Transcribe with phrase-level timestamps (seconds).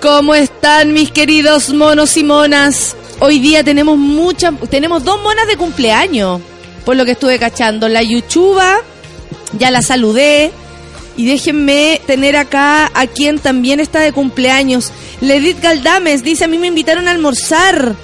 [0.00, 2.96] ¿Cómo están mis queridos monos y monas?
[3.18, 6.40] Hoy día tenemos muchas, tenemos dos monas de cumpleaños,
[6.86, 7.86] por lo que estuve cachando.
[7.86, 8.78] La Yuchuba,
[9.58, 10.52] ya la saludé.
[11.18, 14.90] Y déjenme tener acá a quien también está de cumpleaños.
[15.20, 17.94] Ledith Galdames dice, a mí me invitaron a almorzar.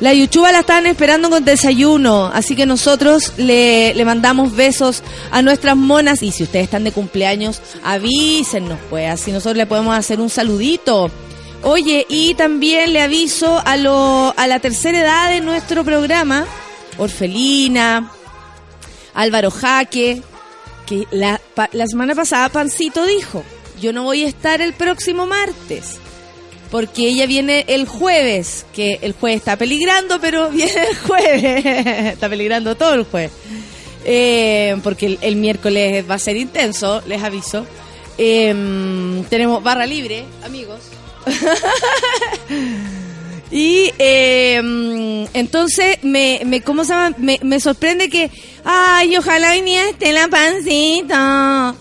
[0.00, 5.40] La Yuchuba la estaban esperando con desayuno, así que nosotros le, le, mandamos besos a
[5.40, 10.20] nuestras monas y si ustedes están de cumpleaños, avísennos pues, así nosotros le podemos hacer
[10.20, 11.10] un saludito.
[11.62, 16.46] Oye, y también le aviso a, lo, a la tercera edad de nuestro programa,
[16.98, 18.12] Orfelina,
[19.14, 20.22] Álvaro Jaque,
[20.86, 21.40] que la,
[21.72, 23.42] la semana pasada Pancito dijo,
[23.80, 25.98] yo no voy a estar el próximo martes
[26.70, 31.66] porque ella viene el jueves, que el jueves está peligrando, pero viene el jueves,
[32.12, 33.32] está peligrando todo el jueves,
[34.04, 37.66] eh, porque el, miércoles va a ser intenso, les aviso.
[38.16, 40.80] Em, tenemos barra libre, amigos.
[43.50, 46.94] y em, entonces me, ¿cómo se?
[47.18, 48.30] Me, me sorprende que,
[48.64, 51.74] ay, ojalá viniera esté la pancita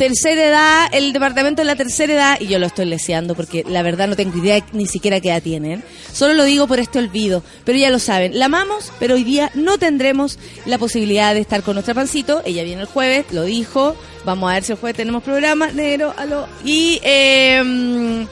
[0.00, 3.82] tercera edad, el departamento de la tercera edad, y yo lo estoy leseando porque la
[3.82, 5.84] verdad no tengo idea ni siquiera qué edad tienen.
[6.10, 8.38] Solo lo digo por este olvido, pero ya lo saben.
[8.38, 12.40] La amamos, pero hoy día no tendremos la posibilidad de estar con nuestra pancito.
[12.46, 13.94] Ella viene el jueves, lo dijo.
[14.24, 16.46] Vamos a ver si el jueves tenemos programa, negro, aló.
[16.64, 18.26] Y eh,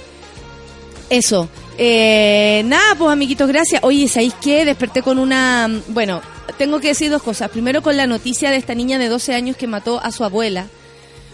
[1.11, 1.49] eso.
[1.77, 3.83] Eh, nada, pues amiguitos, gracias.
[3.85, 4.65] Oye, ¿sabéis qué?
[4.65, 5.69] Desperté con una...
[5.89, 6.21] Bueno,
[6.57, 7.51] tengo que decir dos cosas.
[7.51, 10.67] Primero con la noticia de esta niña de 12 años que mató a su abuela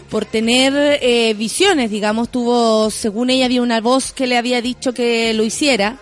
[0.09, 4.93] por tener eh, visiones, digamos, tuvo, según ella había una voz que le había dicho
[4.93, 5.97] que lo hiciera.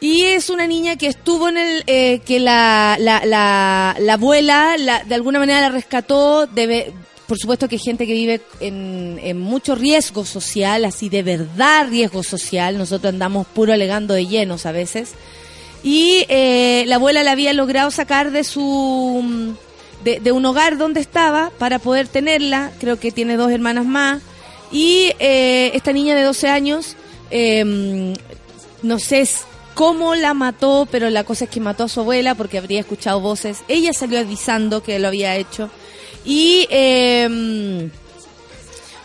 [0.00, 5.14] Y es una niña que estuvo en el, eh, que la, la, la, abuela de
[5.14, 6.92] alguna manera la rescató, debe,
[7.26, 12.76] por supuesto que gente que vive en, mucho riesgo social, así de verdad riesgo social,
[12.76, 15.12] nosotros andamos puro alegando de llenos a veces.
[15.82, 19.54] Y eh, la abuela la había logrado sacar de su
[20.02, 22.72] de, un hogar donde estaba para poder tenerla.
[22.78, 24.22] Creo que tiene dos hermanas más.
[24.70, 26.96] Y eh, esta niña de 12 años,
[27.30, 28.14] em,
[28.82, 29.28] no sé
[29.74, 33.20] cómo la mató, pero la cosa es que mató a su abuela porque habría escuchado
[33.20, 33.62] voces.
[33.68, 35.70] Ella salió avisando que lo había hecho.
[36.24, 37.90] Y em,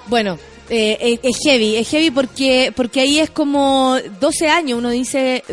[0.07, 0.37] bueno,
[0.69, 5.43] eh, es heavy, es heavy porque, porque ahí es como 12 años, uno dice,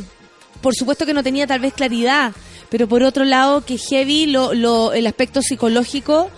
[0.60, 2.32] por supuesto que no tenía tal vez claridad
[2.68, 6.30] pero por otro lado que heavy lo, lo, el aspecto psicológico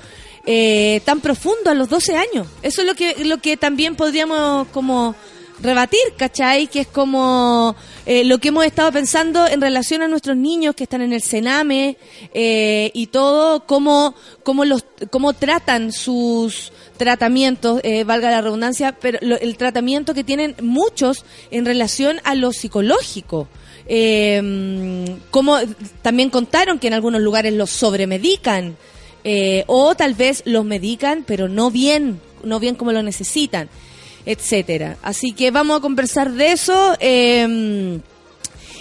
[0.47, 2.47] eh, tan profundo a los 12 años.
[2.63, 5.15] Eso es lo que, lo que también podríamos como
[5.61, 6.67] rebatir, ¿cachai?
[6.67, 7.75] Que es como
[8.07, 11.23] eh, lo que hemos estado pensando en relación a nuestros niños que están en el
[11.23, 11.97] Sename
[12.35, 19.57] eh, y todo, cómo, cómo, los, cómo tratan sus tratamientos, valga la redundancia, pero el
[19.57, 23.49] tratamiento que tienen muchos en relación a lo psicológico.
[23.91, 25.57] Eh, como
[26.03, 28.77] también contaron que en algunos lugares los sobremedican
[29.25, 33.71] eh, o tal vez los medican pero no bien, no bien como lo necesitan,
[34.29, 34.99] etcétera.
[35.03, 36.95] Así que vamos a conversar de eso.
[37.01, 38.01] Em,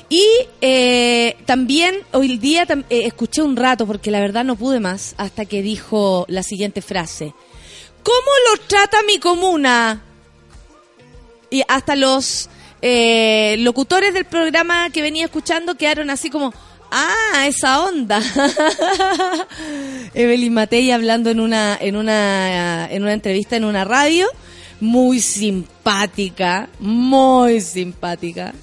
[0.10, 0.26] y
[0.60, 5.46] eh, también hoy día eh, escuché un rato, porque la verdad no pude más, hasta
[5.46, 7.34] que dijo la siguiente frase.
[8.04, 10.04] ¿Cómo lo trata mi comuna?
[11.50, 12.50] Y hasta los
[12.82, 16.54] eh, locutores del programa que venía escuchando quedaron así como,
[16.92, 18.22] ah, esa onda.
[20.14, 24.28] Evelyn Matei hablando en una, en una, en una entrevista en una radio,
[24.80, 28.54] muy simpática, muy simpática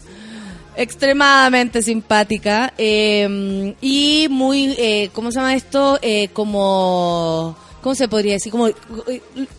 [0.77, 5.99] extremadamente simpática eh, y muy, eh, ¿cómo se llama esto?
[6.03, 8.51] Eh, como ¿cómo se podría decir?
[8.51, 8.71] Como,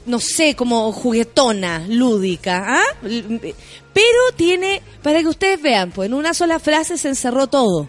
[0.08, 2.98] no sé, como juguetona, lúdica, ¿ah?
[3.04, 7.88] Pero tiene, para que ustedes vean, pues en una sola frase se encerró todo.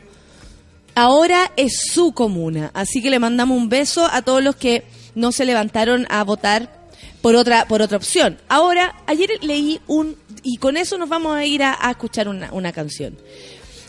[0.95, 4.85] Ahora es su comuna, así que le mandamos un beso a todos los que
[5.15, 6.76] no se levantaron a votar
[7.27, 8.39] por otra, por otra opción.
[8.49, 10.15] Ahora, ayer leí un,
[10.45, 13.19] y con eso nos vamos a ir a, escuchar una, una, canción.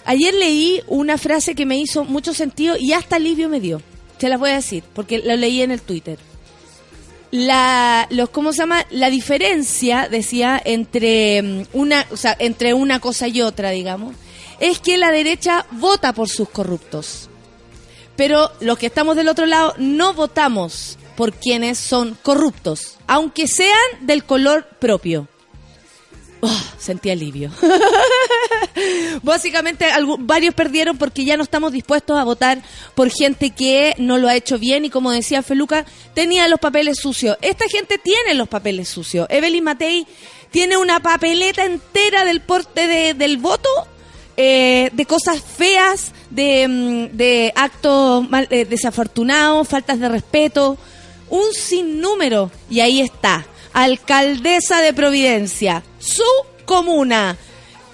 [0.05, 3.79] Ayer leí una frase que me hizo mucho sentido y hasta alivio me dio.
[4.17, 6.17] Se las voy a decir, porque lo leí en el Twitter.
[7.29, 8.87] La, los, ¿cómo se llama?
[8.89, 14.15] La diferencia, decía, entre mm, una, o sea, entre una cosa y otra, digamos,
[14.59, 17.29] es que la derecha vota por sus corruptos.
[18.15, 23.73] Pero los que estamos del otro lado no votamos por quienes son corruptos, aunque sean
[24.01, 25.27] del color propio.
[26.41, 27.51] Oh, sentí alivio.
[29.23, 29.87] Básicamente
[30.19, 32.61] varios perdieron porque ya no estamos dispuestos a votar
[32.93, 36.99] por gente que no lo ha hecho bien y como decía Feluca, tenía los papeles
[36.99, 37.35] sucios.
[37.41, 39.25] Esta gente tiene los papeles sucios.
[39.31, 40.05] Evelyn Matei
[40.51, 43.69] tiene una papeleta entera del porte del voto
[44.39, 50.77] eh, de cosas feas, de, mm, actos eh, desafortunados, faltas de respeto
[51.29, 52.51] un sinnúmero.
[52.69, 56.23] Y ahí está, alcaldesa de Providencia, su
[56.65, 57.37] comuna.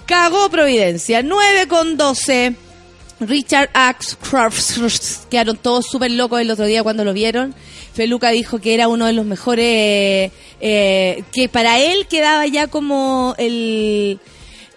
[0.06, 2.56] Cagó Providencia, 9 con 12.
[3.20, 4.16] Richard Axe
[5.30, 7.54] quedaron todos súper locos el otro día cuando lo vieron.
[7.94, 13.34] Feluca dijo que era uno de los mejores, eh, que para él quedaba ya como
[13.38, 14.18] el,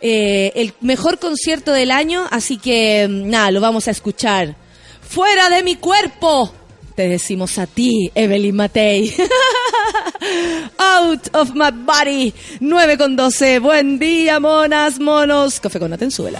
[0.01, 4.55] eh, el mejor concierto del año, así que nada, lo vamos a escuchar.
[5.01, 6.53] ¡Fuera de mi cuerpo!
[6.97, 9.13] Te decimos a ti, Evelyn Matei.
[10.79, 12.33] Out of my body.
[12.59, 13.59] 9 con 12.
[13.59, 15.59] Buen día, monas, monos.
[15.59, 16.39] Café con Atenzuela.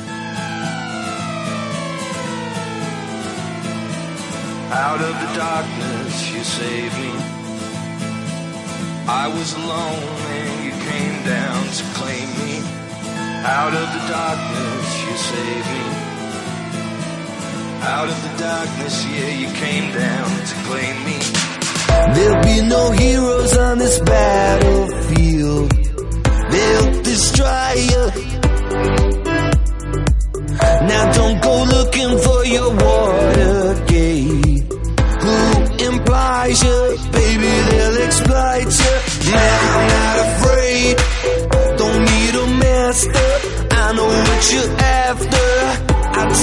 [4.71, 7.13] Out of the darkness, you saved me.
[9.07, 10.01] I was alone
[10.33, 12.63] and you came down to claim me.
[13.45, 16.06] Out of the darkness, you saved me.
[17.81, 21.19] Out of the darkness, yeah, you came down to claim me.
[22.15, 25.71] There'll be no heroes on this battlefield.
[26.51, 28.03] They'll destroy you.
[30.89, 34.63] Now don't go looking for your Watergate.
[35.24, 35.38] Who
[35.89, 36.97] implies you?
[37.12, 39.31] Baby, they'll exploit you.
[39.31, 40.97] Man, I'm not afraid.
[41.77, 43.29] Don't need a master.
[43.71, 45.56] I know what you're after.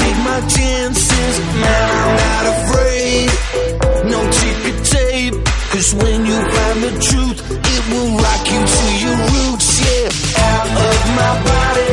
[0.01, 3.29] Take my chances, man, I'm not afraid.
[4.13, 5.35] No ticket tape,
[5.73, 7.39] cause when you find the truth,
[7.75, 10.43] it will rock you to your roots, yeah.
[10.51, 11.93] Out of my body,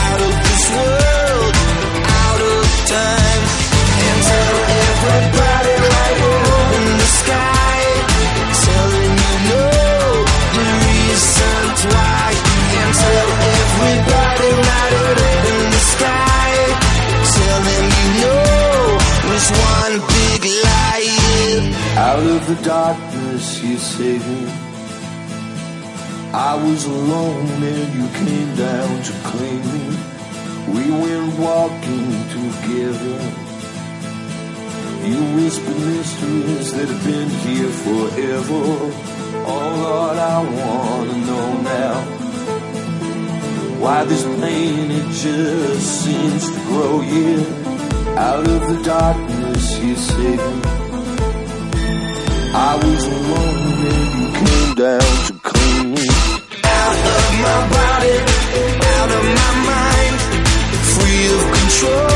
[0.07, 1.55] out of this world,
[2.23, 3.43] out of time,
[4.07, 6.19] and tell everybody right
[6.71, 7.81] in the sky,
[8.67, 9.15] telling
[9.51, 9.67] you
[10.57, 12.31] the reasons why
[13.01, 14.95] tell everybody right
[15.51, 16.53] in the sky.
[17.35, 17.87] Tell them
[18.21, 18.37] you
[19.51, 21.09] one big lie.
[21.97, 23.10] Out of the darkness,
[23.81, 24.49] saved.
[26.33, 29.87] I was alone and you came down to claim me.
[30.75, 33.21] We went walking together.
[35.09, 38.65] You whispered mysteries that have been here forever.
[39.53, 42.21] Oh Lord, I wanna know now
[43.81, 48.19] why this pain, it just seems to grow, yeah.
[48.19, 50.70] Out of the darkness, you saved me.
[52.63, 53.57] I was alone
[53.89, 56.09] and you came down to clean me
[56.63, 58.17] out of my body,
[58.97, 60.15] out of my mind,
[60.93, 62.10] free of control.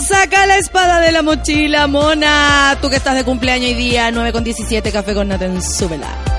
[0.00, 2.76] Saca la espada de la mochila, mona.
[2.80, 6.29] Tú que estás de cumpleaños hoy día, 9 con 17, café con Naten, súbela.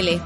[0.00, 0.20] Tele.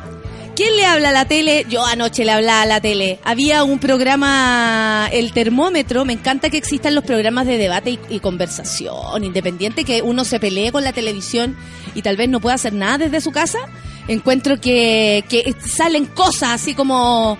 [0.54, 1.66] ¿Quién le habla a la tele?
[1.68, 3.18] Yo anoche le hablaba a la tele.
[3.24, 6.04] Había un programa, El Termómetro.
[6.04, 10.38] Me encanta que existan los programas de debate y, y conversación, independiente que uno se
[10.38, 11.56] pelee con la televisión
[11.96, 13.58] y tal vez no pueda hacer nada desde su casa.
[14.06, 17.36] Encuentro que, que salen cosas así como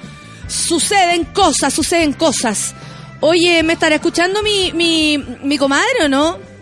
[0.48, 2.74] suceden cosas, suceden cosas.
[3.20, 6.53] Oye, ¿me estará escuchando mi, mi, mi comadre o no?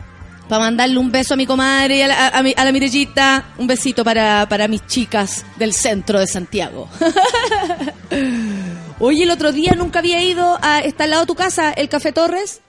[0.52, 3.54] Para mandarle un beso a mi comadre y a la, a mi- a la Mirellita.
[3.56, 6.90] Un besito para, para mis chicas del centro de Santiago.
[8.98, 10.80] Oye, el otro día nunca había ido a...
[10.80, 12.60] ¿Está al lado de tu casa el Café Torres?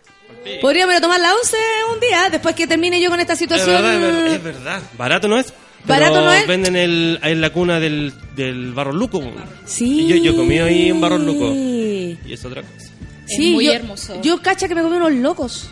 [0.61, 1.57] Podríamos ir a tomar la once
[1.93, 3.67] un día, después que termine yo con esta Es situación.
[3.67, 4.81] verdad, es verdad, es verdad.
[4.97, 5.53] Barato no es.
[5.85, 6.47] Barato pero no es.
[6.47, 9.21] Venden el, en la cuna del, del Barro Luco.
[9.65, 10.03] Sí.
[10.03, 11.51] Y Yo, yo comí ahí en Barro Luco.
[11.53, 12.91] Y es otra cosa.
[13.25, 14.21] Sí, muy yo, hermoso.
[14.21, 15.69] Yo cacha que me comí unos locos.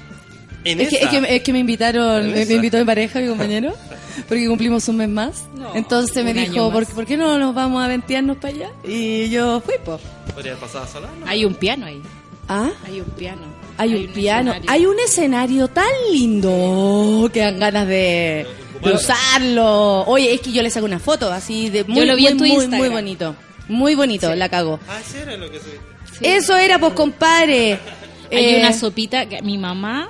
[0.64, 1.06] En Es que, esa.
[1.06, 3.74] es, que, es que me invitaron, ¿En me, invitó mi pareja, mi compañero,
[4.28, 5.44] porque cumplimos un mes más.
[5.56, 6.72] No, Entonces me dijo.
[6.72, 8.70] ¿por, por qué no nos vamos a ventearnos para allá?
[8.84, 10.00] Y yo fui, pues.
[10.34, 11.26] Podría pasar sola, ¿no?
[11.28, 12.02] Hay un piano ahí.
[12.48, 13.44] Ah, Hay un piano.
[13.78, 14.52] hay un piano.
[14.52, 14.72] escenario.
[14.72, 18.46] Hay un escenario tan lindo que dan ganas de,
[18.84, 20.02] de usarlo.
[20.06, 22.32] Oye, es que yo le saco una foto así de muy, Yo lo vi muy,
[22.32, 22.38] en
[22.70, 23.36] tu muy, bonito.
[23.70, 24.80] Muy bonito, la cago.
[24.90, 25.72] Ah, ese era lo que soy.
[26.22, 27.80] Eso era, pues, compadre.
[28.32, 30.10] Hay Eh, una sopita que mi mamá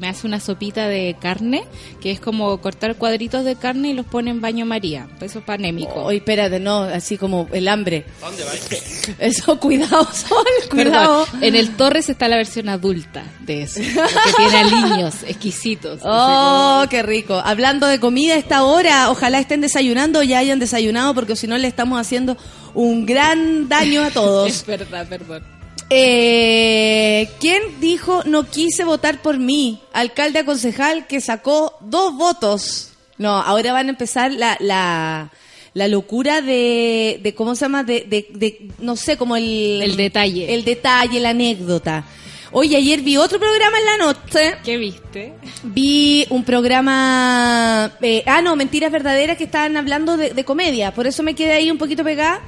[0.00, 1.64] me hace una sopita de carne
[2.00, 5.08] que es como cortar cuadritos de carne y los pone en baño María.
[5.20, 6.02] Eso es panémico.
[6.02, 8.04] Oye, espérate, no, así como el hambre.
[8.22, 9.12] ¿A dónde vais?
[9.18, 11.24] Eso, cuidado, Sol, cuidado.
[11.26, 16.00] Perdón, en el Torres está la versión adulta de eso, que tiene a niños exquisitos.
[16.04, 17.40] Oh, qué rico.
[17.44, 21.46] Hablando de comida a esta hora, ojalá estén desayunando o ya hayan desayunado, porque si
[21.46, 22.36] no le estamos haciendo
[22.74, 24.66] un gran daño a es todos.
[24.66, 25.42] verdad, perdón.
[25.90, 29.80] Eh, ¿Quién dijo no quise votar por mí?
[29.92, 32.90] Alcalde a concejal que sacó dos votos.
[33.18, 35.30] No, ahora van a empezar la, la,
[35.72, 37.84] la locura de, de, ¿cómo se llama?
[37.84, 39.82] De, de, de, no sé, como el...
[39.82, 40.52] El detalle.
[40.52, 42.04] El detalle, la anécdota.
[42.50, 44.56] Oye, ayer vi otro programa en la noche.
[44.64, 45.34] ¿Qué viste?
[45.62, 47.92] Vi un programa...
[48.00, 50.92] eh, ah, no, Mentiras Verdaderas que estaban hablando de, de comedia.
[50.92, 52.42] Por eso me quedé ahí un poquito pegada.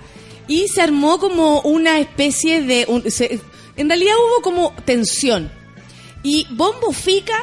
[0.48, 2.84] Y se armó como una especie de...
[2.88, 3.40] un- se-
[3.76, 5.50] en realidad hubo como tensión.
[6.22, 7.34] Y Bombo Fica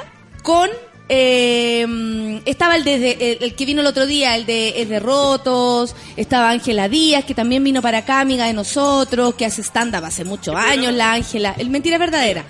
[0.41, 0.69] con...
[1.09, 4.99] eh, estaba el, de, el, el que vino el otro día, el de, el de
[4.99, 5.95] Rotos.
[6.17, 10.23] Estaba Ángela Díaz, que también vino para acá, amiga de nosotros, que hace stand-up hace
[10.23, 11.55] muchos años, la Ángela.
[11.57, 12.45] El Mentira Verdadera.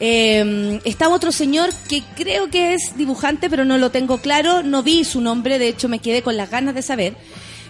[0.00, 4.62] Eh, estaba otro señor que creo que es dibujante, pero no lo tengo claro.
[4.62, 7.14] No vi su nombre, de hecho me quedé con las ganas de saber.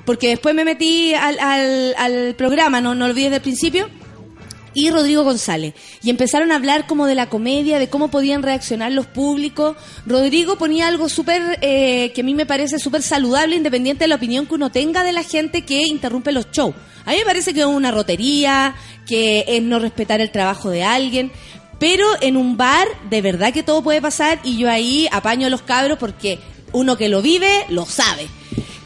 [0.09, 3.91] Porque después me metí al, al, al programa, no, no lo vi desde el principio
[4.73, 5.75] y Rodrigo González.
[6.03, 9.77] Y empezaron a hablar como de la comedia, de cómo podían reaccionar los públicos.
[10.07, 14.15] Rodrigo ponía algo súper, eh, que a mí me parece súper saludable, independiente de la
[14.15, 16.75] opinión que uno tenga de la gente que interrumpe los shows.
[17.05, 20.85] A mí me parece que es una rotería, que es no respetar el trabajo de
[20.85, 21.33] alguien.
[21.79, 25.51] Pero en un bar, de verdad que todo puede pasar y yo ahí apaño a
[25.51, 26.39] los cabros porque
[26.73, 28.27] uno que lo vive, lo sabe.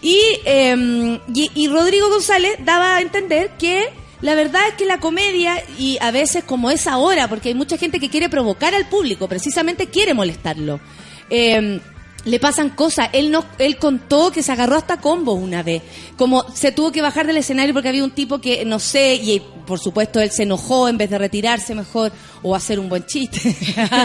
[0.03, 3.89] Y, eh, y, y Rodrigo González daba a entender que
[4.21, 7.77] la verdad es que la comedia, y a veces como es ahora, porque hay mucha
[7.77, 10.81] gente que quiere provocar al público, precisamente quiere molestarlo.
[11.29, 11.81] Eh,
[12.25, 13.11] le pasan cosas.
[13.13, 15.83] Él no, él contó que se agarró hasta combo una vez.
[16.17, 19.43] Como se tuvo que bajar del escenario porque había un tipo que, no sé, y
[19.67, 23.55] por supuesto él se enojó en vez de retirarse mejor o hacer un buen chiste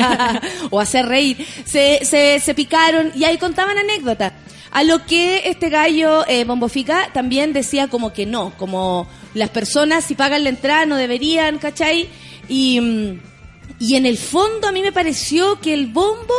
[0.69, 1.45] o hacer reír.
[1.65, 4.34] Se, se, se picaron y ahí contaban anécdotas.
[4.71, 10.03] A lo que este gallo, eh, Bombofica, también decía como que no, como las personas
[10.03, 12.10] si pagan la entrada no deberían, ¿cachai?
[12.49, 12.80] Y,
[13.80, 16.34] y en el fondo a mí me pareció que el bombo,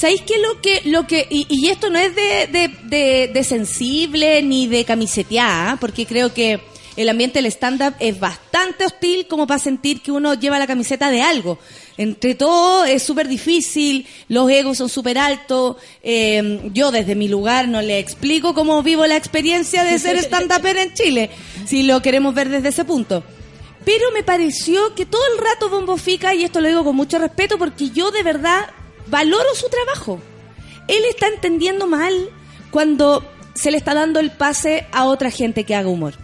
[0.00, 3.44] ¿sabéis qué lo que, lo que, y, y esto no es de, de, de- de
[3.44, 5.76] sensible ni de camiseteada, ¿ah?
[5.80, 6.60] porque creo que
[6.96, 11.10] el ambiente del stand-up es bastante hostil como para sentir que uno lleva la camiseta
[11.10, 11.58] de algo.
[11.96, 15.76] Entre todo es súper difícil, los egos son súper altos.
[16.02, 20.76] eh, yo desde mi lugar no le explico cómo vivo la experiencia de ser stand-upper
[20.78, 21.30] en Chile,
[21.66, 23.22] si lo queremos ver desde ese punto.
[23.84, 27.18] Pero me pareció que todo el rato Bombo Fica, y esto lo digo con mucho
[27.18, 28.68] respeto porque yo de verdad
[29.10, 30.20] valoro su trabajo.
[30.88, 32.12] Él está entendiendo mal
[32.70, 36.14] cuando se le está dando el pase a otra gente que haga humor.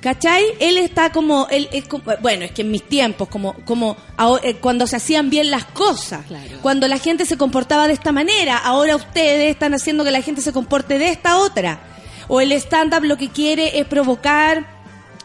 [0.00, 0.42] ¿Cachai?
[0.58, 3.96] Él está como, él, es como- bueno, es que en mis tiempos, como, como
[4.42, 6.58] eh, cuando se hacían bien las cosas, Claro.
[6.60, 10.40] cuando la gente se comportaba de esta manera, ahora ustedes están haciendo que la gente
[10.40, 11.78] se comporte de esta otra.
[12.26, 14.66] O el stand-up lo que quiere es provocar,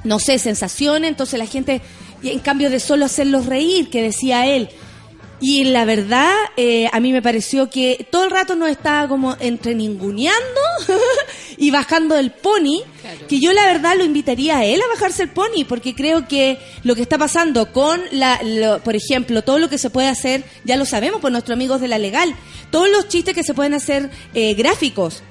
[0.04, 1.82] no sé, sensaciones, entonces la gente,
[2.22, 4.70] y en cambio de solo hacerlos reír, que decía él,
[5.40, 9.36] Y la verdad, eh, a mí me pareció que todo el rato nos estaba como
[9.40, 10.62] entre ninguneando
[11.58, 13.28] y bajando el pony, Claro.
[13.28, 16.58] que yo la verdad lo invitaría a él a bajarse el pony, porque creo que
[16.84, 20.44] lo que está pasando con, la, lo- por ejemplo, todo lo que se puede hacer,
[20.64, 22.36] ya lo sabemos por nuestros amigos de la legal,
[22.72, 25.22] todos los chistes que se pueden hacer eh, gráficos,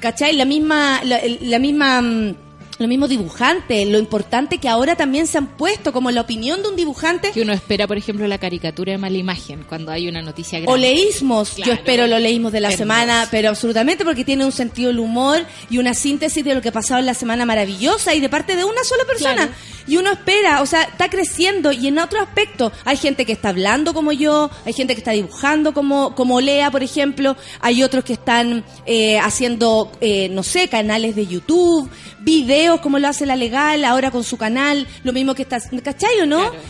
[0.00, 0.34] ¿cachai?
[0.34, 2.34] La misma, la, la misma...
[2.78, 6.68] lo mismo dibujante, lo importante que ahora también se han puesto como la opinión de
[6.68, 10.22] un dibujante Que uno espera, por ejemplo, la caricatura de mala imagen cuando hay una
[10.22, 10.72] noticia grande.
[10.72, 12.78] O leísmos, yo espero lo leísmos de la Hermoso.
[12.78, 16.68] semana, pero absolutamente porque tiene un sentido del humor y una síntesis de lo que
[16.68, 19.34] ha pasado en la semana maravillosa y de parte de una sola persona.
[19.34, 19.52] Claro.
[19.88, 23.50] Y uno espera, o sea, está creciendo y en otro aspecto hay gente que está
[23.50, 28.04] hablando como yo, hay gente que está dibujando como, como Lea, por ejemplo, hay otros
[28.04, 33.36] que están eh, haciendo, eh, no sé, canales de YouTube, videos como lo hace la
[33.36, 36.50] legal ahora con su canal, lo mismo que está, ¿cachai o no?
[36.50, 36.64] Claro.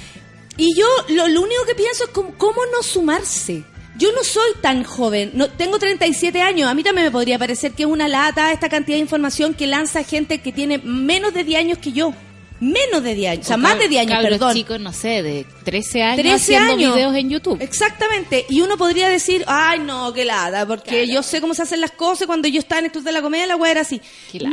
[0.57, 3.65] Y yo lo, lo único que pienso es cómo, cómo no sumarse.
[3.99, 7.73] Yo no soy tan joven, no, tengo 37 años, a mí también me podría parecer
[7.73, 11.45] que es una lata esta cantidad de información que lanza gente que tiene menos de
[11.45, 12.13] 10 años que yo.
[12.59, 14.55] Menos de 10 años, o sea, más de 10 años, perdón.
[14.55, 16.95] chicos, no sé, de 13 años 13 haciendo años.
[16.95, 17.59] videos en YouTube.
[17.61, 18.47] Exactamente.
[18.49, 21.13] Y uno podría decir, ay, no, qué lata, porque Claro.
[21.13, 22.27] yo sé cómo se hacen las cosas.
[22.27, 24.01] Cuando yo estaba en el Club de la Comedia, la weá era así.
[24.43, 24.51] No,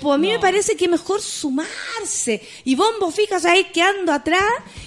[0.00, 0.34] pues a mí No.
[0.34, 2.42] me parece que mejor sumarse.
[2.64, 4.42] Y Bombo, fíjate ahí quedando atrás.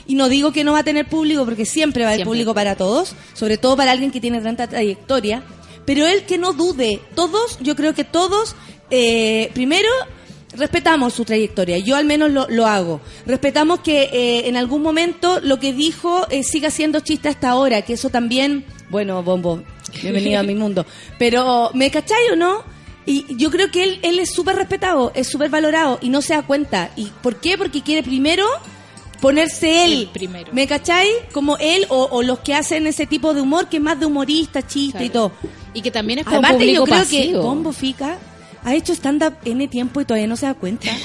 [0.05, 2.53] Y no digo que no va a tener público, porque siempre va a haber público
[2.53, 3.15] para todos.
[3.33, 5.43] Sobre todo para alguien que tiene tanta trayectoria.
[5.85, 6.99] Pero él que no dude.
[7.15, 8.55] Todos, yo creo que todos,
[8.89, 9.89] eh, primero,
[10.55, 11.77] respetamos su trayectoria.
[11.77, 13.01] Yo al menos lo, lo hago.
[13.25, 17.81] Respetamos que eh, en algún momento lo que dijo eh, siga siendo chiste hasta ahora,
[17.81, 19.63] que eso también, bueno, bombo,
[20.01, 20.85] bienvenido a mi mundo.
[21.17, 22.63] Pero, ¿me cachai o no?
[23.05, 26.33] Y yo creo que él, él es súper respetado, es súper valorado y no se
[26.33, 26.91] da cuenta.
[26.95, 27.57] ¿Y por qué?
[27.57, 28.45] Porque quiere primero
[29.19, 29.93] ponerse él.
[29.93, 30.51] El primero.
[30.53, 31.07] ¿Me cachai?
[31.33, 34.05] Como él o, o los que hacen ese tipo de humor, que es más de
[34.05, 35.31] humorista, chiste y todo.
[35.73, 37.37] Y que también es para un Aparte, yo público creo que.
[37.37, 38.19] Bombo Fica
[38.63, 40.87] ha hecho stand-up N tiempo y todavía no se da cuenta.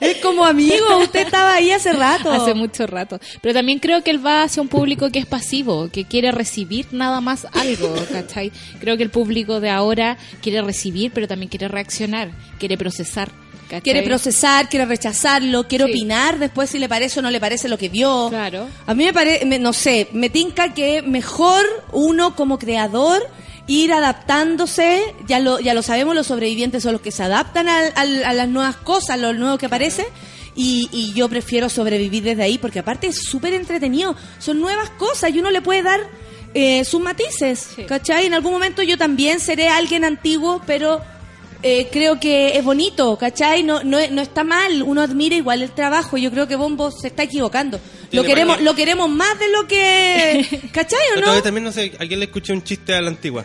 [0.00, 2.30] es como amigo, usted estaba ahí hace rato.
[2.32, 3.18] Hace mucho rato.
[3.42, 6.86] Pero también creo que él va hacia un público que es pasivo, que quiere recibir
[6.92, 8.52] nada más algo, ¿cachai?
[8.80, 13.30] Creo que el público de ahora quiere recibir, pero también quiere reaccionar, quiere procesar.
[13.64, 13.82] ¿cachai?
[13.82, 15.90] Quiere procesar, quiere rechazarlo, quiere Sí.
[15.92, 18.28] opinar después si le parece o no le parece lo que vio.
[18.30, 18.66] Claro.
[18.86, 23.22] A mí me parece, no sé, me tinca que mejor uno como creador
[23.66, 27.92] ir adaptándose, ya lo, ya lo sabemos, los sobrevivientes son los que se adaptan al-
[27.96, 30.06] al- a las nuevas cosas, lo nuevo que aparece.
[30.56, 34.16] Y, y yo prefiero sobrevivir desde ahí porque aparte es súper entretenido.
[34.38, 36.00] Son nuevas cosas y uno le puede dar
[36.54, 37.68] eh, sus matices.
[37.76, 37.84] Sí.
[37.84, 38.26] ¿Cachai?
[38.26, 41.00] En algún momento yo también seré alguien antiguo, pero
[41.62, 43.62] eh, creo que es bonito, ¿cachai?
[43.62, 46.16] No, no, no está mal, uno admira igual el trabajo.
[46.16, 47.80] Yo creo que Bombo se está equivocando.
[48.12, 50.68] Lo queremos, lo queremos más de lo que.
[50.72, 51.42] ¿cachai o no?
[51.42, 53.44] también, no sé, a quién le escuché un chiste a la antigua.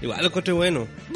[0.00, 0.88] Igual lo encontré bueno.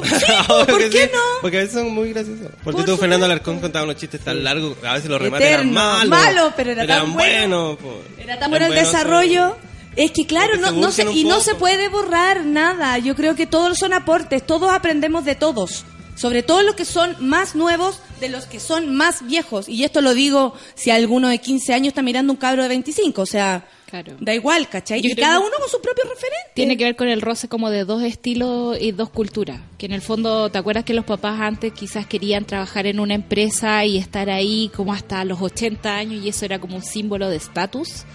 [0.47, 1.19] ¿por Porque qué sí, no?
[1.41, 2.47] Porque a veces son muy graciosos.
[2.63, 3.25] Porque Por tú, Fernando.
[3.25, 6.07] Alarcón, contaba unos chistes tan largos, a veces los remates eran malos.
[6.09, 7.75] malos, pero era tan eran bueno.
[7.75, 7.77] buenos.
[7.79, 8.01] po.
[8.17, 9.57] Era tan bueno el desarrollo.
[9.97, 12.97] Es que claro, no, no se, y no se puede borrar nada.
[12.99, 15.83] Yo creo que todos son aportes, todos aprendemos de todos.
[16.17, 19.69] Sobre todo los que son más nuevos de los que son más viejos.
[19.69, 23.21] Y esto lo digo si alguno de 15 años está mirando un cabro de 25.
[23.21, 24.17] O sea, Claro.
[24.19, 24.99] da igual, ¿cachai?
[25.01, 26.51] Yo y cada uno con su propio referente.
[26.55, 29.61] Tiene que ver con el roce como de dos estilos y dos culturas.
[29.77, 33.13] Que en el fondo, ¿te acuerdas que los papás antes quizás querían trabajar en una
[33.13, 37.29] empresa y estar ahí como hasta los 80 años y eso era como un símbolo
[37.29, 38.05] de estatus?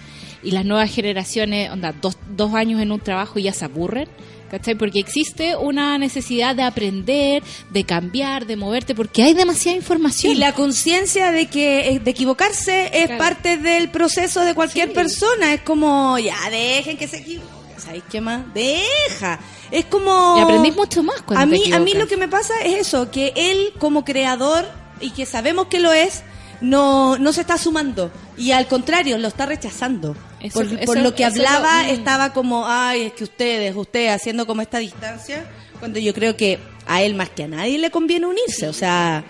[0.43, 4.09] Y las nuevas generaciones, onda, dos, dos años en un trabajo y ya se aburren.
[4.53, 4.75] ¿Cachai?
[4.75, 10.31] Porque existe una necesidad de aprender, de cambiar, de moverte, porque hay demasiada información.
[10.31, 13.17] Y la conciencia de que eh, de equivocarse es Claro.
[13.17, 14.93] parte del proceso de cualquier Sí.
[14.93, 15.55] persona.
[15.55, 17.79] Es como, ya, dejen que se equivoquen.
[17.79, 18.43] ¿Sabéis qué más?
[18.53, 19.39] Deja.
[19.71, 20.35] Es como...
[20.37, 22.87] Y aprendís mucho más cuando a te mí, a mí lo que me pasa es
[22.87, 24.69] eso, que él como creador,
[25.01, 26.21] y que sabemos que lo es,
[26.63, 28.09] no, no se está sumando.
[28.37, 30.15] Y al contrario, lo está rechazando.
[30.39, 31.93] Eso- por, eso- por lo que hablaba, lo- mm.
[31.95, 35.45] estaba como, ay, es que ustedes, usted haciendo como esta distancia,
[35.79, 38.67] cuando yo creo que a él más que a nadie le conviene unirse.
[38.67, 39.23] O sea,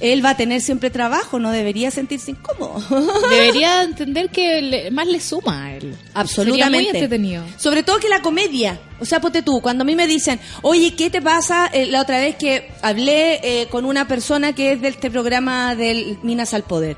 [0.00, 2.82] él va a tener siempre trabajo, no debería sentirse incómodo.
[3.30, 5.94] Debería entender que le- más le suma a él.
[6.14, 6.64] Absolutamente.
[6.64, 7.44] Sería muy entretenido.
[7.56, 8.78] Sobre todo que la comedia.
[9.00, 11.68] O sea, ponte tú, cuando a mí me dicen, oye, ¿qué te pasa?
[11.72, 15.74] Eh, la otra vez que hablé eh, con una persona que es de este programa
[15.74, 16.96] del Minas al Poder.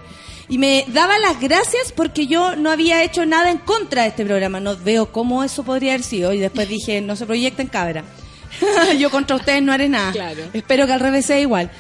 [0.51, 4.25] Y me daba las gracias porque yo no había hecho nada en contra de este
[4.25, 4.61] programa.
[4.61, 6.33] No veo cómo eso podría haber sido.
[6.33, 8.03] Y después dije, no se proyecten cabra.
[8.99, 10.11] yo contra ustedes no haré nada.
[10.13, 10.43] Claro.
[10.55, 11.71] Espero que al revés sea igual.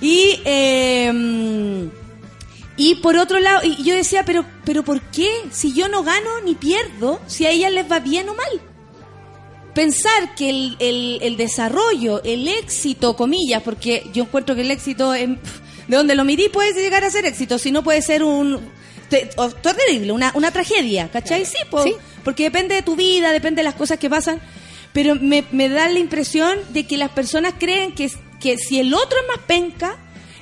[0.00, 1.88] Y, eh,
[2.76, 5.28] Y por otro lado, y yo decía, pero, pero ¿por qué?
[5.50, 8.60] Si yo no gano ni pierdo, si a ellas les va bien o mal.
[9.74, 15.14] Pensar que el, el, el desarrollo, el éxito, comillas, porque yo encuentro que el éxito,
[15.14, 15.38] en-
[15.88, 18.60] de donde lo midí, puede llegar a ser éxito, si no puede ser un...
[19.08, 21.44] te- o- terrible, una, una tragedia, ¿cachai?
[21.46, 21.94] Sí, po, Sí.
[22.24, 24.40] porque depende de tu vida, depende de las cosas que pasan.
[24.92, 28.94] Pero me, me da la impresión de que las personas creen que, que si el
[28.94, 29.96] otro es más penca,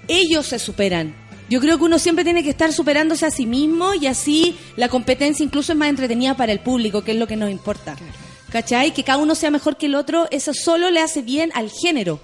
[0.09, 1.15] ellos se superan.
[1.49, 4.89] Yo creo que uno siempre tiene que estar superándose a sí mismo y así la
[4.89, 7.97] competencia incluso es más entretenida para el público, que es lo que nos importa.
[8.51, 8.93] ¿Cachai?
[8.93, 12.21] Que cada uno sea mejor que el otro, eso solo le hace bien al género.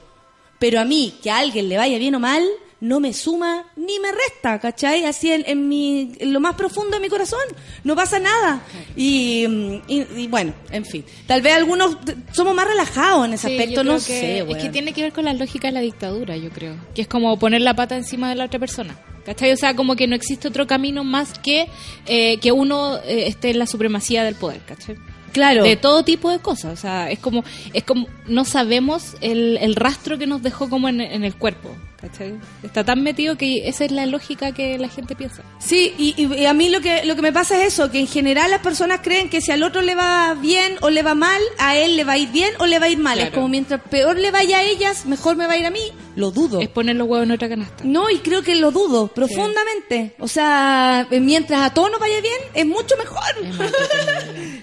[0.58, 2.44] Pero a mí, que a alguien le vaya bien o mal,
[2.82, 5.04] no me suma ni me resta, ¿cachai?
[5.04, 7.38] Así en, en mi, en lo más profundo de mi corazón,
[7.84, 8.60] no pasa nada.
[8.96, 9.46] Y,
[9.86, 11.04] y- y bueno, en fin.
[11.28, 11.96] Tal vez algunos
[12.32, 15.12] somos más relajados en ese Sí, aspecto, no que- sé, Es que tiene que ver
[15.12, 16.74] con la lógica de la dictadura, yo creo.
[16.94, 18.98] Que es como poner la pata encima de la otra persona.
[19.24, 19.52] ¿Cachai?
[19.52, 21.68] O sea, como que no existe otro camino más que
[22.06, 24.96] eh, que uno eh, esté en la supremacía del poder, ¿cachai?
[25.32, 25.64] Claro.
[25.64, 26.72] De todo tipo de cosas.
[26.72, 27.42] O sea, es como,
[27.72, 31.74] es como, no sabemos el, el rastro que nos dejó como en, en el cuerpo,
[32.00, 32.34] ¿cachai?
[32.62, 35.42] Está tan metido que esa es la lógica que la gente piensa.
[35.58, 38.06] Sí, y, y- a mí lo que lo que me pasa es eso, que en
[38.06, 41.40] general las personas creen que si al otro le va bien o le va mal,
[41.58, 43.18] a él le va a ir bien o le va a ir mal.
[43.18, 45.80] Es como mientras peor le vaya a ellas, mejor me va a ir a mí.
[46.14, 46.60] Lo dudo.
[46.60, 47.84] Es poner los huevos en otra canasta.
[47.84, 50.14] No, y creo que lo dudo profundamente.
[50.18, 53.22] O sea, eh, mientras a todos nos vaya bien, es mucho mejor.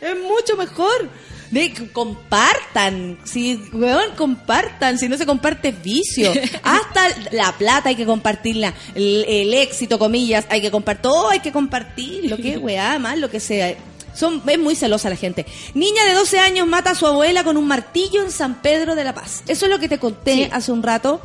[0.02, 1.10] Es mucho mejor.
[1.52, 6.32] De, compartan, si, weón, compartan, si no se comparte es vicio.
[6.64, 11.40] Hasta la plata hay que compartirla, el, el éxito, comillas, hay que compartir, todo hay
[11.40, 13.76] que compartir, lo que weá, más lo que sea.
[14.14, 15.46] Son, es muy celosa la gente.
[15.74, 19.04] Niña de 12 años mata a su abuela con un martillo en San Pedro de
[19.04, 19.44] la Paz.
[19.48, 20.50] Eso es lo que te conté Sí.
[20.52, 21.20] hace un rato.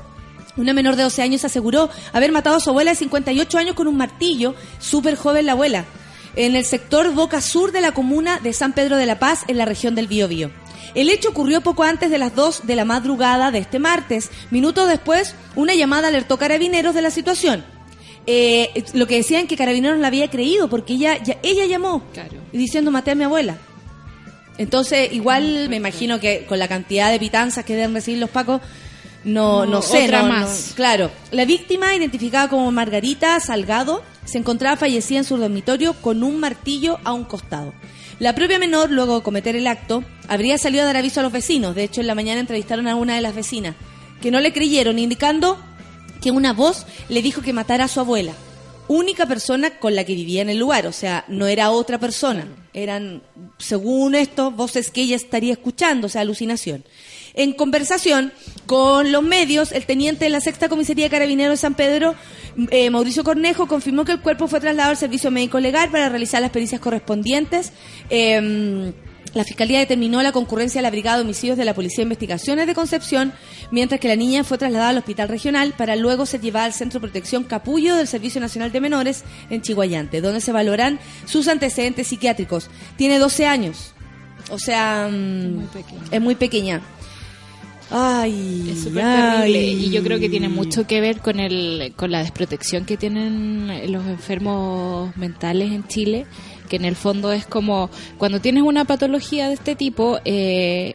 [0.56, 3.88] Una menor de 12 años aseguró haber matado a su abuela de 58 años con
[3.88, 5.84] un martillo, súper joven la abuela,
[6.36, 9.58] en el sector Boca Sur de la comuna de San Pedro de la Paz, en
[9.58, 10.50] la región del Biobío.
[10.94, 14.30] El hecho ocurrió poco antes de las 2 de la madrugada de este martes.
[14.52, 17.64] Minutos después, una llamada alertó a carabineros de la situación.
[18.26, 22.36] Eh, lo que decían que carabineros la había creído porque ella, ya- ella llamó Claro.
[22.52, 23.58] diciendo maté a mi abuela.
[24.56, 28.60] Entonces, igual me imagino que con la cantidad de pitanzas que deben recibir los pacos,
[29.24, 30.04] no, No, sé.
[30.04, 30.66] otra no- más.
[30.70, 31.10] no- claro.
[31.30, 36.98] La víctima, identificada como Margarita Salgado, se encontraba fallecida en su dormitorio con un martillo
[37.04, 37.72] a un costado.
[38.20, 41.32] La propia menor, luego de cometer el acto, habría salido a dar aviso a los
[41.32, 41.74] vecinos.
[41.74, 43.74] De hecho, en la mañana entrevistaron a una de las vecinas,
[44.22, 45.58] que no le creyeron, indicando
[46.22, 48.32] que una voz le dijo que matara a su abuela.
[48.86, 52.46] Única persona con la que vivía en el lugar, o sea, no era otra persona.
[52.72, 53.22] Eran,
[53.58, 56.84] según esto, voces que ella estaría escuchando, o sea, alucinación.
[57.34, 58.32] En conversación
[58.66, 62.14] con los medios, el teniente de la sexta comisaría de carabineros de San Pedro,
[62.70, 66.40] eh, Mauricio Cornejo, confirmó que el cuerpo fue trasladado al servicio médico legal para realizar
[66.40, 67.72] las pericias correspondientes.
[68.08, 68.92] Eh,
[69.34, 72.68] la Fiscalía determinó la concurrencia a la Brigada de Homicidios de la Policía de Investigaciones
[72.68, 73.32] de Concepción,
[73.72, 77.00] mientras que la niña fue trasladada al Hospital Regional para luego ser llevada al Centro
[77.00, 82.06] de Protección Capullo del Servicio Nacional de Menores en Chihuayante, donde se valoran sus antecedentes
[82.06, 82.70] psiquiátricos.
[82.96, 83.92] Tiene 12 años,
[84.50, 85.68] o sea, mm, muy
[86.12, 86.80] es muy pequeña.
[87.90, 92.10] Ay, Es súper terrible y yo creo que tiene mucho que ver con el con
[92.10, 96.26] la desprotección que tienen los enfermos mentales en Chile,
[96.68, 100.94] que en el fondo es como cuando tienes una patología de este tipo, eh,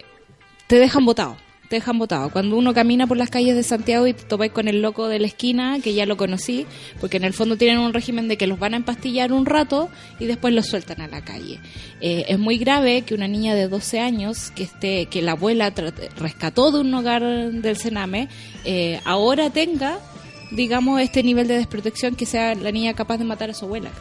[0.67, 1.37] te dejan botado.
[1.69, 2.31] Te dejan botado.
[2.31, 5.19] Cuando uno camina por las calles de Santiago y te topas con el loco de
[5.19, 6.65] la esquina, que ya lo conocí,
[6.99, 9.89] porque en el fondo tienen un régimen de que los van a empastillar un rato
[10.19, 11.59] y después los sueltan a la calle.
[12.01, 15.71] Eh, es muy grave que una niña de 12 años, que esté, que la abuela
[16.17, 18.29] rescató de un hogar del Sename,
[18.65, 19.99] eh, ahora tenga,
[20.49, 23.91] digamos, este nivel de desprotección que sea la niña capaz de matar a su abuela.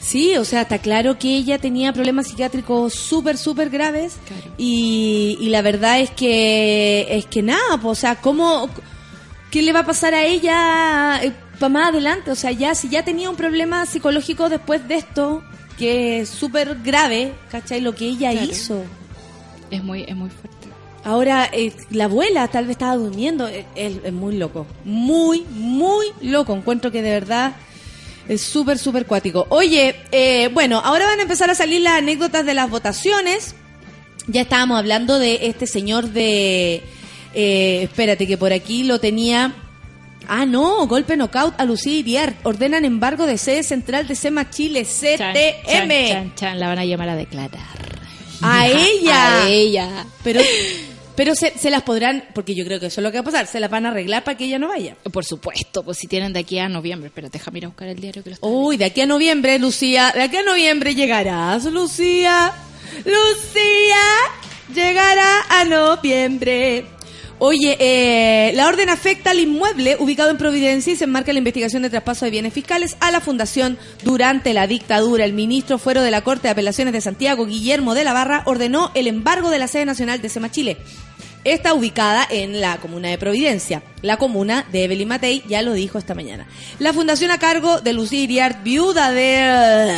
[0.00, 4.16] Sí, o sea, está claro que ella tenía problemas psiquiátricos súper, súper graves.
[4.26, 4.54] Claro.
[4.56, 8.70] Y, y la verdad es que, es que nada, pues, o sea, ¿cómo,
[9.50, 11.20] qué le va a pasar a ella
[11.58, 12.30] para más adelante?
[12.30, 15.42] O sea, ya, si ya tenía un problema psicológico después de esto,
[15.76, 17.80] que es súper grave, ¿cachai?
[17.80, 18.46] Lo que ella Claro.
[18.50, 18.82] hizo.
[19.70, 20.56] Es muy, es muy fuerte.
[21.04, 23.46] Ahora, eh, la abuela tal vez estaba durmiendo.
[23.48, 24.66] eh, Es, es muy loco.
[24.84, 26.54] Muy, muy loco.
[26.54, 27.54] Encuentro que de verdad
[28.28, 29.46] es súper, súper cuático.
[29.50, 33.54] Oye, eh, bueno, ahora van a empezar a salir las anécdotas de las votaciones.
[34.26, 36.82] Ya estábamos hablando de este señor de...
[37.34, 39.54] eh, espérate, que por aquí lo tenía...
[40.30, 42.34] Ah, no, golpe knockout a Lucía Iriar.
[42.42, 45.16] Ordenan embargo de sede central de SEMA Chile, CTM.
[45.66, 47.98] chan, chan, chan, la van a llamar a declarar.
[48.42, 49.42] A ella.
[49.44, 50.06] A ella.
[50.22, 50.40] Pero,
[51.18, 53.24] Pero se, se las podrán, porque yo creo que eso es lo que va a
[53.24, 54.94] pasar, se las van a arreglar para que ella no vaya.
[55.12, 57.08] Por supuesto, pues si tienen de aquí a noviembre.
[57.08, 59.58] Espera, déjame ir a buscar el diario que lo está Uy, de aquí a noviembre,
[59.58, 62.52] Lucía, de aquí a noviembre llegarás, Lucía.
[62.98, 63.96] Lucía,
[64.72, 66.86] llegará a noviembre.
[67.40, 71.38] Oye, eh, la orden afecta al inmueble ubicado en Providencia y se enmarca en la
[71.38, 75.24] investigación de traspaso de bienes fiscales a la Fundación durante la dictadura.
[75.24, 78.90] El ministro fuero de la Corte de Apelaciones de Santiago, Guillermo de la Barra, ordenó
[78.94, 80.78] el embargo de la sede nacional de SEMA Chile.
[81.44, 83.82] Está ubicada en la comuna de Providencia.
[84.02, 86.46] La comuna de Evelyn Matei ya lo dijo esta mañana.
[86.78, 89.96] La fundación a cargo de Lucía Iriart, viuda de...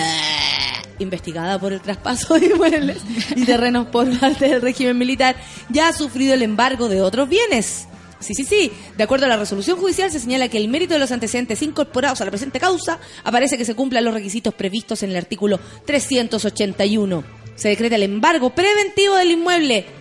[0.99, 2.99] investigada por el traspaso de inmuebles
[3.35, 5.35] y terrenos por parte del régimen militar,
[5.71, 7.87] ya ha sufrido el embargo de otros bienes.
[8.21, 8.71] Sí, sí, sí.
[8.99, 12.21] De acuerdo a la resolución judicial, se señala que el mérito de los antecedentes incorporados
[12.21, 17.25] a la presente causa aparece que se cumplan los requisitos previstos en el artículo 381.
[17.57, 20.00] Se decreta el embargo preventivo del inmueble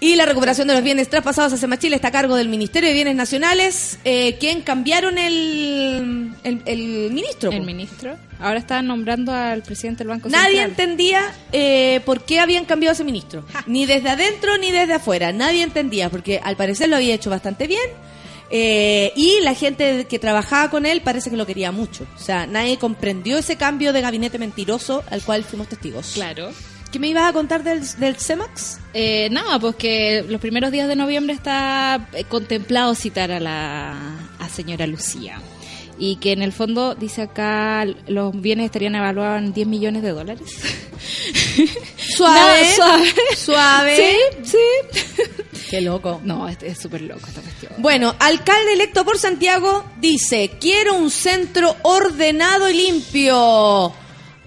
[0.00, 2.94] y la recuperación de los bienes traspasados a Semachile está a cargo del Ministerio de
[2.94, 7.50] Bienes Nacionales, eh, quien cambiaron el, el, el ministro.
[7.50, 7.64] El po.
[7.64, 8.16] ministro.
[8.38, 10.70] Ahora están nombrando al presidente del Banco Nadie Central.
[10.70, 13.44] entendía eh, por qué habían cambiado ese ministro.
[13.66, 15.32] Ni desde adentro ni desde afuera.
[15.32, 17.88] Nadie entendía, porque al parecer lo había hecho bastante bien.
[18.50, 22.06] eh, y la gente que trabajaba con él parece que lo quería mucho.
[22.14, 26.12] O sea, nadie comprendió ese cambio de gabinete mentiroso al cual fuimos testigos.
[26.14, 26.52] Claro.
[26.90, 28.78] ¿Qué me ibas a contar del, del CEMAX?
[28.94, 33.94] Eh, nada, pues que los primeros días de noviembre está eh, contemplado citar a la
[34.38, 35.40] a señora Lucía.
[35.98, 40.10] Y que en el fondo, dice acá, los bienes estarían evaluados en 10 millones de
[40.10, 40.42] dólares.
[42.16, 43.14] Suave, Nada, suave.
[43.36, 43.96] suave.
[43.96, 45.62] Sí, sí.
[45.70, 46.20] Qué loco.
[46.22, 47.72] No, es es súper loco esta cuestión.
[47.78, 53.92] Bueno, alcalde electo por Santiago dice, quiero un centro ordenado y limpio.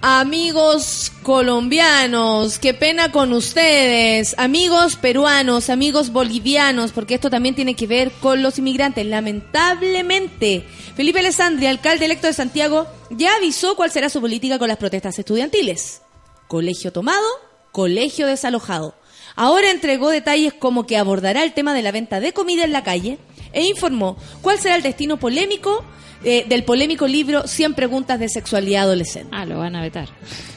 [0.01, 4.33] Amigos colombianos, qué pena con ustedes.
[4.37, 9.05] Amigos peruanos, amigos bolivianos, porque esto también tiene que ver con los inmigrantes.
[9.05, 14.77] Lamentablemente, Felipe Alessandri, alcalde electo de Santiago, ya avisó cuál será su política con las
[14.77, 16.01] protestas estudiantiles.
[16.47, 17.27] Colegio tomado,
[17.73, 18.95] colegio desalojado.
[19.35, 22.85] Ahora entregó detalles como que abordará el tema de la venta de comida en la
[22.85, 23.17] calle
[23.51, 25.83] e informó cuál será el destino polémico
[26.23, 29.29] eh, del polémico libro 100 preguntas de sexualidad adolescente.
[29.31, 30.07] Ah, lo van a vetar.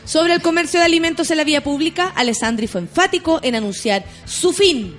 [0.04, 4.52] Sobre el comercio de alimentos en la vía pública, Alessandri fue enfático en anunciar su
[4.52, 4.94] fin,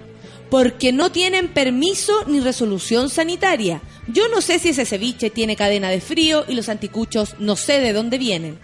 [0.50, 3.82] porque no tienen permiso ni resolución sanitaria.
[4.08, 7.80] Yo no sé si ese ceviche tiene cadena de frío y los anticuchos no sé
[7.82, 8.58] de dónde vienen.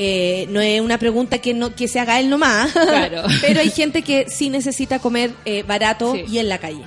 [0.00, 3.22] Eh, no es una pregunta que no que se haga él nomás, Claro.
[3.40, 6.22] pero hay gente que sí necesita comer eh, barato Sí.
[6.28, 6.82] y en la calle.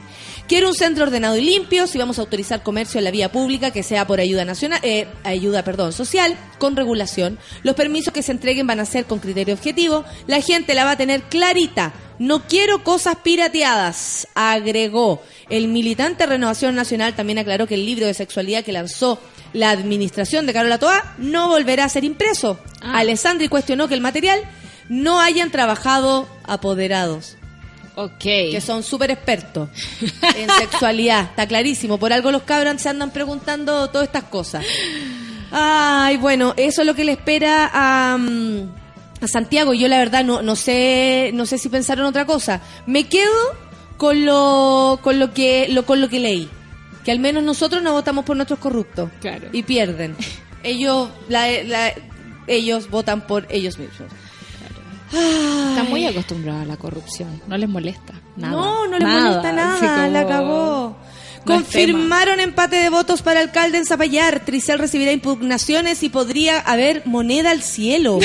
[0.47, 3.71] Quiero un centro ordenado y limpio, si vamos a autorizar comercio en la vía pública,
[3.71, 7.39] que sea por ayuda nacional, eh, ayuda, perdón, social, con regulación.
[7.63, 10.03] Los permisos que se entreguen van a ser con criterio objetivo.
[10.27, 11.93] La gente la va a tener clarita.
[12.19, 15.23] No quiero cosas pirateadas, agregó.
[15.49, 19.19] El militante Renovación Nacional también aclaró que el libro de sexualidad que lanzó
[19.53, 22.59] la administración de Carola Toa no volverá a ser impreso.
[22.81, 22.99] Ah.
[22.99, 24.41] Alessandri cuestionó que el material
[24.89, 27.37] no hayan trabajado apoderados
[27.95, 28.19] Ok.
[28.19, 29.69] que son súper expertos
[30.35, 31.25] en sexualidad.
[31.31, 31.97] Está clarísimo.
[31.97, 34.65] Por algo los cabros se andan preguntando todas estas cosas.
[35.51, 38.69] Ay, bueno, eso es lo que le espera a, mm,
[39.21, 39.73] a Santiago.
[39.73, 42.61] Yo la verdad no, no sé, no sé si pensaron otra cosa.
[42.85, 43.31] Me quedo
[43.97, 46.49] con lo, con lo que, lo, con lo que leí.
[47.03, 49.09] Que al menos nosotros no votamos por nuestros corruptos.
[49.19, 49.49] Claro.
[49.51, 50.15] Y pierden.
[50.63, 51.93] Ellos, la- la-
[52.47, 54.11] ellos votan por ellos mismos.
[55.11, 57.41] Están muy acostumbrados a la corrupción.
[57.47, 58.13] No les molesta.
[58.37, 58.53] Nada.
[58.53, 61.11] No, no le molesta nada, como- la.
[61.43, 64.41] No es Confirmaron empate de votos para alcalde en Zapallar.
[64.45, 68.19] Tricel recibirá impugnaciones y podría haber moneda al cielo.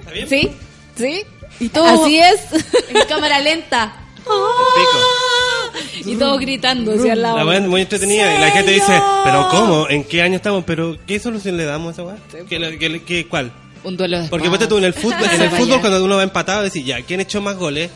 [0.00, 0.28] ¿Está bien?
[0.28, 0.50] Sí,
[0.96, 1.22] sí.
[1.60, 2.40] Y todo Así es.
[2.88, 3.94] en cámara lenta.
[4.24, 6.10] Pico.
[6.10, 7.44] y todos gritando hacia al lado.
[7.44, 9.88] La es muy entretenida y la gente dice, pero ¿cómo?
[9.88, 10.64] ¿En qué año estamos?
[10.66, 12.16] ¿Pero qué solución le damos a esa weá?
[12.48, 13.52] ¿Qué, la- qué- qué- ¿Cuál?
[13.84, 16.22] Un duelo de Porque ponte tú en el fútbol, en el fútbol cuando uno va
[16.22, 17.90] empatado, decís, ya, ¿quién echó más goles?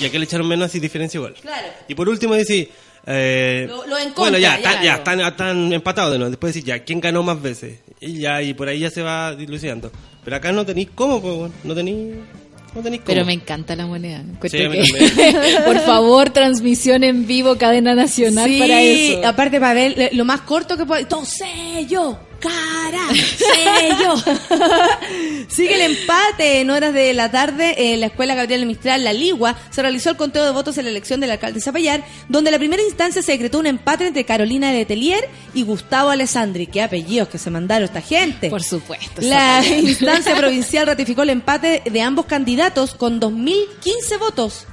[0.00, 1.34] Y a quién le echaron menos así diferencia igual.
[1.40, 1.68] Claro.
[1.88, 2.68] Y por último decís,
[3.06, 6.30] eh, Lo- lo en bueno, ya, ya, están, ya, están, están empatados de nuevo.
[6.30, 7.78] Después decís, ya, ¿quién ganó más veces?
[8.00, 9.90] Y ya, y por ahí ya se va dilucidando.
[10.24, 12.82] Pero acá no tenéis cómo, pues, bueno, no tenéis, no.
[13.04, 14.22] Pero me encanta la moneda.
[14.42, 19.26] Sí, que- Por favor, transmisión en vivo, cadena nacional sí, para eso.
[19.26, 21.00] aparte para ver lo más corto que pueda.
[21.00, 21.48] Entonces
[21.88, 24.16] yo, cara, sello.
[25.48, 29.56] Sigue el empate en horas de la tarde en la Escuela Gabriel Mistral La Ligua.
[29.70, 32.52] Se realizó el conteo de votos en la elección del alcalde de Zapallar, donde en
[32.52, 36.66] la primera instancia se decretó un empate entre Carolina Letelier y Gustavo Alessandri.
[36.66, 38.50] Qué apellidos que se mandaron esta gente.
[38.50, 39.20] Por supuesto.
[39.22, 39.84] La Zapallar.
[39.84, 44.66] instancia provincial ratificó el empate de ambos candidatos con 2.015 votos.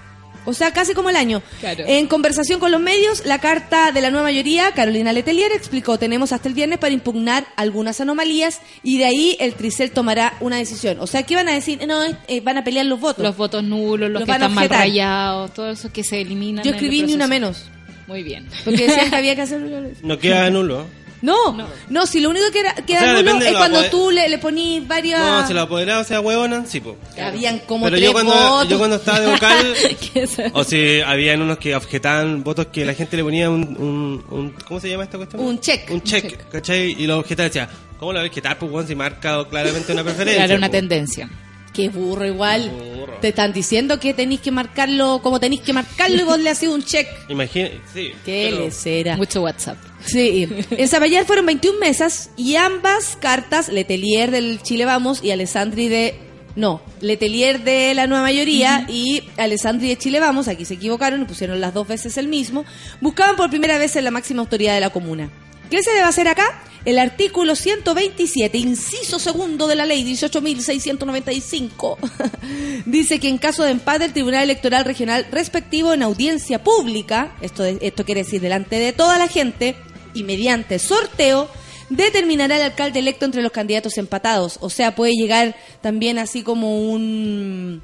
[0.47, 1.41] O sea, casi como el año.
[1.59, 1.83] Claro.
[1.85, 6.31] En conversación con los medios, la carta de la nueva mayoría, Carolina Letelier, explicó, tenemos
[6.31, 11.01] hasta el viernes para impugnar algunas anomalías y de ahí el Tricel tomará una decisión.
[11.01, 11.85] O sea, ¿qué van a decir?
[11.85, 13.25] No, eh, van a pelear los votos.
[13.25, 16.63] Los votos nulos, los Los que están mal rayados, todo eso que se eliminan.
[16.63, 17.65] Yo escribí ni una menos.
[18.07, 18.47] Muy bien.
[18.63, 19.59] Porque decían que había que hacer...
[20.01, 20.87] No queda nulo.
[21.21, 21.57] No,
[21.89, 24.29] no, si lo único que era, queda O sea, nulo es cuando apoder- tú le,
[24.29, 25.19] le ponís varias...
[25.19, 26.95] No, si los apoderados sea huevona, sí, po.
[27.19, 28.69] Habían como Pero tres yo cuando, votos.
[28.69, 29.73] yo cuando estaba de vocal,
[30.53, 34.51] o si habían unos que objetaban votos que la gente le ponía un, un, un-
[34.67, 35.41] ¿cómo se llama esta cuestión?
[35.41, 35.89] Un check.
[35.89, 36.95] Un check, ¿cachai?
[37.01, 38.59] Y los objetaban decía, ¿cómo lo ves objetar?
[38.59, 40.45] Pues, weón, si marca claramente una preferencia.
[40.45, 40.71] Claro, una po.
[40.71, 41.29] tendencia.
[41.77, 42.69] Qué burro igual.
[42.71, 43.19] Burro.
[43.21, 46.69] Te están diciendo que tenéis que marcarlo como tenéis que marcarlo y vos le hacés
[46.69, 47.07] un check.
[47.29, 48.11] Imagina, sí.
[48.25, 49.15] Qué pero- lecera.
[49.15, 49.77] Mucho WhatsApp.
[50.05, 50.47] Sí.
[50.71, 56.15] En Zapallar fueron 21 mesas y ambas cartas, Letelier del Chile Vamos y Alessandri de...
[56.55, 61.25] No, Letelier de la nueva mayoría y Alessandri de Chile Vamos, aquí se equivocaron y
[61.25, 62.65] pusieron las dos veces el mismo,
[62.99, 65.29] buscaban por primera vez en la máxima autoridad de la comuna.
[65.69, 66.61] ¿Qué se debe hacer acá?
[66.85, 71.97] El artículo 127, inciso segundo de la ley 18.695,
[72.85, 77.65] dice que en caso de empate el Tribunal Electoral Regional respectivo en audiencia pública, esto,
[77.65, 79.75] esto quiere decir delante de toda la gente
[80.13, 81.49] y mediante sorteo,
[81.89, 84.57] determinará el alcalde electo entre los candidatos empatados.
[84.61, 87.83] O sea, puede llegar también así como un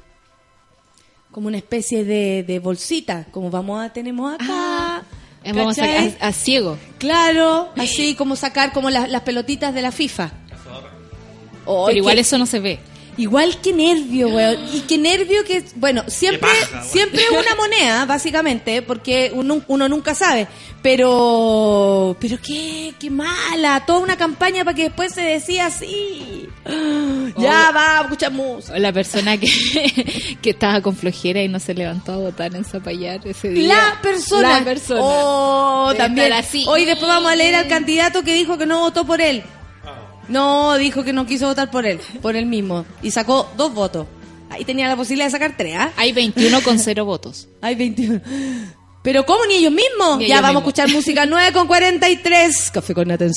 [1.30, 4.46] como una especie de, de bolsita, como vamos a tenemos acá.
[4.48, 5.02] Ah,
[5.52, 6.78] Vamos a, a, a ciego.
[6.98, 10.30] Claro, así como sacar como las, las pelotitas de la FIFA.
[11.66, 12.78] Oh, Pero igual qué- eso no se ve.
[13.16, 14.56] Igual que nervio, weón.
[14.72, 16.50] Y qué nervio que, bueno, siempre,
[16.82, 20.48] siempre es una moneda, básicamente, porque uno, uno nunca sabe.
[20.82, 23.84] Pero, pero qué, qué mala.
[23.86, 26.48] Toda una campaña para que después se decía así.
[27.36, 28.74] Ya, va, escucha música.
[28.74, 32.64] O La persona que, que estaba con flojera y no se levantó a votar en
[32.64, 33.74] Zapallar ese día.
[33.74, 34.60] La persona.
[34.60, 35.00] La persona.
[35.02, 36.32] Oh, también.
[36.32, 36.64] así.
[36.68, 39.42] Hoy después vamos a leer al candidato que dijo que no votó por él.
[40.28, 42.84] No, dijo que no quiso votar por él, por él mismo.
[43.02, 44.06] Y sacó dos votos.
[44.50, 45.90] Ahí tenía la posibilidad de sacar tres, ¿ah?
[45.96, 47.48] Hay 21 con cero votos.
[47.60, 48.20] Hay 21.
[49.02, 49.44] Pero ¿cómo?
[49.46, 50.18] Ni ellos mismos.
[50.18, 50.78] Ni ya ellos vamos mismos.
[50.78, 52.70] a escuchar música 9 con 43.
[52.70, 53.34] Café con nata en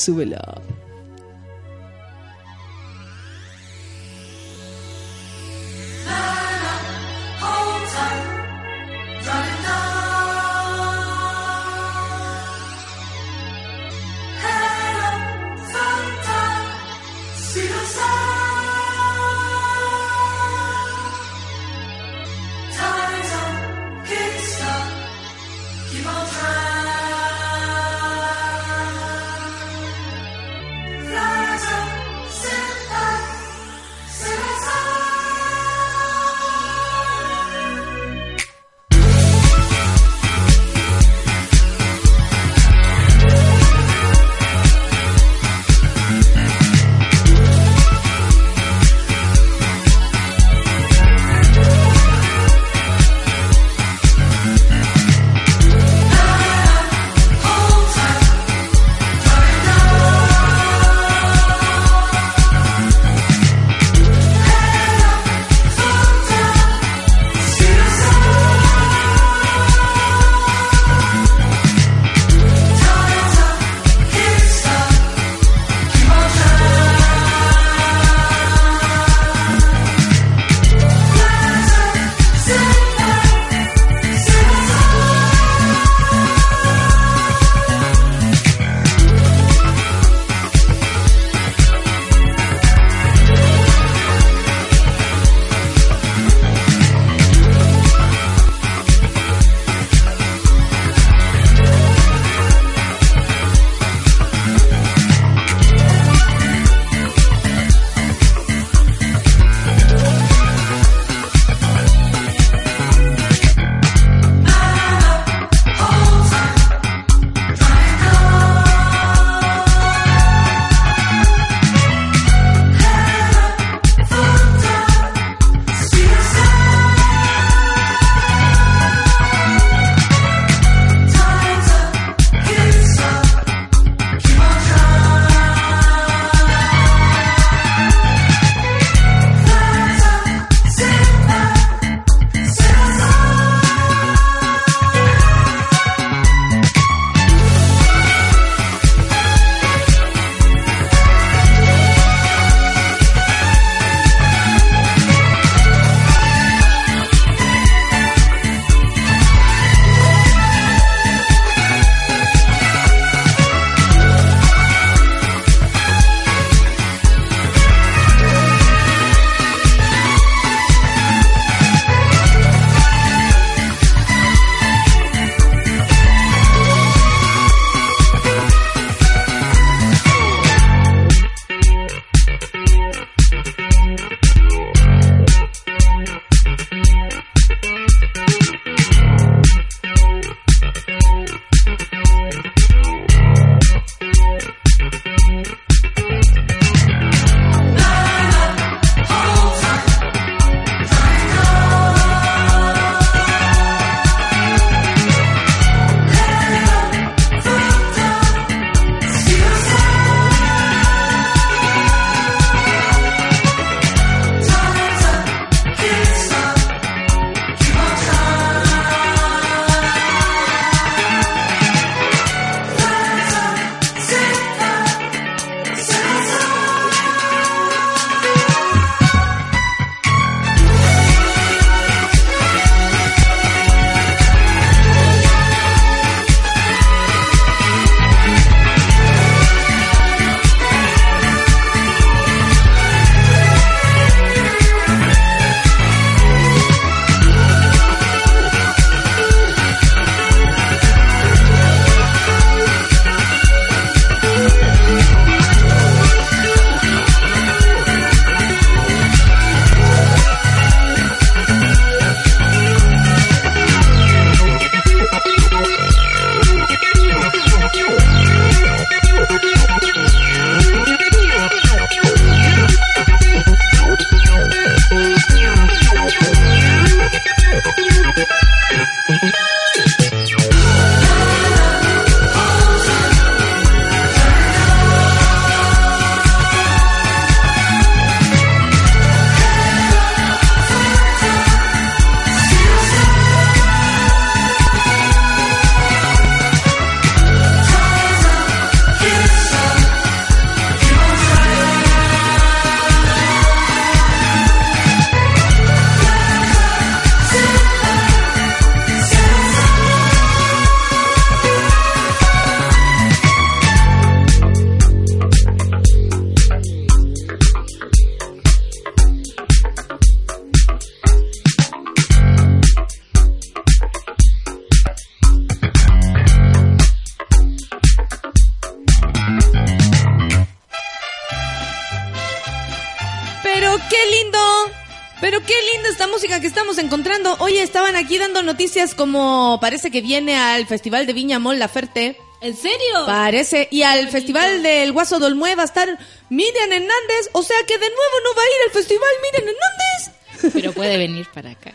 [337.99, 342.19] aquí dando noticias como parece que viene al Festival de Viña Mon Laferte.
[342.41, 343.05] ¿En serio?
[343.05, 343.67] Parece.
[343.71, 345.87] Y al Festival del Guaso Dolmue va a estar
[346.29, 347.29] Miriam Hernández.
[347.33, 350.53] O sea que de nuevo no va a ir al Festival Miriam Hernández.
[350.53, 351.73] Pero puede venir para acá.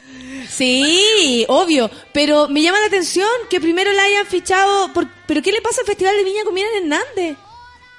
[0.48, 1.90] Sí, obvio.
[2.12, 4.92] Pero me llama la atención que primero la hayan fichado.
[4.92, 5.08] Por...
[5.26, 7.36] ¿Pero qué le pasa al Festival de Viña con Miriam Hernández?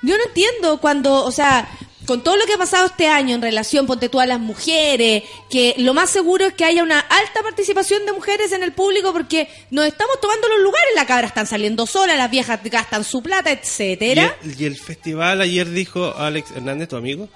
[0.02, 1.70] Yo no entiendo cuando, o sea,
[2.06, 5.24] con todo lo que ha pasado este año en relación, ponte tú a las mujeres,
[5.50, 9.14] que lo más seguro es que haya una alta participación de mujeres en el público
[9.14, 13.24] porque nos estamos tomando los lugares, las cabras están saliendo solas, las viejas gastan su
[13.24, 14.36] plata, Y etcétera.
[14.44, 17.30] el, y el festival ayer dijo Alex Hernández, tu amigo,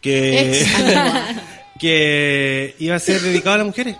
[0.00, 0.64] que,
[1.80, 3.96] que iba a ser dedicado a las mujeres.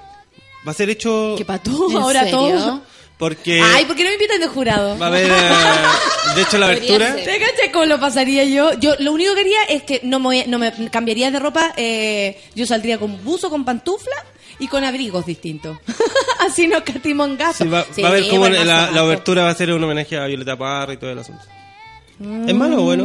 [0.66, 1.90] Va a ser hecho ¿Qué patú?
[1.90, 2.36] ¿En Ahora serio?
[2.38, 2.82] todo.
[3.18, 4.96] porque Ay, ¿por qué no me invitan de jurado?
[4.98, 7.16] va a haber, eh, de hecho, la abertura.
[7.16, 8.72] ¿Te cachai cómo lo pasaría yo?
[8.74, 11.72] Yo lo único que haría es que no me, no me cambiaría de ropa.
[11.76, 14.14] eh, yo saldría con buzo, con pantufla
[14.58, 15.78] y con abrigos distintos.
[16.46, 17.64] Así no catimos en gasto.
[17.64, 20.16] Sí, va, Sí, va a ver cómo la, la abertura va a ser un homenaje
[20.18, 21.42] a Violeta Parra y todo el asunto.
[22.46, 23.04] ¿Es malo o bueno?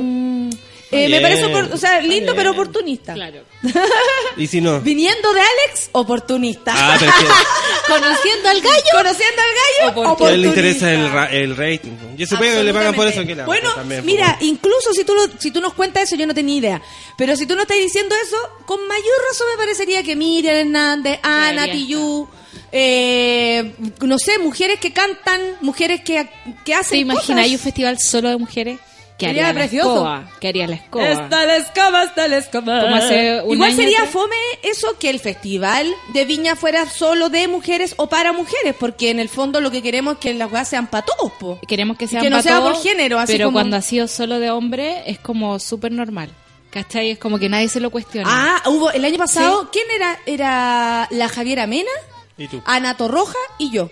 [0.89, 3.13] Eh, me parece, o sea, lindo pero oportunista.
[3.13, 3.41] Claro.
[4.37, 4.79] ¿Y si no?
[4.79, 6.73] Viniendo de Alex, oportunista.
[6.75, 6.97] Ah,
[7.87, 8.83] Conociendo al gallo.
[8.93, 10.37] Conociendo al gallo, a él oportunista.
[10.37, 11.91] le interesa el, ra- el rating.
[12.17, 13.25] Yo supongo que le pagan por eso.
[13.25, 16.25] que la- Bueno, también, mira, incluso si tú, lo- si tú nos cuentas eso, yo
[16.25, 16.81] no tenía idea.
[17.17, 21.19] Pero si tú no estás diciendo eso, con mayor razón me parecería que Miriam Hernández,
[21.23, 22.27] Ana Tillú,
[22.71, 26.29] eh, no sé, mujeres que cantan, mujeres que,
[26.63, 27.51] que hacen ¿Te imaginas cosas.
[27.51, 28.79] un festival solo de mujeres?
[29.17, 29.93] Que haría la precioso.
[29.95, 30.29] escoba.
[30.39, 31.09] Que haría la escoba.
[31.09, 32.81] Está la escoba, está la escoba.
[32.81, 37.29] Como hace un Igual año sería fome eso que el festival de Viña fuera solo
[37.29, 40.51] de mujeres o para mujeres, porque en el fondo lo que queremos es que las
[40.51, 41.59] weas sean para todos, po.
[41.67, 44.07] Queremos que sean Que no sea por todos, género, así Pero como- cuando ha sido
[44.07, 46.29] solo de hombre, es como súper normal.
[46.69, 47.11] ¿Cachai?
[47.11, 48.27] Es como que nadie se lo cuestiona.
[48.29, 50.19] Ah, hubo el año pasado, ¿quién era?
[50.27, 51.89] Era la Javiera Mena,
[52.37, 52.61] ¿Y tú?
[52.65, 53.89] Ana Torroja y yo.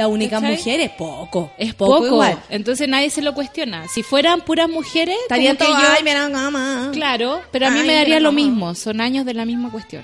[0.00, 0.56] La única ¿Cachai?
[0.56, 1.52] mujeres, poco.
[1.58, 2.06] es poco.
[2.06, 2.38] igual.
[2.48, 3.86] Entonces nadie se lo cuestiona.
[3.88, 6.02] Si fueran puras mujeres, Estarían todos, yo- ay.
[6.92, 8.74] Claro, pero a mí Ay, me daría lo mismo.
[8.74, 10.02] Son años de la misma cuestión.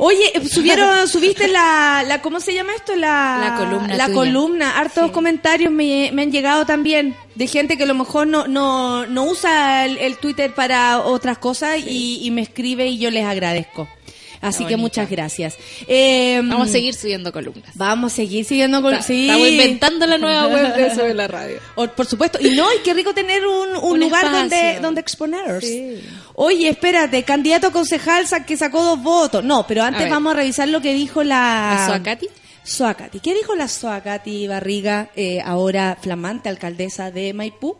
[0.00, 2.94] Oye, eh, subieron, subiste la, la, ¿cómo se llama esto?
[2.94, 4.14] La, La columna La tuya.
[4.16, 4.78] columna.
[4.78, 9.06] Hartos comentarios me, me han llegado también de gente que a lo mejor no, no,
[9.06, 13.24] no usa el, el Twitter para otras cosas y, y me escribe y yo les
[13.24, 13.88] agradezco.
[14.40, 15.56] Así que muchas gracias.
[15.86, 17.70] Eh, Vamos a seguir subiendo columnas.
[17.74, 18.44] Vamos a seguir.
[18.98, 19.28] Está- sí.
[19.28, 21.58] Estamos inventando la nueva web de eso de la radio.
[21.74, 22.38] O- por supuesto.
[22.40, 24.40] Y no, y qué rico tener un, un Un lugar espacio.
[24.40, 25.60] donde, donde exponer.
[26.34, 29.42] Oye, espérate, candidato a concejal que sacó dos votos.
[29.44, 31.76] No, pero antes vamos a revisar lo que dijo la...
[31.80, 32.28] ¿La Soacati?
[32.62, 33.20] Soacati.
[33.20, 37.76] ¿Qué dijo la Soacati Barriga, eh, ahora flamante alcaldesa de Maipú?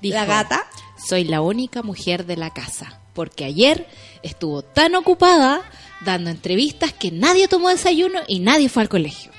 [0.00, 0.64] Dijo, La gata.
[0.96, 3.86] Soy la única mujer de la casa, porque ayer
[4.22, 5.62] estuvo tan ocupada
[6.04, 9.32] dando entrevistas que nadie tomó desayuno y nadie fue al colegio.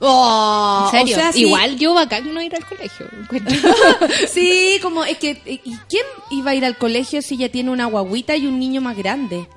[0.00, 1.42] Oh, En serio, o sea, sí.
[1.42, 3.06] igual yo bacán no ir al colegio.
[4.28, 5.40] sí, como es que...
[5.46, 8.80] ¿Y quién iba a ir al colegio si ya tiene una guaguita y un niño
[8.80, 9.48] más grande?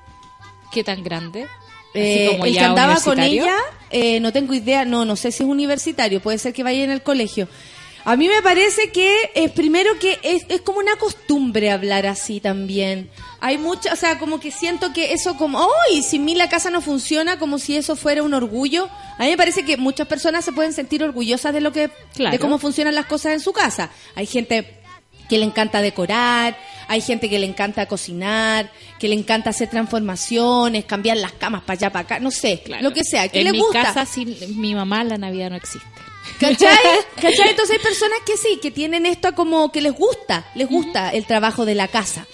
[0.71, 1.47] ¿Qué tan grande?
[1.93, 3.55] Eh, como el que andaba con ella,
[3.89, 6.91] eh, no tengo idea, no, no sé si es universitario, puede ser que vaya en
[6.91, 7.47] el colegio.
[8.09, 12.39] A mí me parece que es primero que es, es como una costumbre hablar así
[12.39, 13.09] también.
[13.41, 16.01] Hay mucha, o sea, como que siento que eso como, ¡ay!
[16.03, 18.87] sin mí la casa no funciona, como si eso fuera un orgullo.
[19.17, 22.31] A mí me parece que muchas personas se pueden sentir orgullosas de lo que, Claro.
[22.31, 23.89] de cómo funcionan las cosas en su casa.
[24.15, 24.79] Hay gente
[25.27, 30.85] que le encanta decorar, hay gente que le encanta cocinar, que le encanta hacer transformaciones,
[30.85, 32.83] cambiar las camas para allá, para acá, no sé, Claro.
[32.83, 33.83] lo que sea, que en le mi gusta.
[33.83, 35.85] casa sin mi mamá la Navidad no existe.
[36.39, 36.77] ¿Cachai?
[37.15, 37.49] ¿Cachai?
[37.49, 41.25] Entonces hay personas que sí, que tienen esto como que les gusta, les gusta el
[41.25, 42.25] trabajo de la casa.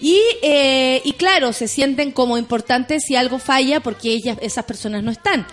[0.00, 5.02] Y, eh, y claro, se sienten como importantes si algo falla porque ellas, esas personas
[5.04, 5.46] no están.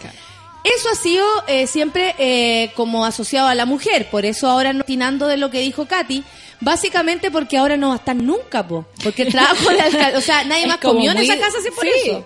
[0.64, 4.82] Eso ha sido eh, siempre eh, como asociado a la mujer, por eso ahora no
[4.82, 6.24] atinando de lo que dijo Katy,
[6.62, 10.22] básicamente porque ahora no va a estar nunca, po, porque el trabajo de alcal- o
[10.22, 11.92] sea, nadie Es más comió en esa casa si por Sí.
[12.06, 12.26] eso.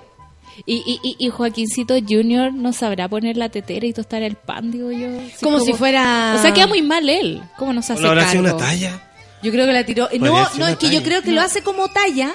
[0.65, 4.71] Y, y, y, y Joaquincito Junior no sabrá poner la tetera y tostar el pan,
[4.71, 5.07] digo yo.
[5.41, 7.41] Como si fuera- O sea, queda muy mal él.
[7.57, 9.09] ¿Cómo nos ¿O hace habrá sido una talla?
[9.41, 10.05] Yo creo que la tiró.
[10.05, 12.33] eh, Podría No, no, es que yo creo que lo hace como talla,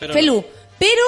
[0.00, 0.44] Pero Pelú.
[0.78, 1.02] Pero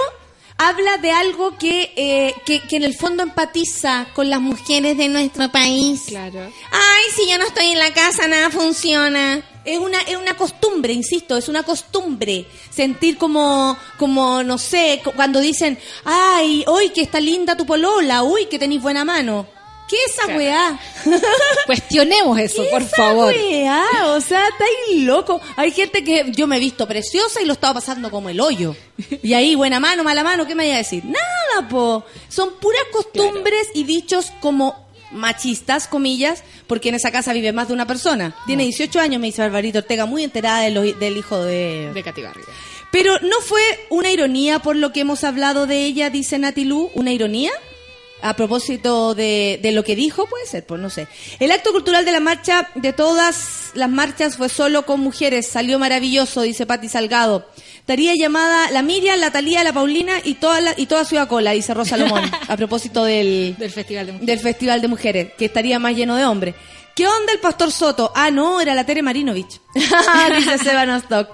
[0.58, 5.08] habla de algo que, eh, que, que en el fondo empatiza con las mujeres de
[5.08, 6.02] nuestro país.
[6.08, 6.40] Claro.
[6.70, 9.42] Ay, si yo no estoy en la casa, nada funciona.
[9.72, 12.46] Es una, es una costumbre, insisto, es una costumbre.
[12.70, 18.22] Sentir como, como, no sé, cu- cuando dicen, ay, hoy que está linda tu polola,
[18.22, 19.46] uy, que tenés buena mano.
[19.88, 20.78] ¿Qué es esa weá?
[21.66, 23.34] Cuestionemos eso, por esa favor.
[23.34, 23.84] weá?
[24.16, 25.40] O sea, estáis loco.
[25.56, 28.76] Hay gente que yo me he visto preciosa y lo estaba pasando como el hoyo.
[29.22, 31.04] Y ahí, buena mano, mala mano, ¿qué me iba a decir?
[31.04, 32.04] Nada, po.
[32.28, 37.74] Son puras costumbres y dichos como machistas, comillas, porque en esa casa vive más de
[37.74, 38.34] una persona.
[38.46, 41.90] Tiene 18 años, me dice Barbarito Ortega, muy enterada de lo- del hijo de...
[41.92, 42.48] De Katy Barriga.
[42.90, 46.90] Pero no fue una ironía por lo que hemos hablado de ella, dice Nati Lu,
[46.94, 47.52] una ironía.
[48.22, 51.08] A propósito de, de lo que dijo, puede ser, pues no sé.
[51.38, 55.46] El acto cultural de la marcha, de todas las marchas, fue solo con mujeres.
[55.46, 57.46] Salió maravilloso, dice Pati Salgado.
[57.78, 61.52] Estaría llamada la Miriam, la Talía, la Paulina y toda, la, y toda Ciudad Cola,
[61.52, 62.30] dice Rosa Lomón.
[62.48, 64.26] a propósito del, Del Festival de Mujeres.
[64.26, 66.54] del Festival de Mujeres, que estaría más lleno de hombres.
[66.94, 68.12] ¿Qué onda el Pastor Soto?
[68.14, 69.60] Ah, no, era la Tere Marinovich.
[70.36, 71.28] dice Seba Nostock.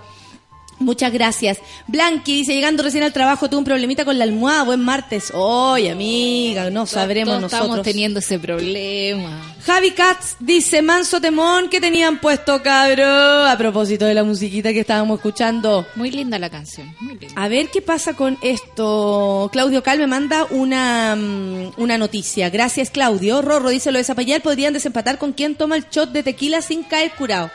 [0.79, 1.59] Muchas gracias.
[1.87, 5.33] Blanqui dice, llegando recién al trabajo, tuve un problemita con la almohada, buen martes.
[5.33, 7.69] Oye, amiga, no sabremos Todos nosotros.
[7.69, 9.55] Estamos teniendo ese problema.
[9.65, 13.05] Javi Katz dice, manso temón, ¿qué tenían puesto, cabro?
[13.05, 15.87] A propósito de la musiquita que estábamos escuchando.
[15.95, 16.95] Muy linda la canción.
[17.01, 17.35] Muy linda.
[17.43, 19.49] A ver qué pasa con esto.
[19.53, 22.51] Claudio Cal me manda una, mm, una noticia.
[22.51, 23.41] Gracias, Claudio.
[23.41, 26.83] Rorro dice, lo de Zapallar podrían desempatar con quien toma el shot de tequila sin
[26.83, 27.51] caer curado.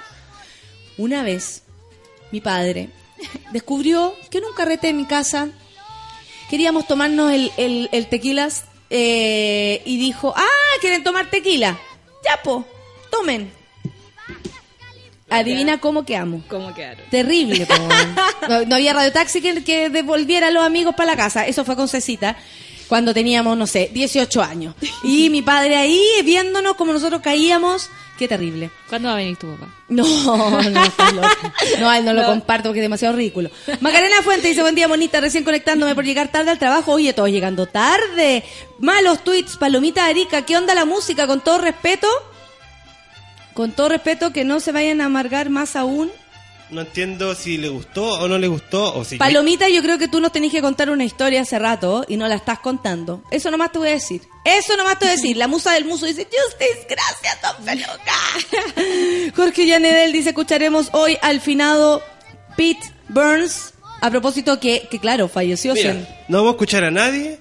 [0.98, 1.62] Una vez,
[2.32, 2.90] mi padre
[3.52, 5.50] descubrió que en un carrete en mi casa
[6.50, 11.80] queríamos tomarnos el, el, el tequilas eh, y dijo, ah, ¿quieren tomar tequila?
[12.28, 12.66] Ya, po,
[13.10, 13.52] tomen.
[15.30, 16.44] Adivina cómo quedamos.
[16.50, 17.06] ¿Cómo quedaron?
[17.10, 17.76] Terrible, po.
[18.50, 21.48] no, no había radiotaxi que, que devolviera a los amigos para la casa.
[21.48, 22.36] Eso fue con Cecita
[22.92, 24.76] cuando teníamos, no sé, 18 años.
[25.02, 27.90] Y mi padre ahí viéndonos como nosotros caíamos.
[28.20, 28.70] Qué terrible.
[28.90, 29.74] ¿Cuándo va a venir tu papá?
[29.88, 30.62] No, no.
[31.80, 33.50] No, él no, lo comparto porque es demasiado ridículo.
[33.80, 36.92] Macarena Fuente dice, buen día, bonita, recién conectándome por llegar tarde al trabajo.
[36.92, 38.44] Oye, todos llegando tarde.
[38.80, 41.28] Malos tweets, Palomita Arica, ¿qué onda la música?
[41.28, 42.10] Con todo respeto,
[43.54, 46.12] con todo respeto, que no se vayan a amargar más aún.
[46.72, 48.96] No entiendo si le gustó o no le gustó.
[48.96, 52.06] O si Palomita, yo creo que tú nos tenés que contar una historia hace rato
[52.08, 53.22] y no la estás contando.
[53.30, 54.22] Eso nomás te voy a decir.
[54.46, 55.36] Eso nomás te voy a decir.
[55.36, 59.34] La musa del muso dice, Justice, gracias, don Peluca.
[59.36, 62.02] Jorge Llanedel dice, escucharemos hoy al finado
[62.56, 63.74] Pete Burns.
[64.02, 65.74] A propósito que, que claro, falleció.
[65.74, 67.38] Mira, sin- no vamos a escuchar a nadie.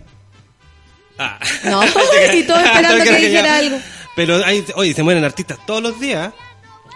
[1.18, 1.38] Ah.
[1.64, 1.82] No,
[2.34, 3.78] y todo esperando que dijera algo.
[4.16, 6.32] Pero, hay, oye, se mueren artistas todos los días.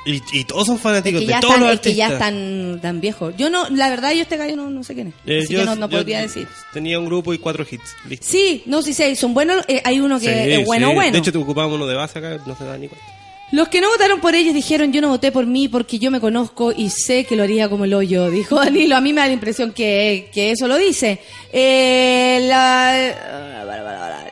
[0.06, 2.28] Y, y todos son Es fanáticos que de todos están, los es que ya artistas.
[2.32, 3.34] están tan viejos.
[3.38, 5.14] Yo no, la verdad, yo este gallo no, no sé quién es.
[5.24, 6.46] Eh, Así yo- que no, no yo podría decir.
[6.74, 7.94] Tenía un grupo y cuatro hits.
[8.08, 8.26] Listo.
[8.28, 9.64] Sí, no, sí, sí, son buenos.
[9.68, 10.94] eh, hay uno que Sí, es bueno, sí.
[10.94, 11.12] bueno.
[11.12, 13.06] De hecho, te ocupábamos uno de base acá, no se da ni cuenta.
[13.52, 16.18] Los que no votaron por ellos dijeron yo no voté por mí porque yo me
[16.20, 18.96] conozco y sé que lo haría como el hoyo, dijo Danilo.
[18.96, 21.20] A mí me da la impresión que, que eso lo dice.
[21.52, 23.20] Eh, la-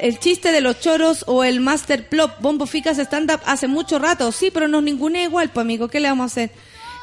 [0.00, 4.32] el chiste de los choros o el master plop, Bombo Ficas stand-up hace mucho rato.
[4.32, 6.50] Sí, pero no ningún igual, pues amigo, ¿qué le vamos a hacer?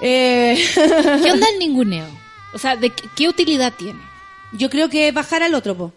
[0.02, 0.62] Eh,
[1.24, 2.08] ¿Qué onda el ninguneo?
[2.54, 4.00] O sea, ¿de qué, qué utilidad tiene?
[4.52, 5.94] yo creo que bajar al otro, po.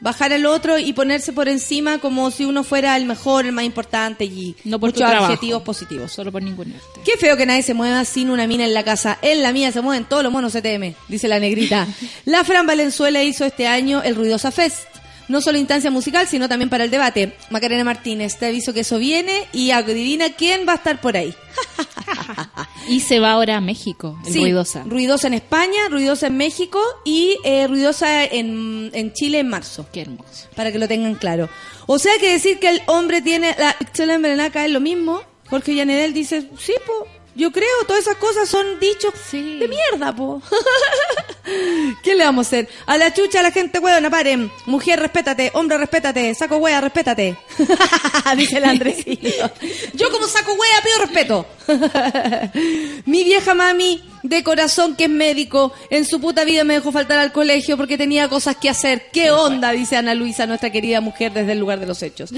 [0.00, 3.64] Bajar al otro y ponerse por encima como si uno fuera el mejor, el más
[3.64, 6.12] importante y No por muchos adjetivos positivos.
[6.12, 7.00] Solo por ningunearte.
[7.04, 9.18] Qué feo que nadie se mueva sin una mina en la casa.
[9.22, 11.86] En la mía se mueven todos los monos CTM, dice la negrita.
[12.24, 14.84] La Fran Valenzuela hizo este año el Ruidosa Fest.
[15.28, 17.36] No solo instancia musical, sino también para el debate.
[17.50, 21.34] Macarena Martínez, te aviso que eso viene y adivina quién va a estar por ahí.
[22.88, 24.82] Y se va ahora a México, Sí, Ruidosa.
[24.84, 29.86] Ruidosa en España, Ruidosa en México y eh, Ruidosa en, en Chile en marzo.
[29.92, 30.48] Qué hermoso.
[30.56, 31.48] Para que lo tengan claro.
[31.86, 35.20] O sea que decir que el hombre tiene la pistola envenenada es lo mismo.
[35.50, 37.06] Jorge Llanedel dice, sí, po,
[37.38, 39.58] yo creo, todas esas cosas son dichos Sí.
[39.58, 40.42] de mierda, po.
[42.02, 42.68] ¿Qué le vamos a hacer?
[42.84, 44.50] A la chucha, a la gente huevona, paren.
[44.66, 45.50] Mujer, respétate.
[45.54, 46.34] Hombre, respétate.
[46.34, 47.36] Saco hueá, respétate.
[48.36, 49.50] Dice el Andresillo.
[49.94, 51.46] Yo como saco hueá pido respeto.
[53.06, 57.18] Mi vieja mami, de corazón que es médico, en su puta vida me dejó faltar
[57.18, 59.06] al colegio porque tenía cosas que hacer.
[59.12, 59.72] ¿Qué onda?
[59.72, 62.30] Dice Ana Luisa, nuestra querida mujer desde el lugar de los hechos.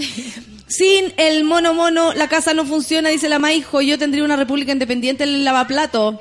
[0.68, 3.80] Sin el mono mono, la casa no funciona, dice la Maijo.
[3.80, 6.20] Yo tendría una república independiente en el lavaplato.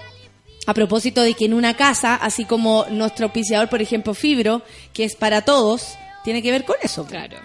[0.67, 4.61] A propósito de que en una casa, así como nuestro auspiciador, por ejemplo, Fibro,
[4.93, 7.05] que es para todos, tiene que ver con eso.
[7.05, 7.37] Claro.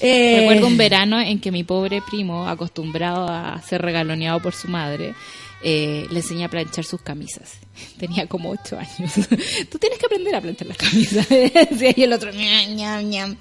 [0.00, 4.68] Eh, Recuerdo un verano en que mi pobre primo, acostumbrado a ser regaloneado por su
[4.68, 5.14] madre,
[5.62, 7.52] eh, le enseñé a planchar sus camisas.
[7.98, 9.12] Tenía como ocho años.
[9.70, 11.28] Tú tienes que aprender a planchar las camisas.
[11.70, 13.36] Decía, y el otro, ñam, ñam, ñam.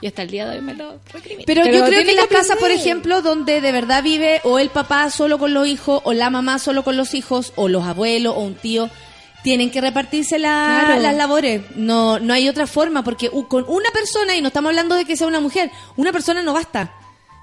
[0.00, 1.44] Y hasta el día de hoy me lo recrimina.
[1.46, 4.70] Pero, yo creo que en las casas, por ejemplo, donde de verdad vive o el
[4.70, 8.34] papá solo con los hijos, o la mamá solo con los hijos, o los abuelos,
[8.36, 8.88] o un tío,
[9.42, 11.00] tienen que repartirse la- Claro.
[11.02, 11.62] las labores.
[11.76, 15.16] No, no hay otra forma, porque con una persona, y no estamos hablando de que
[15.16, 16.92] sea una mujer, una persona no basta.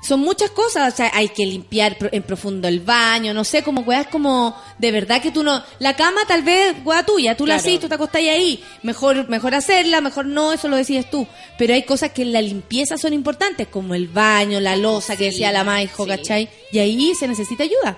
[0.06, 3.82] Son muchas cosas, o sea, hay que limpiar en profundo el baño, no sé, como
[3.82, 7.46] weá, es como, de verdad que tú no, la cama tal vez, weá tuya, tú
[7.46, 11.28] la haces, tú te acostás ahí, mejor, mejor hacerla, mejor no, eso lo decides tú,
[11.58, 15.26] pero hay cosas que en la limpieza son importantes, como el baño, la losa que
[15.26, 16.10] decía la Maijo, sí.
[16.10, 16.50] ¿cachai?
[16.72, 17.98] Y ahí se necesita ayuda.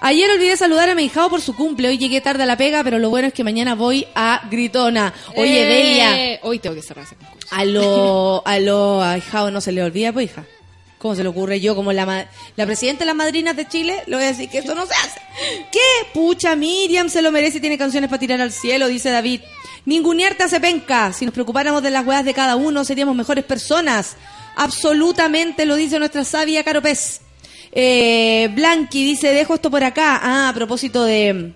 [0.00, 2.84] Ayer olvidé saludar a mi hijado por su cumple, hoy llegué tarde a la pega,
[2.84, 5.12] pero lo bueno es que mañana voy a Gritona.
[5.34, 7.48] Oye, Eh, Delia, Hoy tengo que cerrar ese concurso.
[7.50, 10.44] a lo, a lo ahijado no se le olvida, pues hija.
[10.98, 14.02] ¿Cómo se le ocurre yo como la, la presidenta de las madrinas de Chile?
[14.06, 15.20] Le voy a decir que eso no se hace.
[15.70, 15.78] ¿Qué?
[16.12, 19.40] Pucha, Miriam se lo merece y tiene canciones para tirar al cielo, dice David.
[19.84, 21.12] Ningunear te hace penca.
[21.12, 24.16] Si nos preocupáramos de las weas de cada uno, seríamos mejores personas.
[24.56, 27.20] Absolutamente lo dice nuestra sabia Caro Pez.
[27.70, 30.18] Eh, Blanqui dice, dejo esto por acá.
[30.20, 31.52] Ah, a propósito de,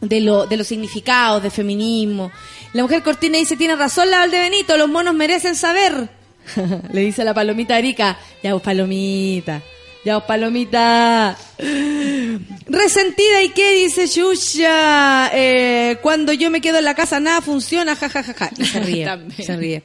[0.00, 2.32] de, lo, de los significados, de feminismo.
[2.72, 6.17] La mujer cortina dice, tiene razón la Valdebenito, los monos merecen saber.
[6.92, 9.62] Le dice a la palomita Erika, ya vos palomita,
[10.04, 11.36] ya vos palomita.
[12.66, 17.96] Resentida y qué dice Yuya, eh, cuando yo me quedo en la casa nada funciona,
[17.96, 18.50] ja ja ja ja.
[18.56, 19.08] Y se ríe,
[19.44, 19.82] se ríe.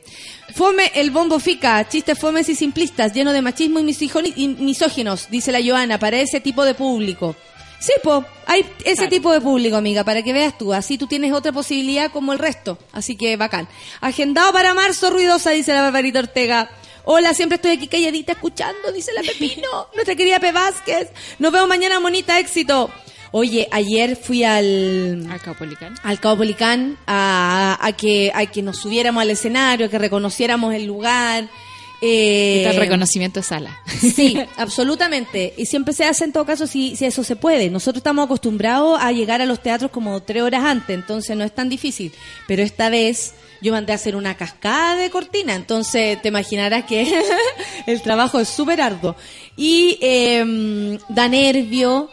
[0.54, 5.64] Fome el bombo fica, chistes fomes y simplistas, lleno de machismo y misóginos, dice la
[5.64, 7.36] Joana, para ese tipo de público.
[7.84, 9.10] Sí, po, hay ese Claro.
[9.10, 10.74] tipo de público, amiga, para que veas tú.
[10.74, 12.78] Así tú tienes otra posibilidad como el resto.
[12.94, 13.68] Así que bacán.
[14.00, 16.70] Agendado para marzo, ruidosa, dice la Barbarita Ortega.
[17.04, 19.68] Hola, siempre estoy aquí calladita escuchando, dice la Pepino.
[19.96, 21.10] Nuestra querida Pe Vázquez.
[21.40, 22.90] Nos vemos mañana, monita, éxito.
[23.32, 25.96] Oye, ayer fui al, Al Caupolicán.
[26.04, 30.74] al Cabo Policán a, a que, a que nos subiéramos al escenario, a que reconociéramos
[30.74, 31.50] el lugar.
[32.06, 33.80] Eh, El reconocimiento de sala.
[33.88, 35.54] Sí, absolutamente.
[35.56, 37.70] Y siempre se hace en todo caso si, si eso se puede.
[37.70, 41.56] Nosotros estamos acostumbrados a llegar a los teatros como tres horas antes, entonces no es
[41.56, 42.12] tan difícil.
[42.46, 47.10] Pero esta vez yo mandé a hacer una cascada de cortina, entonces te imaginarás que
[47.88, 49.16] el trabajo es súper arduo.
[49.56, 52.10] Y eh, da nervio.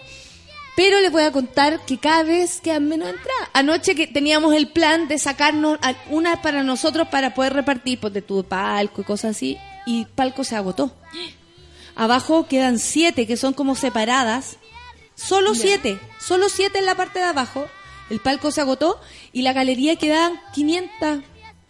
[0.76, 3.48] Pero les voy a contar que cada vez quedan menos entradas.
[3.52, 5.78] Anoche que teníamos el plan de sacarnos
[6.08, 10.44] una para nosotros para poder repartir, pues de tu palco y cosas así, y palco
[10.44, 10.92] se agotó.
[11.96, 14.56] Abajo quedan siete que son como separadas.
[15.14, 17.66] Solo siete, solo siete en la parte de abajo.
[18.08, 19.00] El palco se agotó
[19.32, 21.20] y la galería quedan 500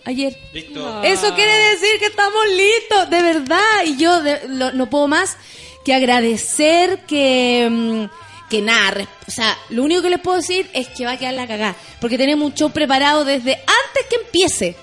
[0.04, 0.36] ayer.
[0.54, 1.02] Listo.
[1.02, 3.84] Eso quiere decir que estamos listos, de verdad.
[3.86, 5.36] Y yo de- lo- no puedo más
[5.84, 10.88] que agradecer que, mm, que nada, o sea, lo único que les puedo decir es
[10.88, 11.76] que va a quedar la cagada.
[12.00, 14.76] Porque tenemos un show preparado desde antes que empiece.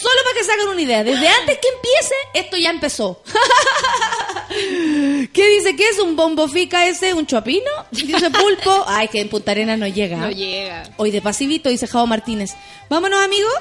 [0.00, 3.22] Solo para que se hagan una idea, desde antes que empiece, esto ya empezó.
[4.48, 5.74] ¿Qué dice?
[5.76, 7.12] ¿Qué es un bombofica ese?
[7.14, 7.70] ¿Un chopino?
[7.90, 8.84] Dice pulpo.
[8.86, 10.16] Ay, que en Punta Arenas no llega.
[10.18, 10.84] No llega.
[10.96, 12.52] Hoy de pasivito, dice Javo Martínez.
[12.88, 13.52] Vámonos, amigos,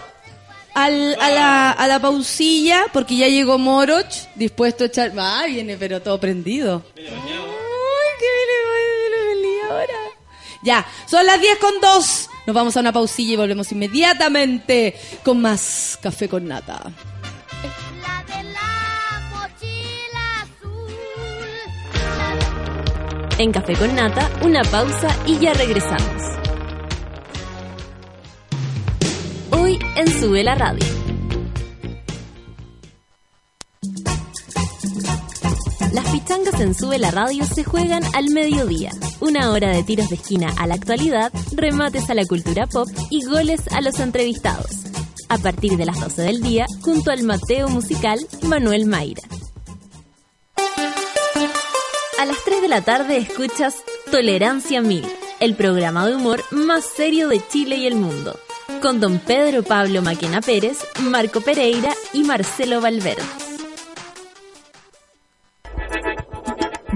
[0.74, 5.12] al- a, la, a la pausilla, porque ya llegó Moroch, dispuesto a echar...
[5.18, 6.84] Ah, viene, pero todo prendido.
[6.98, 7.04] Ay,
[8.20, 9.94] viene, viene ahora.
[10.64, 12.30] Ya, son las 10 con 2.
[12.46, 16.91] Nos vamos a una pausilla y volvemos inmediatamente con más café con nata.
[18.02, 20.93] La de la mochila azul.
[23.39, 26.22] En Café con Nata, una pausa y ya regresamos.
[29.52, 30.86] Hoy en Sube la Radio.
[35.91, 38.91] Las pichangas en Sube la Radio se juegan al mediodía.
[39.20, 43.24] Una hora de tiros de esquina a la actualidad, remates a la cultura pop y
[43.26, 44.72] goles a los entrevistados.
[45.30, 49.24] A partir de las 12 del día, junto al Mateo musical Manuel Mayra.
[52.20, 53.76] A las 3 de la tarde escuchas
[54.11, 55.05] Tolerancia Mil,
[55.39, 58.38] el programa de humor más serio de Chile y el mundo,
[58.82, 63.24] con don Pedro Pablo Maquena Pérez, Marco Pereira y Marcelo Valverde.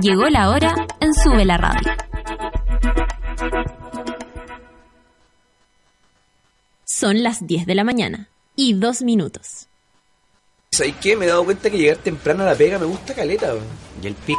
[0.02, 2.09] Llegó la hora en Sube la Radio.
[7.00, 8.28] Son las 10 de la mañana
[8.58, 9.68] y dos minutos.
[10.70, 11.16] ¿Sabes qué?
[11.16, 13.54] Me he dado cuenta que llegar temprano a la pega me gusta caleta.
[14.04, 14.36] Y el pi...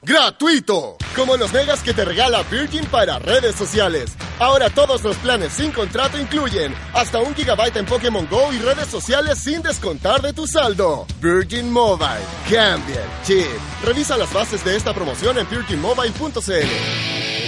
[0.00, 0.96] ¡Gratuito!
[1.14, 4.16] Como los megas que te regala Virgin para redes sociales.
[4.38, 8.86] Ahora todos los planes sin contrato incluyen hasta un gigabyte en Pokémon Go y redes
[8.86, 11.06] sociales sin descontar de tu saldo.
[11.20, 12.24] Virgin Mobile.
[12.50, 13.44] Cambia el chip.
[13.84, 17.47] Revisa las bases de esta promoción en virginmobile.cl.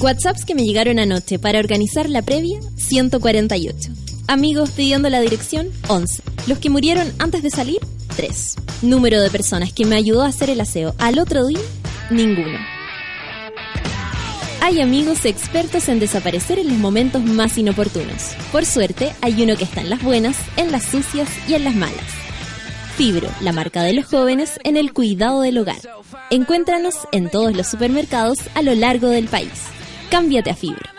[0.00, 3.90] WhatsApps que me llegaron anoche para organizar la previa, 148.
[4.26, 6.22] Amigos pidiendo la dirección, 11.
[6.46, 7.78] Los que murieron antes de salir,
[8.16, 8.56] 3.
[8.82, 11.60] Número de personas que me ayudó a hacer el aseo al otro día,
[12.10, 12.58] ninguno.
[14.60, 18.32] Hay amigos expertos en desaparecer en los momentos más inoportunos.
[18.50, 21.74] Por suerte, hay uno que está en las buenas, en las sucias y en las
[21.74, 22.04] malas.
[22.96, 25.80] Fibro, la marca de los jóvenes en el cuidado del hogar.
[26.30, 29.75] Encuéntranos en todos los supermercados a lo largo del país.
[30.10, 30.90] Cámbiate a Fibro.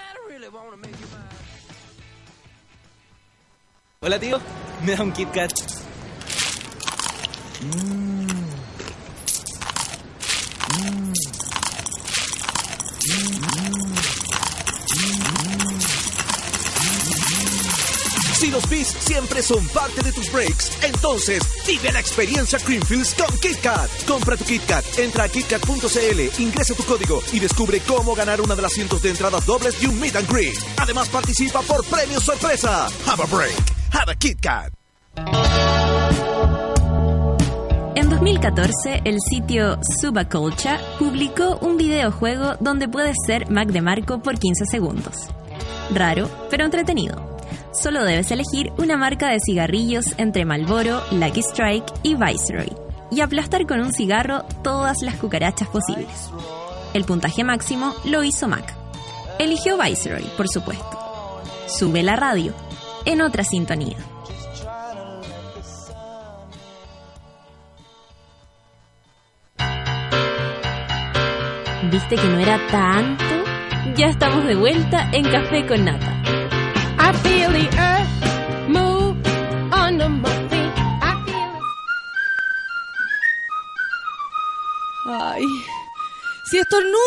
[4.00, 4.40] Hola tío,
[4.86, 5.52] me da un Kit Kat.
[18.58, 24.06] Los bis siempre son parte de tus breaks, entonces vive la experiencia Creamfields con KitKat.
[24.08, 28.64] Compra tu KitKat, entra a KitKat.cl, ingresa tu código y descubre cómo ganar una de
[28.64, 30.58] las cientos de entradas dobles de un Meet and Greet.
[30.78, 32.88] Además participa por premios sorpresa.
[33.06, 33.54] Have a break.
[33.94, 34.74] Have a KitKat.
[37.96, 44.40] En 2014, el sitio Subaculture publicó un videojuego donde puedes ser Mac de Marco por
[44.40, 45.16] 15 segundos.
[45.94, 47.37] Raro, pero entretenido.
[47.72, 53.66] Solo debes elegir una marca de cigarrillos entre Marlboro, Lucky Strike y Viceroy y aplastar
[53.66, 56.30] con un cigarro todas las cucarachas posibles.
[56.94, 58.74] El puntaje máximo lo hizo Mac.
[59.40, 61.42] Eligió Viceroy, por supuesto.
[61.68, 62.54] Sube la radio,
[63.06, 63.98] en otra sintonía.
[71.92, 73.24] ¿Viste que no era tanto?
[73.96, 76.47] Ya estamos de vuelta en Café con Nata.
[86.50, 86.98] Si estornudo,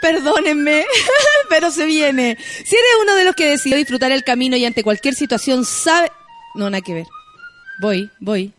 [0.00, 0.84] perdónenme,
[1.48, 2.36] pero se viene.
[2.38, 6.12] Si eres uno de los que decidió disfrutar el camino y ante cualquier situación sabe...
[6.54, 7.06] No, nada que ver.
[7.80, 8.52] Voy, voy.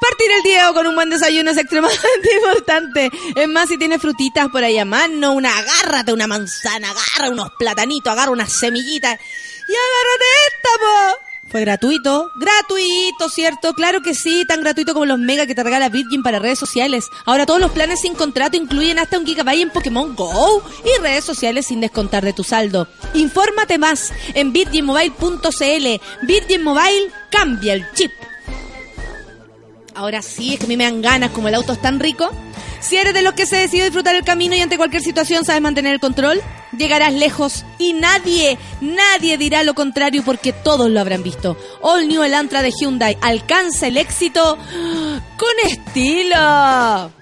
[0.00, 3.10] Partir el día con un buen desayuno es extremadamente importante.
[3.36, 7.50] Es más, si tienes frutitas por ahí a mano, una agárrate una manzana, agarra unos
[7.58, 9.18] platanitos, agarra unas semillitas
[9.68, 11.27] y agárrate esta, po.
[11.50, 13.72] Fue gratuito, gratuito, ¿cierto?
[13.72, 17.06] Claro que sí, tan gratuito como los mega que te regala Virgin para redes sociales.
[17.24, 21.24] Ahora todos los planes sin contrato incluyen hasta un gigabyte en Pokémon Go y redes
[21.24, 22.86] sociales sin descontar de tu saldo.
[23.14, 26.26] Infórmate más en virginmobile.cl.
[26.26, 28.12] Virgin Mobile cambia el chip.
[29.94, 32.30] Ahora sí, es que a mí me dan ganas, como el auto es tan rico.
[32.80, 35.60] Si eres de los que se decidió disfrutar el camino y ante cualquier situación sabes
[35.60, 36.40] mantener el control,
[36.76, 41.56] llegarás lejos y nadie, nadie dirá lo contrario porque todos lo habrán visto.
[41.80, 44.56] All New Elantra de Hyundai alcanza el éxito
[45.36, 47.12] con estilo.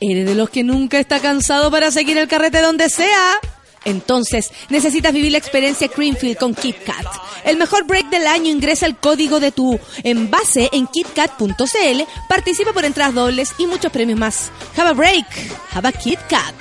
[0.00, 3.40] ¿Eres de los que nunca está cansado para seguir el carrete donde sea?
[3.84, 7.06] Entonces, necesitas vivir la experiencia Creamfield con KitKat.
[7.44, 12.84] El mejor break del año ingresa el código de tu envase en kitkat.cl, participa por
[12.84, 14.50] entradas dobles y muchos premios más.
[14.76, 15.26] Have a break,
[15.72, 16.54] have a KitKat.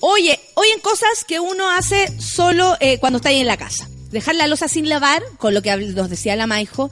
[0.00, 3.88] Oye, oyen cosas que uno hace solo eh, cuando está ahí en la casa.
[4.10, 6.90] Dejar la losa sin lavar, con lo que nos decía la Maijo,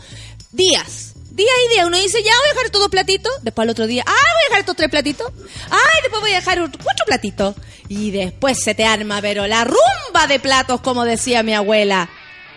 [0.51, 1.12] días.
[1.35, 1.87] Día y día.
[1.87, 3.33] Uno dice, ya voy a dejar estos dos platitos.
[3.43, 5.33] Después al otro día, ah, voy a dejar estos tres platitos.
[5.71, 7.55] Ay, después voy a dejar cuatro platitos.
[7.89, 12.11] Y después se te arma, pero la rumba de platos, como decía mi abuela.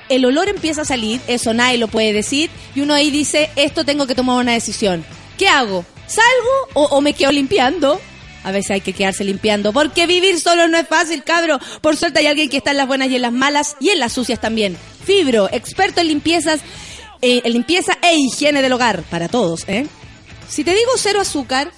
[0.09, 2.49] El olor empieza a salir, eso nadie lo puede decir.
[2.75, 5.05] Y uno ahí dice, esto tengo que tomar una decisión.
[5.37, 5.85] ¿Qué hago?
[6.07, 7.99] ¿Salgo o, o me quedo limpiando?
[8.43, 11.59] A veces hay que quedarse limpiando, porque vivir solo no es fácil, cabro.
[11.81, 13.99] Por suerte hay alguien que está en las buenas y en las malas y en
[13.99, 14.77] las sucias también.
[15.03, 16.59] Fibro, experto en limpiezas,
[17.21, 19.87] eh, limpieza e higiene del hogar, para todos, ¿eh?
[20.47, 21.71] Si te digo cero azúcar,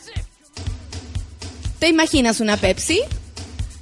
[1.79, 3.01] ¿te imaginas una Pepsi?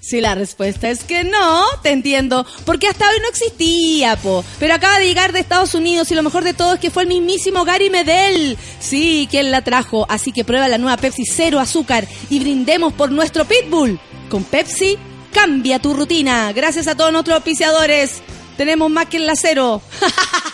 [0.05, 4.45] Si la respuesta es que no, te entiendo, porque hasta hoy no existía, po.
[4.59, 7.01] Pero acaba de llegar de Estados Unidos y lo mejor de todo es que fue
[7.01, 8.55] el mismísimo Gary Medel.
[8.79, 13.11] Sí, quien la trajo, así que prueba la nueva Pepsi cero azúcar y brindemos por
[13.11, 13.99] nuestro Pitbull.
[14.29, 14.95] Con Pepsi,
[15.33, 16.53] cambia tu rutina.
[16.53, 18.21] Gracias a todos nuestros auspiciadores.
[18.57, 19.81] Tenemos más que el cero.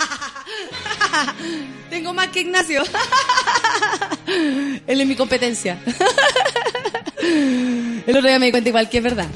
[1.90, 2.84] Tengo más que Ignacio.
[4.88, 5.80] Él es mi competencia.
[7.22, 9.28] El otro día me di cuenta igual que es verdad.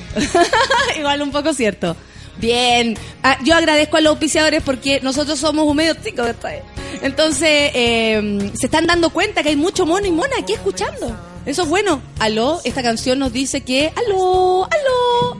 [0.97, 1.95] igual un poco cierto.
[2.37, 2.97] Bien.
[3.23, 6.63] Ah, yo agradezco a los auspiciadores porque nosotros somos un medio ¿eh?
[7.01, 11.15] Entonces, eh, se están dando cuenta que hay mucho mono y mona aquí escuchando.
[11.45, 12.01] Eso es bueno.
[12.19, 13.91] Aló, esta canción nos dice que.
[13.95, 15.39] Aló, aló.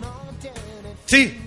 [1.06, 1.38] Sí.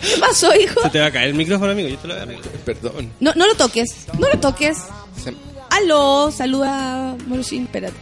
[0.00, 0.80] ¿Qué pasó, hijo?
[0.82, 1.88] Se te va a caer el micrófono, amigo.
[1.88, 2.48] Yo te lo voy a arreglar.
[2.64, 3.12] Perdón.
[3.20, 4.78] No, no lo toques, no lo toques.
[5.22, 5.34] Se-
[5.70, 7.94] Aló, saluda Morosín, espérate.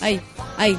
[0.00, 0.20] Ahí,
[0.56, 0.78] ahí.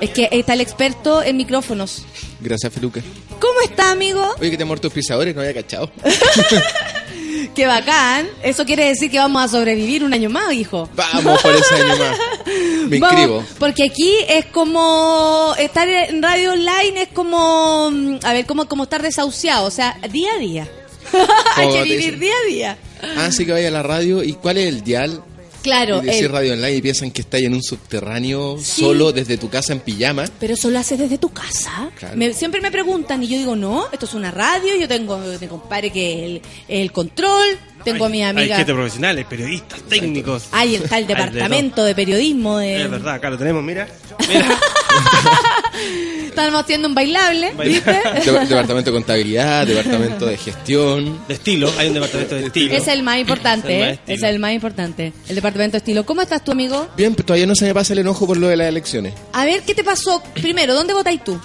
[0.00, 2.04] Es que está el experto en micrófonos.
[2.40, 3.00] Gracias, Feluca.
[3.40, 4.34] ¿Cómo está, amigo?
[4.38, 5.90] Oye, que te muerto tus pisadores, no había cachado.
[7.54, 8.28] Qué bacán.
[8.42, 10.88] Eso quiere decir que vamos a sobrevivir un año más, hijo.
[10.94, 12.18] Vamos por ese año más.
[12.88, 13.44] Me Vamos, inscribo.
[13.58, 18.84] porque aquí es como estar en radio online es como mm, a ver como como
[18.84, 20.68] estar desahuciado, o sea, día a día.
[21.56, 22.20] Hay que vivir dicen.
[22.20, 22.78] día a día.
[23.18, 24.22] Ah, sí que vaya a la radio.
[24.24, 25.22] ¿Y cuál es el dial?
[25.66, 28.80] Claro, y decir el- radio online y piensan que está ahí en un subterráneo Sí.
[28.82, 30.24] solo desde tu casa en pijama.
[30.38, 31.90] pero eso lo haces desde tu casa.
[31.98, 32.16] Claro.
[32.16, 35.46] Me- siempre me preguntan y yo digo, no, esto es una radio, yo tengo mi
[35.48, 37.58] compadre que el, el control,
[37.92, 38.56] tengo a mi Hay amiga.
[38.56, 40.48] gente profesionales, periodistas, técnicos.
[40.52, 42.58] Ahí está el Hay de departamento de periodismo.
[42.58, 42.82] De...
[42.82, 43.88] Es verdad, acá lo tenemos, mira.
[44.28, 44.46] Mira.
[46.26, 47.90] Estamos haciendo un bailable, ¿viste?
[48.24, 51.20] De- departamento de contabilidad, departamento de gestión.
[51.28, 52.74] De estilo, hay un departamento de estilo.
[52.74, 53.92] Es el más importante, Es el más ¿eh?
[54.00, 54.16] estilo.
[54.16, 55.12] Es el más importante.
[55.28, 56.04] El departamento de estilo.
[56.04, 56.88] ¿Cómo estás tú, amigo?
[56.96, 59.14] Bien, pero todavía no se me pasa el enojo por lo de las elecciones.
[59.32, 60.22] A ver, ¿qué te pasó?
[60.34, 61.40] Primero, ¿dónde votáis tú?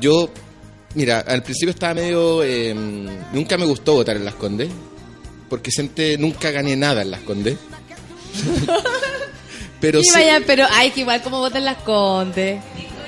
[0.00, 0.30] Yo,
[0.94, 2.42] mira, al principio estaba medio...
[2.44, 2.74] eh,
[3.32, 4.68] nunca me gustó votar en Las Condes,
[5.50, 7.58] porque siempre nunca gané nada en Las Condes.
[9.80, 12.62] pero sí, vaya, pero, ay, que igual como votan las Condes.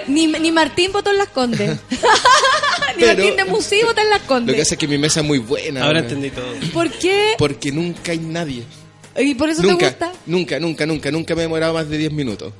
[0.08, 1.70] Ni, ni Martín votó en las Condes.
[2.96, 4.56] ni Pero- Martín de Musí votó en las lo que Condes.
[4.58, 5.84] pasa es que mi mesa es muy buena.
[5.84, 6.46] Ahora entendí todo.
[6.72, 7.34] ¿Por qué?
[7.38, 8.64] Porque nunca hay nadie.
[9.16, 10.12] ¿Y por eso te Nunca, gusta?
[10.26, 12.52] nunca, nunca, nunca, nunca me he demorado más de 10 minutos.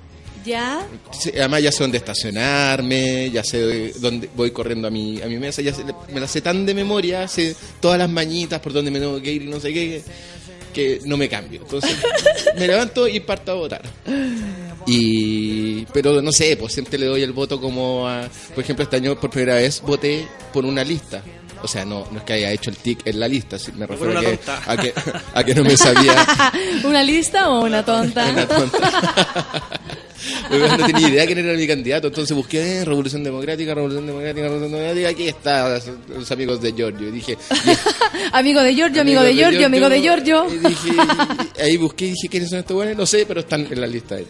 [0.45, 0.86] Ya.
[1.34, 5.62] Además ya sé dónde estacionarme, ya sé dónde voy corriendo a mi, a mi mesa,
[5.62, 8.99] ya sé- me la sé tan de memoria, sé todas las mañitas por donde me
[9.01, 10.03] tengo que ir y no sé qué,
[10.74, 11.61] que no me cambio.
[11.62, 11.97] Entonces
[12.59, 13.82] me levanto y parto a votar.
[14.86, 18.97] Y pero no sé, pues siempre le doy el voto como a, por ejemplo, este
[18.97, 21.22] año por primera vez voté por una lista.
[21.62, 24.18] O sea, no, no es que haya hecho el tic en la lista, me refiero
[24.18, 24.94] a que, a que
[25.34, 26.26] a que no me sabía
[26.84, 28.28] ¿Una lista o una tonta?
[28.30, 29.14] una tonta.
[30.50, 34.70] No tenía idea quién era mi candidato, entonces busqué eh, Revolución Democrática, Revolución Democrática, Revolución
[34.72, 37.08] Democrática, aquí está, los amigos de Giorgio.
[37.08, 37.36] Y dije,
[38.32, 40.46] amigo de Giorgio, amigo de Giorgio, amigo de Giorgio.
[40.52, 40.90] Y dije,
[41.58, 42.96] y ahí busqué y dije, ¿quiénes son estos buenos?
[42.96, 44.26] No sé, pero están en la lista de.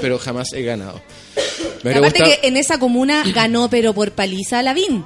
[0.00, 1.00] Pero jamás he ganado.
[1.84, 5.04] Me Aparte gustado- que en esa comuna ganó, pero por paliza Lavín.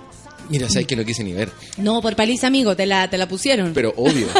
[0.48, 3.26] Mira, sabes que no quise ni ver, No, por paliza, amigo, te la, te la
[3.28, 3.72] pusieron.
[3.74, 4.26] pero obvio.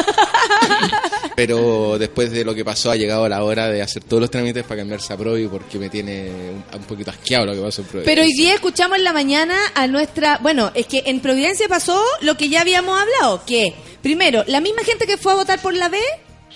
[1.35, 4.63] Pero después de lo que pasó, ha llegado la hora de hacer todos los trámites
[4.63, 7.87] para cambiarse a Provi porque me tiene un, un poquito asqueado lo que pasó en
[7.87, 8.05] Provi.
[8.05, 10.39] Pero hoy día escuchamos en la mañana a nuestra...
[10.41, 14.83] Bueno, es que en Providencia pasó lo que ya habíamos hablado, que primero, la misma
[14.83, 15.99] gente que fue a votar por la B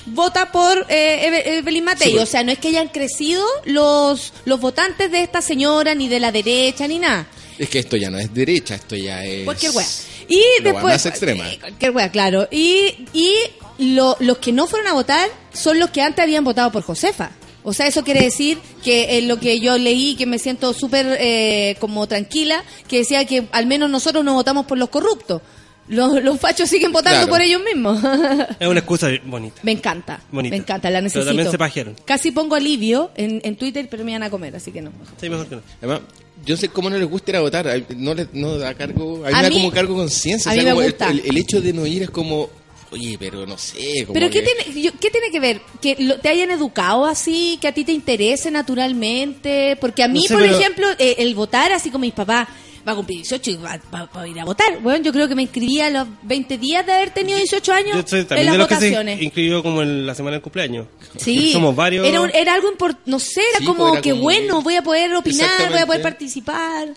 [0.08, 2.08] vota por eh, Eve- Evelyn Matei.
[2.08, 2.24] Sí, pues.
[2.30, 6.20] O sea, no es que hayan crecido los, los votantes de esta señora, ni de
[6.20, 7.28] la derecha, ni nada.
[7.58, 9.45] Es que esto ya no es derecha, esto ya es...
[9.45, 9.86] Cualquier wea.
[10.28, 10.84] Y después...
[10.84, 11.49] más extrema.
[11.52, 12.47] eh, Cualquier wea, claro.
[12.52, 13.34] Y, y
[13.80, 17.32] lo- los que no fueron a votar son los que antes habían votado por Josefa.
[17.64, 21.18] O sea, eso quiere decir que en lo que yo leí, que me siento súper
[21.20, 25.41] eh, como tranquila, que decía que al menos nosotros no votamos por los corruptos.
[25.88, 27.32] Los, los fachos siguen votando Claro.
[27.32, 27.99] por ellos mismos.
[28.59, 29.59] Es una excusa bonita.
[29.63, 30.21] me encanta.
[30.32, 30.53] Bonita.
[30.55, 31.25] Me encanta, la Pero necesito.
[31.25, 31.95] también se pajearon.
[32.05, 34.91] Casi pongo alivio en, en Twitter, pero me van a comer, así que no.
[35.19, 35.61] Sí, mejor que no.
[35.82, 36.01] Además,
[36.45, 37.84] yo sé cómo no les gusta ir a votar.
[37.97, 39.25] No, les, no da cargo.
[39.25, 40.49] A mí A me da mí- como cargo conciencia.
[40.49, 41.09] a o sea, mí me como el- gusta.
[41.09, 42.49] El, el hecho de no ir es como.
[42.91, 44.03] Oye, pero no sé.
[44.05, 45.61] Como Pero ¿qué que- tiene, yo- ¿qué tiene que ver?
[45.82, 47.57] ¿Que lo- te hayan educado así?
[47.61, 49.77] ¿Que a ti te interese naturalmente?
[49.79, 52.47] Porque a mí, No sé, por pero- ejemplo, eh, el votar así como mis papás,
[52.88, 54.79] va a cumplir 18 y va, va- va a ir a votar.
[54.82, 57.95] Bueno, yo creo que me inscribí a los 20 días de haber tenido 18 años
[57.97, 59.17] Yo soy en las de los que votaciones.
[59.19, 60.88] se inscribió como en la semana del cumpleaños.
[61.17, 62.07] Sí, Somos varios.
[62.07, 64.61] Era, un- era algo importante, no sé, era Sí, como pues, era que como- bueno,
[64.61, 66.89] voy a poder opinar, voy a poder participar.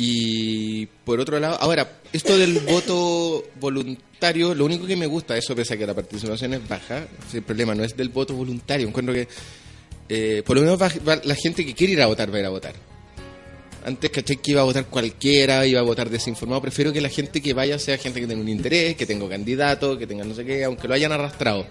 [0.00, 5.54] Y por otro lado, ahora, esto del voto voluntario, lo único que me gusta, eso
[5.56, 9.12] pese a que la participación es baja, el problema no es del voto voluntario, encuentro
[9.14, 9.26] que
[10.08, 12.40] eh, por lo menos va- va- la gente que quiere ir a votar va a
[12.40, 12.74] ir a votar.
[13.84, 14.36] Antes, ¿cachai?
[14.36, 16.60] Que iba a votar cualquiera, iba a votar desinformado.
[16.60, 19.96] Prefiero que la gente que vaya sea gente que tenga un interés, que tenga candidato,
[19.98, 21.66] que tenga no sé qué, aunque lo hayan arrastrado.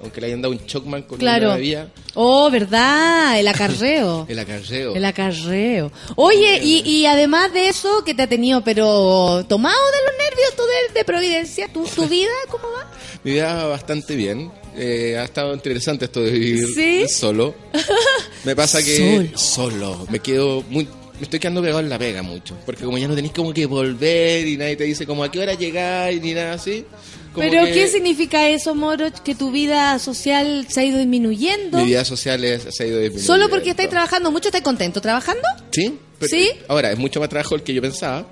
[0.00, 1.54] Aunque le hayan dado un chocman con Claro.
[1.54, 3.38] una Oh, ¿verdad?
[3.38, 4.24] El acarreo.
[4.28, 4.94] el acarreo.
[4.94, 5.92] El acarreo.
[6.16, 10.56] Oye, y, y además de eso, que te ha tenido, pero tomado de los nervios
[10.56, 12.90] tú de, de Providencia, ¿Tu, ¿tu vida cómo va?
[13.24, 14.50] Mi vida va bastante bien.
[14.74, 17.06] Eh, ha estado interesante esto de vivir ¿Sí?
[17.08, 17.54] solo.
[18.44, 20.06] Me pasa que solo.
[20.10, 20.88] Me quedo muy...
[21.22, 22.56] Me estoy quedando pegado en la pega mucho.
[22.66, 25.38] Porque como ya no tenéis como que volver y nadie te dice como a qué
[25.38, 26.84] hora llegar ni nada así.
[27.32, 29.06] como ¿Pero que qué significa eso, Moro?
[29.24, 31.78] Que tu vida social se ha ido disminuyendo.
[31.78, 33.34] Mi vida social es- se ha ido disminuyendo.
[33.34, 35.46] Solo porque estáis trabajando mucho, ¿estáis contento trabajando?
[35.70, 35.96] ¿Sí?
[36.18, 36.50] Pero- ¿Sí?
[36.66, 38.26] Ahora, es mucho más trabajo el que yo pensaba.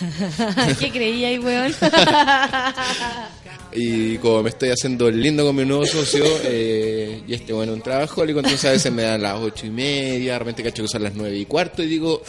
[0.80, 1.72] ¿Qué creía ahí, weón?
[3.74, 7.80] Y como me estoy haciendo lindo con mi nuevo socio, eh, y este bueno un
[7.82, 11.02] trabajo, entonces a veces me dan las ocho y media, de repente cacho que son
[11.02, 12.22] las nueve y cuarto, y digo,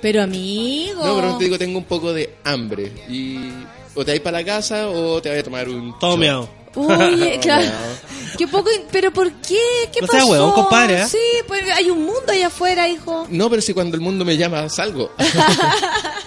[0.00, 1.04] Pero amigo.
[1.04, 2.92] no, pero te digo, tengo un poco de hambre.
[3.08, 3.38] Y
[3.94, 5.98] o te vas para la casa o te vas a tomar un.
[5.98, 6.20] Todo shot.
[6.20, 6.48] meado.
[6.78, 7.66] Oye, claro.
[8.36, 9.58] Qué poco, pero ¿por qué?
[9.92, 10.30] ¿Qué No sea pasó?
[10.30, 11.06] huevón, compadre, ¿eh?
[11.08, 13.26] Sí, pues hay un mundo allá afuera, hijo.
[13.30, 15.10] No, pero si cuando el mundo me llama, salgo.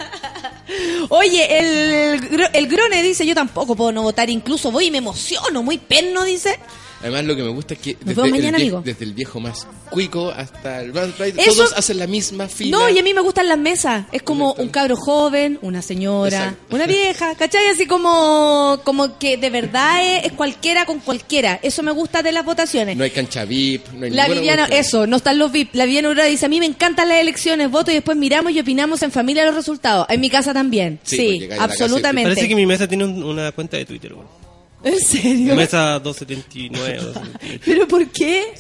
[1.10, 1.66] Oye, el,
[2.14, 5.64] el, Gro- el Grone dice, yo tampoco puedo no votar, incluso voy y me emociono,
[5.64, 6.60] muy perno, dice.
[7.02, 8.82] Además, lo que me gusta es que desde, el, mañana, vie- amigo.
[8.86, 11.10] desde el viejo más cuico hasta el más
[11.46, 12.78] todos hacen la misma fila.
[12.78, 14.06] No, y a mí me gustan las mesas.
[14.12, 16.76] Es como un cabro joven, una señora, Exacto.
[16.76, 17.68] una vieja, ¿cachai?
[17.68, 21.60] Así como, como que de verdad es, es cualquiera con cualquiera.
[21.62, 22.96] Eso me gusta de las votaciones.
[22.96, 25.76] No hay cancha VIP, no hay La Viviana, eso, no están los VIP.
[25.76, 28.60] La Viviana Aurora dice, a mí me encantan las elecciones, voto y después miramos y
[28.60, 30.06] opinamos en familia los resultados.
[30.10, 31.00] En mi casa también.
[31.04, 32.30] Sí, y- absolutamente.
[32.30, 34.41] Parece que mi mesa tiene un- una cuenta de Twitter, weón.
[34.84, 35.56] ¿En serio?
[35.56, 37.60] Mesa 279 o 278.
[37.66, 38.54] ¿Pero por qué?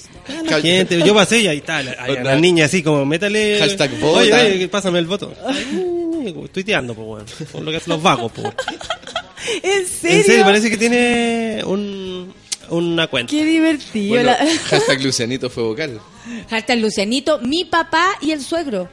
[0.45, 3.57] La gente, yo pasé y ahí está, la, ahí, la niña así como, métale...
[3.59, 4.41] Hashtag Oye, vota.
[4.45, 5.33] oye, pásame el voto.
[5.45, 7.25] Ay, Tuiteando, pues, weón.
[7.51, 8.47] Por lo que hacen los vagos, pues.
[9.63, 10.17] ¿En serio?
[10.19, 12.31] En serio, parece que tiene un,
[12.69, 13.31] una cuenta.
[13.31, 14.09] Qué divertido.
[14.09, 15.99] Bueno, la- hashtag Lucianito fue vocal.
[16.49, 18.87] Hashtag Lucianito, mi papá y el suegro.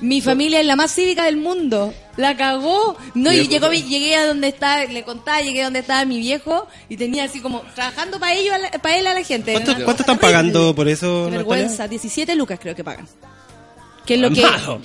[0.00, 1.92] Mi familia es la más cívica del mundo.
[2.16, 2.96] La cagó.
[3.14, 6.18] No, y llegó, mi- llegué a donde está, le contaba, llegué a donde estaba mi
[6.18, 9.52] viejo y tenía así como trabajando para ellos, para él a la gente.
[9.52, 10.20] ¿Cuánto, están terrible.
[10.20, 11.06] pagando por eso?
[11.06, 11.38] Qué Natalia?
[11.38, 13.08] vergüenza, 17 lucas creo que pagan.
[14.06, 14.40] Que es lo que...
[14.40, 14.80] malo.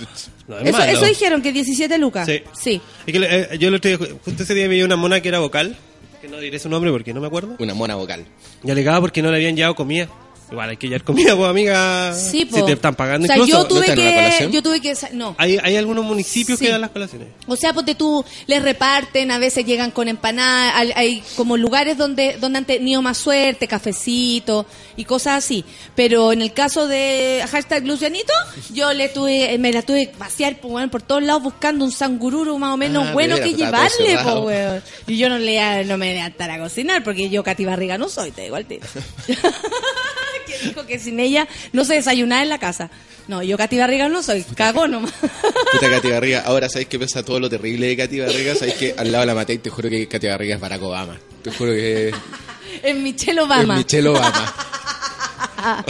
[0.48, 0.92] No es Eso, malo.
[0.92, 2.26] eso dijeron, que 17 lucas.
[2.26, 2.42] Sí.
[2.60, 2.80] Sí.
[3.06, 5.38] Es que eh, yo el otro día, justo ese día veía una mona que era
[5.38, 5.76] vocal,
[6.20, 8.26] que no diré su nombre porque no me acuerdo, Una mona vocal.
[8.62, 10.08] y alegaba porque no le habían llevado comida.
[10.50, 12.14] Igual hay que llevar comida, pues amiga.
[12.14, 12.56] Sí, po.
[12.58, 13.62] Si te están pagando O sea, incluso.
[13.62, 14.48] yo tuve una que...
[14.52, 14.94] Yo tuve que...
[15.12, 15.34] No.
[15.38, 16.66] Hay, hay algunos municipios Sí.
[16.66, 17.28] que dan las colaciones.
[17.46, 21.96] O sea, ponte tú, les reparten, a veces llegan con empanadas, hay, hay como lugares
[21.98, 24.66] donde, donde han tenido más suerte, cafecito
[24.96, 25.64] y cosas así.
[25.94, 28.32] Pero en el caso de hashtag Lucianito,
[28.72, 31.92] yo le tuve, me la tuve que vaciar pues, weón, por todos lados buscando un
[31.92, 34.82] sangururu más o menos Ah, bueno que llevarle, po, weón.
[35.06, 37.98] Y yo no le no me voy a estar a cocinar porque yo Cati Barriga
[37.98, 38.86] no soy, te digo al tiro.
[40.46, 42.90] que dijo que sin ella no se desayunaba en la casa.
[43.26, 45.12] No, yo Cati Barriga no soy, cago nomás.
[45.12, 46.42] Puta Katy Barriga.
[46.44, 48.54] Ahora sabéis que pesa todo lo terrible de Katy Barriga.
[48.54, 50.82] Sabéis que al lado de la maté y te juro que Katy Barriga es Barack
[50.82, 51.18] Obama.
[51.42, 52.12] Te juro que
[52.82, 53.76] es Michelle Obama.
[53.76, 54.54] Michelle Obama.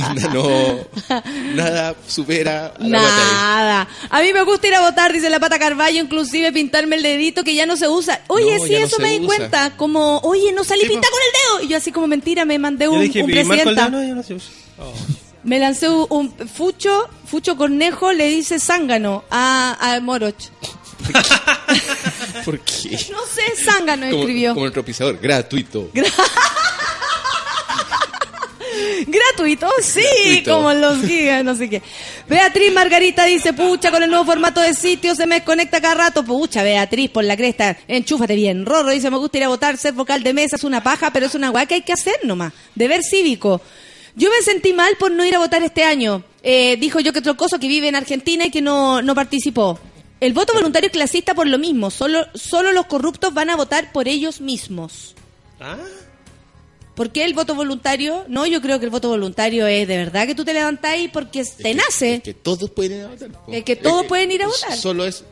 [0.08, 0.78] Onda, no.
[1.54, 2.88] Nada supera a la.
[2.88, 3.88] Nada.
[4.10, 7.44] A mí me gusta ir a votar, dice la pata Carballo, inclusive pintarme el dedito
[7.44, 8.20] que ya no se usa.
[8.28, 9.26] Oye, No, sí, no eso me di usa.
[9.36, 9.76] cuenta.
[9.76, 11.68] Como, oye, no salí pinta con el dedo.
[11.68, 13.84] Y yo así como mentira, me mandé un, dije, un "Y Marco presidenta.
[13.86, 14.50] Aldana ya no se usa".
[14.78, 14.92] Oh.
[15.44, 20.34] Me lancé un, un fucho, fucho cornejo, le dice zángano a, a Moroch.
[22.44, 22.90] ¿Por qué?
[23.12, 24.54] No sé, zángano Como, escribió.
[24.54, 25.90] como el tropizador, gratuito.
[29.06, 30.54] Gratuito, sí, Gratuito.
[30.54, 31.82] como los gigas, no sé qué.
[32.28, 36.24] Beatriz Margarita dice, pucha, con el nuevo formato de sitio se me desconecta cada rato.
[36.24, 38.64] Pucha, Beatriz, por la cresta, enchúfate bien.
[38.64, 41.26] Rorro dice, me gusta ir a votar, ser vocal de mesa es una paja, pero
[41.26, 42.52] es una weá que hay que hacer nomás.
[42.74, 43.60] Deber cívico.
[44.16, 46.22] Yo me sentí mal por no ir a votar este año.
[46.42, 49.78] Eh, dijo yo que Trocoso que vive en Argentina y que no, no participó.
[50.20, 51.90] El voto voluntario es clasista por lo mismo.
[51.90, 55.14] Solo, solo los corruptos van a votar por ellos mismos.
[55.60, 55.76] Ah,
[56.94, 58.24] ¿Por qué el voto voluntario?
[58.28, 61.44] No, yo creo que el voto voluntario es de verdad que tú te levantáis porque
[61.44, 62.20] te nace.
[62.22, 63.28] Que todos pueden ir a votar.
[63.30, 63.52] po.
[63.52, 64.76] Es que todos pueden ir a votar.
[64.76, 65.24] Solo es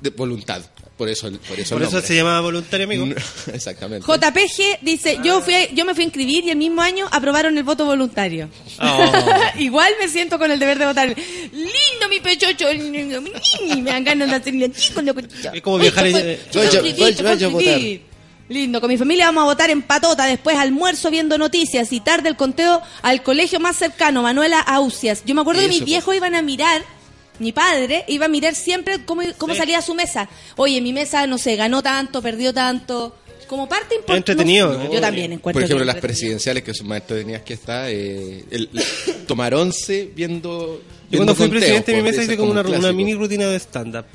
[0.00, 0.62] de voluntad.
[0.96, 3.04] Por eso, por eso, por eso se llama voluntario, amigo.
[3.52, 4.06] Exactamente.
[4.06, 7.58] JPG dice, yo fui, a- yo me fui a inscribir y el mismo año aprobaron
[7.58, 8.48] el voto voluntario.
[8.80, 9.12] Oh.
[9.58, 11.08] Igual me siento con el deber de votar.
[11.08, 13.82] Lindo mi pechocho, lindo, mi niñi.
[13.82, 15.00] me dan ganas de hacerle chico.
[15.52, 16.16] Es como viajar yo
[16.62, 17.80] fui yo fui vaya a votar.
[18.48, 22.28] Lindo, con mi familia vamos a votar en patota, después almuerzo viendo noticias y tarde
[22.28, 25.22] el conteo al colegio más cercano, Manuela Ausias.
[25.24, 26.82] Yo me acuerdo que mis viejos iban a mirar,
[27.38, 29.60] mi padre iba a mirar siempre cómo, cómo Sí.
[29.60, 30.28] salía su mesa.
[30.56, 33.16] Oye, mi mesa, no sé, ganó tanto, perdió tanto.
[33.48, 34.32] Como parte importante.
[34.32, 35.00] Entretenido, yo ¿eh?
[35.00, 35.60] también encuentro.
[35.60, 38.70] Por ejemplo, las presidenciales, que son más entretenidas que esta, eh, el,
[39.26, 40.82] tomar once viendo.
[41.10, 43.58] Yo cuando fui presidente de mi mesa hice como una, un una mini rutina de
[43.58, 44.06] stand-up.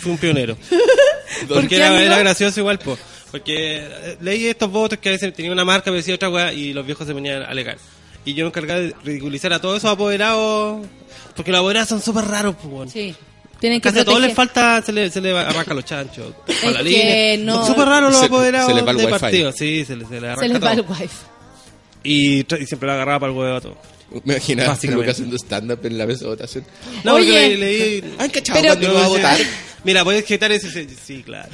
[0.00, 0.56] Fui un pionero.
[1.48, 2.98] ¿Por Porque era, era gracioso igual, po.
[3.32, 6.52] Porque eh, leí estos votos que a veces tenía una marca, pero decía otra weá,
[6.52, 7.78] y los viejos se venían a alegar.
[8.24, 10.86] Y yo me encargaba de ridiculizar a todos esos apoderados,
[11.34, 12.88] porque los apoderados son súper raros, weón.
[12.88, 13.14] Sí.
[13.58, 14.28] Tienen que Casi a todos proteger.
[14.28, 16.34] les falta, se le, se le arranca los chanchos.
[16.62, 17.36] Con la que línea.
[17.38, 19.18] no- Son súper raros los Se- apoderados se les va el de wifi.
[19.18, 19.52] partido.
[19.52, 20.92] Sí, se les, se les arranca Se les va el todo.
[20.92, 21.08] wifi.
[22.04, 23.76] Y, tra- y siempre lo agarraba para el huevo a todo.
[24.24, 25.02] Me imaginaba a Básicamente.
[25.06, 26.64] Lucas haciendo stand-up en la mesa de votación.
[27.04, 27.24] No, Oye.
[27.32, 28.00] porque leí...
[28.02, 29.38] leí ¿Han cachado Pero- cuando va a votar?
[29.84, 30.66] Mira, puedes quitar ese...
[30.68, 31.48] ese- Sí, claro.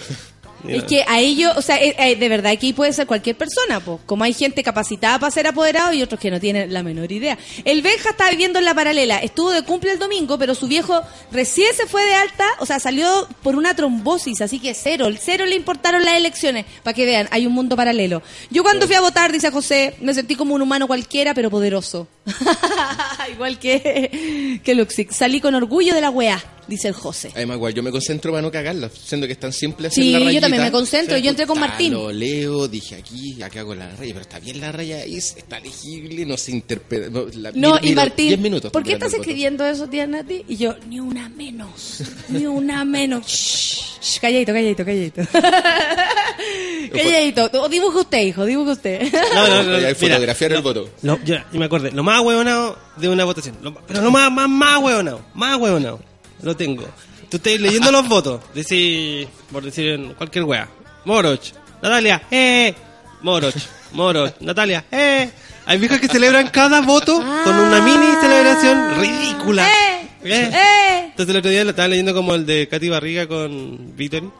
[0.66, 3.80] Es que a ellos, o sea, eh, eh, de verdad aquí puede ser cualquier persona,
[3.80, 4.00] pues.
[4.06, 7.38] Como hay gente capacitada para ser apoderado y otros que no tienen la menor idea.
[7.64, 11.02] El Benja está viviendo en la paralela, estuvo de cumple el domingo, pero su viejo
[11.30, 15.18] recién se fue de alta, o sea, salió por una trombosis, así que cero, el
[15.18, 18.22] cero le importaron las elecciones, para que vean, hay un mundo paralelo.
[18.50, 22.08] Yo cuando fui a votar, dice José, me sentí como un humano cualquiera, pero poderoso.
[23.32, 25.12] Igual que, que Luxic.
[25.12, 27.30] Salí con orgullo de la weá, dice el José.
[27.34, 30.12] Además, igual, yo me concentro para no cagarla, siendo que es tan simple hacer Sí,
[30.12, 30.40] la yo rayita.
[30.42, 31.92] también me concentro, yo entré con Martín.
[31.94, 35.58] Lo leo, dije aquí, acá hago la raya, pero está bien la raya, es, está
[35.60, 37.08] legible, no se interpreta.
[37.10, 40.44] No, la- No, miro- y Martín, 10 minutos ¿por qué estás escribiendo eso, tía Nati?
[40.48, 43.26] Y yo, ni una menos, ni una menos.
[43.26, 45.22] Shh, shh, calladito, calladito, calladito.
[46.92, 47.50] calladito.
[47.62, 49.08] O dibuja usted, hijo, dibuja usted.
[49.34, 49.76] No, no, no.
[49.78, 50.88] Mira, fotografiar el voto.
[51.02, 53.56] Lo, ya, y me acordé, lo más huevonado de una votación.
[53.62, 55.20] Lo- pero lo más, más, más huevonado.
[55.34, 56.00] Más huevonado.
[56.42, 56.84] Lo tengo.
[57.30, 58.40] Tú estás leyendo los votos.
[58.54, 60.68] Decís, por decir en cualquier wea.
[61.04, 61.52] Moroch,
[61.82, 62.74] Natalia, eh.
[63.22, 63.54] Moroch,
[63.92, 65.30] Moroch, Natalia, eh.
[65.66, 69.68] Hay viejas que celebran cada voto con una mini celebración ridícula.
[69.68, 70.08] ¡Eh!
[70.24, 70.50] Eh.
[70.52, 71.04] ¡Eh!
[71.10, 74.30] Entonces el otro día lo estaba leyendo como el de Katy Barriga con Victory.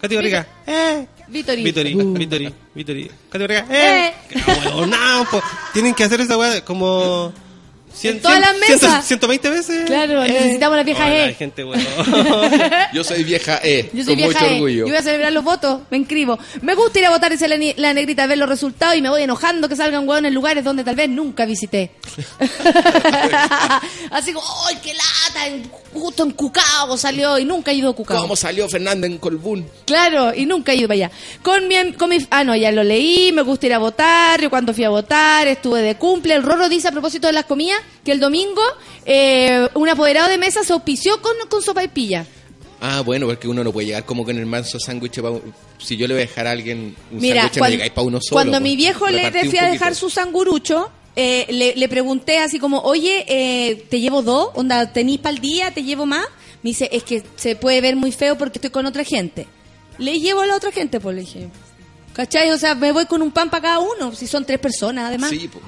[0.00, 1.06] Katy Barriga, eh.
[1.28, 2.12] Vitori, Uh.
[2.14, 3.10] Vitori, Vitori.
[3.30, 4.06] Katy Barriga, eh.
[4.08, 4.14] Eh.
[4.28, 5.40] Qué huevonao, po.
[5.72, 7.32] Tienen que hacer esa weá como.
[7.94, 8.80] Cien- En todas cien- las mesas.
[8.80, 9.84] ciento- 120 veces.
[9.86, 11.34] Claro, necesitamos las viejas Hola, E.
[11.34, 11.86] gente huevón.
[12.92, 14.54] Yo soy vieja E, Yo soy con vieja mucho E.
[14.54, 14.78] orgullo.
[14.86, 16.38] Yo voy a celebrar los votos, me inscribo.
[16.62, 19.22] Me gusta ir a votar, dice la, la negrita, ver los resultados y me voy
[19.22, 21.90] enojando que salgan hueones en lugares donde tal vez nunca visité.
[24.10, 25.68] Así como, ¡ay, qué lata!
[25.94, 28.20] Justo en Cucao salió y nunca he ido a Cucao.
[28.22, 29.66] ¿Cómo salió Fernanda en Colbún?
[29.84, 31.10] Claro, y nunca he ido para allá.
[31.42, 34.48] Con mi, con mi, ah, no, ya lo leí, me gusta ir a votar, yo
[34.50, 36.34] cuando fui a votar, estuve de cumple.
[36.34, 38.62] El Rorro dice a propósito de las comidas que el domingo
[39.04, 42.26] eh, un apoderado de mesa se auspició con, con sopa y pilla.
[42.80, 45.20] Ah, bueno, porque uno no puede llegar como con el manso sándwich.
[45.20, 45.30] pa'
[45.78, 48.18] Si yo le voy a dejar a alguien un Mira, sándwich, me llegáis para uno
[48.20, 48.32] solo.
[48.36, 48.62] cuando pues.
[48.62, 49.72] mi viejo le, Repartí le un fui a poquito.
[49.72, 54.48] dejar su sangurucho, eh, le, le pregunté así como, oye, eh, ¿te llevo dos?
[54.54, 55.70] Onda, ¿tenís para el día?
[55.70, 56.26] ¿Te llevo más?
[56.64, 59.46] Me dice, es que se puede ver muy feo porque estoy con otra gente.
[59.98, 61.48] Le llevo a la otra gente, pues le dije.
[62.14, 62.50] ¿Cachai?
[62.50, 65.30] O sea, me voy con un pan para cada uno, si son tres personas además.
[65.30, 65.64] Sí, pues.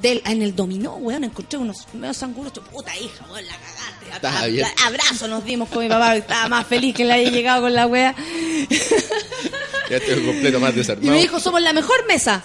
[0.00, 2.62] Del, en el dominó, weón, encontré unos medio sanguruchos.
[2.68, 4.14] Puta hija, weón, la cagaste.
[4.14, 4.64] Estaba A- bien.
[4.66, 7.62] a- Abrazo nos dimos con mi papá, que estaba más feliz que le haya llegado
[7.62, 8.14] con la wea.
[9.90, 11.10] Ya estoy completo más Y desarmado.
[11.12, 12.44] me dijo, somos la mejor mesa.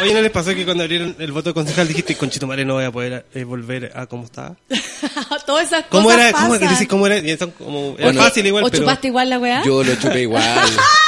[0.00, 2.74] Oye, ¿no les pasó que cuando abrieron el voto de concejal dijiste, conchito madre, no
[2.74, 4.54] voy a poder eh, volver a como estaba?
[5.46, 6.32] Todas esas ¿Cómo cosas era?
[6.38, 7.18] ¿Cómo, decís, ¿Cómo era?
[7.18, 8.82] Y eso como, era Bueno, fácil igual, ¿O pero...
[8.84, 9.62] chupaste igual la weá?
[9.64, 10.44] Yo lo chupé igual.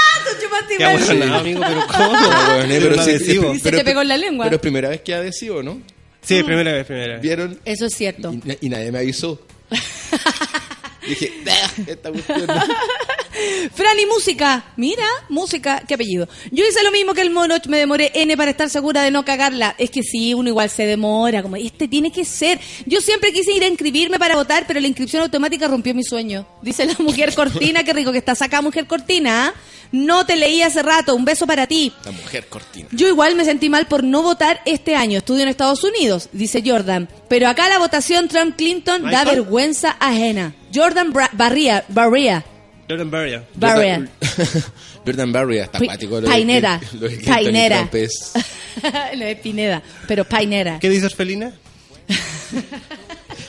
[0.79, 2.13] Pero ¿cómo?
[2.21, 3.55] No, weón, pero un sí, adhesivo.
[3.55, 4.45] Y se te pegó en la lengua.
[4.47, 5.81] Pero es primera vez que adhesivo, ¿no?
[6.23, 7.23] Sí, primera vez, primera vez.
[7.23, 7.61] ¿Vieron?
[7.65, 8.33] Eso es cierto.
[8.33, 9.41] Y, na- y nadie me avisó.
[11.09, 12.47] Dije, "Ah, esta cuestión.
[12.47, 12.55] no".
[13.75, 14.65] Fran y música.
[14.77, 15.83] Mira, música.
[15.89, 16.29] ¿Qué apellido?
[16.51, 17.55] Yo hice lo mismo que el mono.
[17.69, 19.75] Me demoré N para estar segura de no cagarla.
[19.79, 21.43] Es que sí, uno igual se demora.
[21.43, 22.61] Como, este tiene que ser.
[22.85, 26.47] Yo siempre quise ir a inscribirme para votar, pero la inscripción automática rompió mi sueño.
[26.61, 27.83] Dice la mujer Cortina.
[27.83, 29.47] Qué rico que estás acá, mujer Cortina.
[29.47, 29.55] ¿ah?
[29.93, 31.15] No te leí hace rato.
[31.17, 31.93] Un beso para ti.
[32.05, 32.89] La mujer cortina.
[32.93, 35.19] Yo igual me sentí mal por no votar este año.
[35.19, 37.09] Estudio en Estados Unidos, dice Jordan.
[37.29, 40.55] Pero acá la votación Trump-Clinton da vergüenza ajena.
[40.75, 42.45] Jordan Bra- Barría, Barría,
[42.89, 43.45] Jordan Barria.
[43.55, 44.09] Barría.
[45.07, 46.15] Jordan Barria está acuático.
[46.17, 46.81] lo de- Painera.
[46.93, 47.91] lo de Painera.
[49.43, 50.79] Pineda, pero Painera.
[50.79, 51.09] ¿Qué dice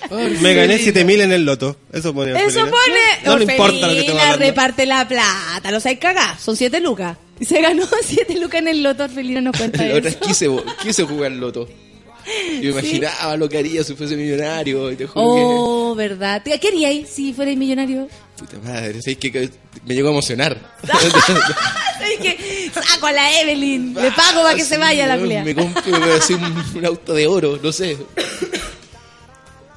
[0.10, 0.42] Orfelina?
[0.42, 1.78] Me gané 7000 en el loto.
[1.92, 3.26] Eso pone Eso pone.
[3.26, 5.72] No le importa lo que te va reparte la plata.
[5.72, 6.38] Los hay cagá.
[6.40, 7.18] Son siete lucas.
[7.40, 9.04] Y se ganó siete lucas en el loto.
[9.04, 10.20] Orfelina nos cuenta La otra eso.
[10.22, 10.48] es quise,
[10.84, 11.68] quise jugar loto.
[12.62, 14.92] Yo imaginaba lo que haría si fuese millonario.
[14.92, 16.42] Y te juro Oh, ¿verdad?
[16.44, 18.08] ¿Qué haríais si fuerais millonario?
[18.08, 18.14] que.
[18.46, 19.00] Puta madre.
[19.02, 19.50] Que
[19.86, 20.58] me llegó a emocionar.
[22.74, 23.94] Saco a la Evelyn.
[23.94, 25.44] Le pago para que se vaya la Así, culea.
[25.44, 27.98] Me compro así un, un auto de oro, no sé.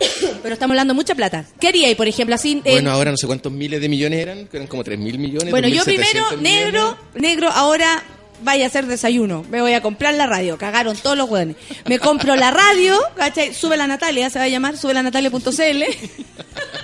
[0.43, 1.45] Pero estamos hablando de mucha plata.
[1.61, 2.61] ¿Qué haríais, por ejemplo, así?
[2.65, 5.19] eh, Bueno, ahora no sé cuántos miles de millones eran, que eran como 3 mil
[5.19, 5.51] millones.
[5.51, 6.43] Bueno, yo 2.700 primero, millones.
[6.43, 8.03] negro, negro, ahora
[8.43, 9.45] vaya a hacer desayuno.
[9.51, 10.59] Me voy a comprar la radio.
[10.59, 11.57] Cagaron todos los hueones.
[11.87, 13.55] Me compro la radio, ¿cachai?
[13.55, 15.41] Sube la Natalia, se va a llamar, sube la Natalia.cl.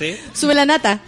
[0.00, 0.16] ¿Sí?
[0.32, 1.00] Sube la nata.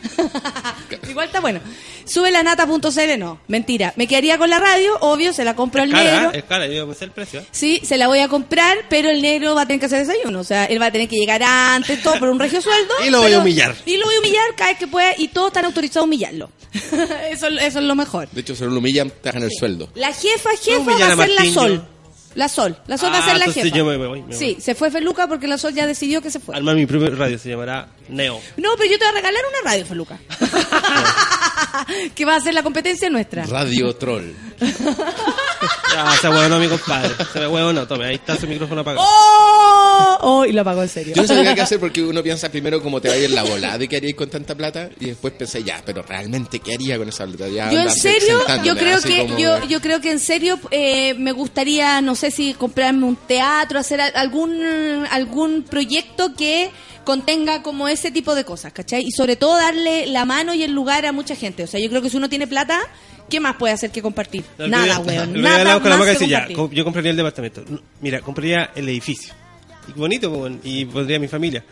[1.09, 1.60] Igual está bueno.
[2.05, 3.94] Sube la nata.cl, no, mentira.
[3.97, 6.32] Me quedaría con la radio, obvio, se la compro al Cara, negro.
[6.35, 7.40] es cara, yo me sé el precio.
[7.40, 7.47] ¿eh?
[7.52, 10.40] Sí, se la voy a comprar, pero el negro va a tener que hacer desayuno.
[10.40, 12.93] O sea, él va a tener que llegar antes, todo por un regio sueldo.
[13.06, 13.74] Y lo voy a humillar.
[13.86, 16.51] Y lo voy a humillar cada vez que pueda y todos están autorizados a humillarlo.
[17.31, 18.28] eso, eso es lo mejor.
[18.31, 19.89] De hecho, se lo humillan, te el sueldo.
[19.94, 21.86] La jefa, jefa va a ser la Sol.
[22.35, 22.77] La Sol.
[22.87, 23.69] La Sol va a Ah, ser la jefa.
[23.77, 26.41] yo me- me voy, sí, se fue Feluca porque la Sol ya decidió que se
[26.41, 26.57] fue.
[26.57, 28.41] Armar mi propio radio, se llamará Neo.
[28.57, 30.19] No, pero yo te voy a regalar una radio, Feluca.
[32.15, 33.45] que va a ser la competencia nuestra.
[33.45, 34.33] Radio Troll.
[35.97, 37.11] Ah, se huevo no, mi compadre.
[37.33, 39.05] Se huevo no, tome, ahí está su micrófono apagado.
[39.07, 40.19] ¡Oh!
[40.25, 41.15] Oh, y lo apagó en serio.
[41.15, 43.43] Yo no sabía qué hacer porque uno piensa primero cómo te va a ir la
[43.43, 46.97] bola de qué haríais con tanta plata y después pensé, ya, pero realmente, ¿qué haría
[46.99, 47.49] con esa plata?
[47.49, 51.15] Ya Yo en serio, yo creo que como- yo, yo creo que en serio eh,
[51.15, 56.71] me gustaría, no sé si comprarme un teatro, hacer a- algún algún proyecto que
[57.05, 59.03] contenga como ese tipo de cosas, ¿cachai?
[59.07, 61.65] Y sobre todo darle la mano y el lugar a mucha gente.
[61.65, 62.81] O sea, yo creo que si uno tiene plata,
[63.29, 64.45] ¿qué más puede hacer que compartir?
[64.59, 65.41] Nada, weón.
[65.41, 67.65] Nada con la más y que ya, com- yo compraría el departamento.
[68.01, 69.33] Mira, compraría el edificio.
[69.89, 71.65] Y bonito, y pondría a mi familia.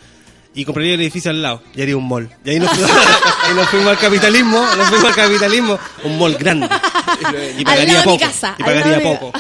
[0.53, 2.29] Y compraría el edificio al lado y haría un mall.
[2.45, 2.71] Y ahí nos,
[3.43, 6.69] ahí nos fuimos al capitalismo, nos fuimos al capitalismo, un mall grande.
[7.21, 8.19] Y Al pagaría lado de mi poco.
[8.19, 9.33] casa, y al lado pagaría poco.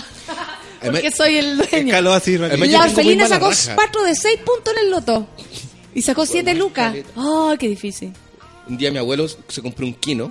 [0.82, 1.88] Porque soy el dueño.
[1.88, 3.74] Escaló así yo La Orfelina sacó raja.
[3.74, 5.28] 4 de 6 puntos en el loto.
[5.94, 6.94] Y sacó 7 lucas.
[7.16, 8.12] ¡Ay, qué difícil!
[8.68, 10.30] Un día mi abuelo se compró un kino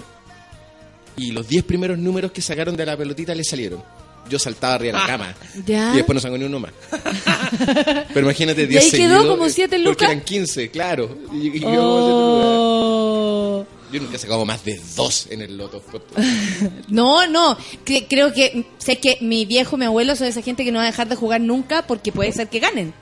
[1.17, 3.83] y los 10 primeros números que sacaron de la pelotita le salieron.
[4.29, 5.35] Yo saltaba arriba de la cama.
[5.65, 5.91] ¿Ya?
[5.93, 6.71] Y después no sacó ni uno más.
[8.13, 10.09] Pero imagínate Y 10 ahí quedó como eh, siete Porque lucas.
[10.09, 11.17] eran 15, claro.
[11.33, 11.79] Y, y siete lucas.
[11.81, 13.65] Oh.
[13.91, 15.81] Yo nunca he sacado más de dos en el loto.
[16.89, 20.71] No, no, que- creo que sé que mi viejo, mi abuelo son esa gente que
[20.71, 22.93] no va a dejar de jugar nunca porque puede ser que ganen.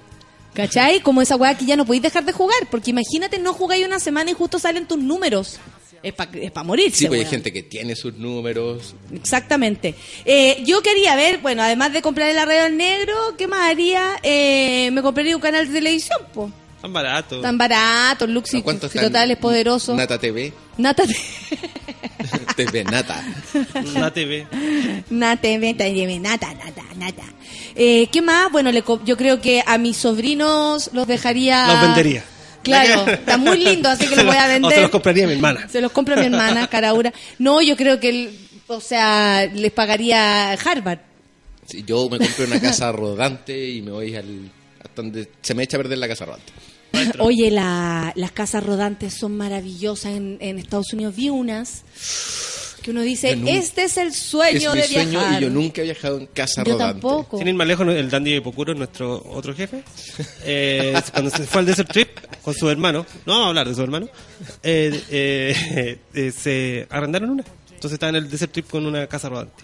[0.58, 1.02] ¿Cachai?
[1.02, 4.00] Como esa weá que ya no podéis dejar de jugar, porque imagínate no jugáis una
[4.00, 5.60] semana y justo salen tus números.
[6.02, 6.98] Es para morirse.
[6.98, 8.96] Sí, pues hay gente que tiene sus números.
[9.14, 9.94] Exactamente.
[10.26, 14.18] Eh, yo quería ver, bueno, además de comprar el arreo en negro, ¿qué más haría?
[14.24, 16.52] Eh, me compraría un canal de televisión, po.
[16.82, 17.42] Tan barato.
[17.42, 18.62] Tan barato, Lux y.
[18.62, 19.96] Total es poderoso.
[19.96, 20.54] Nata TV.
[20.78, 21.04] Nata
[22.56, 23.24] TV Nata.
[23.96, 24.48] Una TV.
[25.10, 25.48] Nata,
[25.88, 27.24] lleve, nata, nata, nata.
[27.76, 28.52] Eh, ¿Qué más?
[28.52, 31.68] Bueno, le co- yo creo que a mis sobrinos los dejaría...
[31.68, 32.24] Los vendería.
[32.64, 34.82] Claro, está muy lindo, así que los voy a O se vender.
[34.82, 35.68] los compraría a mi hermana.
[35.70, 37.14] Se los compro a mi hermana, Caraura.
[37.40, 41.00] No, yo creo que, el- o sea, les pagaría Harvard.
[41.66, 44.50] Sí, yo me compré una casa rodante y me voy al.
[44.84, 46.52] hasta donde se me echa a perder la casa rodante.
[47.20, 51.16] Oye, la- las casas rodantes son maravillosas en, en Estados Unidos.
[51.16, 51.84] Vi unas
[52.82, 55.42] que uno dice, nunca- este es el sueño es mi de sueño viajar.
[55.42, 56.94] y yo nunca he viajado en casa Yo rodante.
[57.02, 57.38] tampoco.
[57.38, 59.84] Sin ir más lejos, el Dandy de Pocuro, nuestro otro jefe,
[60.46, 62.10] eh, cuando se fue al Desert Trip
[62.42, 64.08] con su hermano, no vamos a hablar de su hermano,
[64.64, 67.44] eh, eh, eh, se arrendaron una.
[67.74, 69.64] Entonces estaba en el Desert Trip con una casa rodante.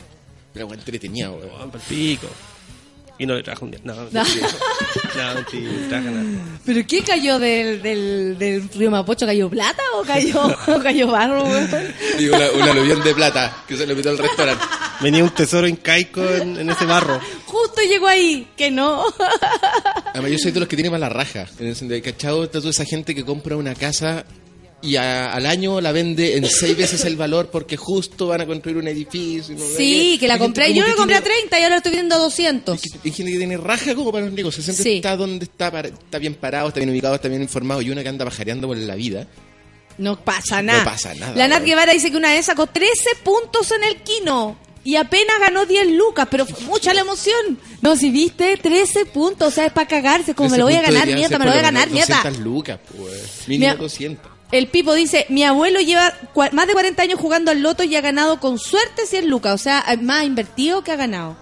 [0.53, 1.71] Pero bueno, entretenida, weón.
[1.89, 2.27] Pico.
[3.19, 3.79] Y no le trajo un día.
[3.83, 4.03] No, No.
[4.11, 5.45] No, no
[5.89, 6.23] trajo nada.
[6.65, 9.25] ¿Pero qué cayó del, del, del río Mapocho?
[9.27, 11.43] ¿Cayó plata o cayó, o cayó barro?
[11.43, 14.63] una, un aluvión de plata que se le metió al restaurante.
[15.01, 17.19] Venía un tesoro incaico en, en ese barro.
[17.45, 19.05] Justo llegó ahí, que no.
[20.13, 21.45] Además, yo soy de los que tiene mala raja.
[21.59, 22.43] En el sentido de, ¿cachado?
[22.43, 24.25] Está toda esa gente que compra una casa
[24.83, 28.45] y a- al año la vende en seis veces el valor porque justo van a
[28.45, 29.55] construir un edificio.
[29.55, 30.73] no Sí, que la compré.
[30.73, 32.81] Yo la compré a tiene- 30 y ahora la estoy vendiendo a 200.
[33.03, 34.65] Hay gente que tiene raja como para los negocios.
[34.65, 34.95] Siempre Sí.
[34.97, 37.81] está donde está, para- está bien parado, está bien ubicado, está bien informado.
[37.81, 39.27] Y una que anda pajareando por la vida.
[39.97, 40.83] No pasa nada.
[40.83, 41.63] pasa nada, La Nat.
[41.63, 44.57] Guevara dice que una vez sacó 13 puntos en el Kino.
[44.85, 47.57] Y apenas ganó 10 lucas, pero fue mucha la emoción.
[47.81, 50.81] No, si viste, 13 puntos, o sea, es para cagarse, como me lo voy a
[50.81, 52.15] ganar, nieta, me lo voy a ganar, nieta.
[52.15, 53.47] 200 lucas, pues.
[53.47, 54.32] Mínimo Mira, 200.
[54.53, 56.13] El Pipo dice, mi abuelo lleva
[56.51, 59.57] más de 40 años jugando al loto y ha ganado con suerte 100 lucas, o
[59.57, 61.35] sea, más ha invertido que ha ganado.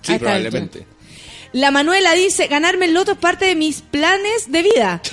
[0.00, 0.86] Sí, probablemente.
[1.52, 5.02] La Manuela dice, ganarme el loto es parte de mis planes de vida.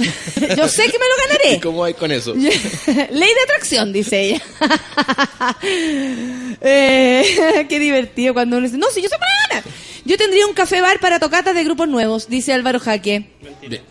[0.57, 1.60] Yo sé que me lo ¿Y ganaré.
[1.61, 2.34] cómo hay con eso?
[2.36, 2.49] Ley
[2.88, 4.41] de atracción, dice ella.
[6.64, 9.64] Eh, qué divertido cuando uno dice, no, si yo sé para ganar.
[10.06, 13.26] Yo tendría un café bar para tocatas de grupos nuevos, dice Álvaro Jaque.
[13.61, 13.82] Bien.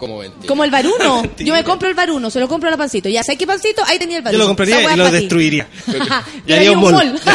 [0.00, 0.32] ¿Cómo ven?
[0.48, 1.22] Como el baruno.
[1.38, 3.08] Yo me compro el baruno, se lo compro a la pancito.
[3.08, 4.44] Ya sé qué pancito, ahí tenía el Yo baruno.
[4.44, 5.68] lo compraría y lo destruiría.
[6.46, 7.20] y Y haría un mall.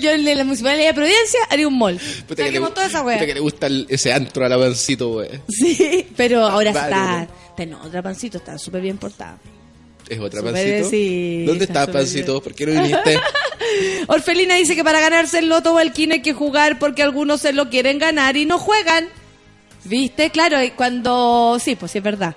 [0.00, 1.98] Yo en la municipalidad de Providencia haría un mall.
[2.26, 3.26] Puta que, le, toda esa puta wea.
[3.26, 5.28] que le gusta el- ese antro a la pancito, wey.
[5.48, 7.28] Sí, pero ahora está, Baruno.
[7.50, 9.38] está en otra pancito, está súper bien portada.
[10.08, 10.90] ¿Es otra pancito?
[11.46, 12.42] ¿Dónde está está súper pancito?
[12.42, 13.18] ¿Por qué no viniste?
[14.08, 17.40] Orfelina dice que para ganarse el loto o el kino hay que jugar porque algunos
[17.40, 19.08] se lo quieren ganar y no juegan.
[19.84, 20.30] ¿Viste?
[20.30, 21.58] Claro, cuando...
[21.60, 22.36] Sí, pues sí es verdad.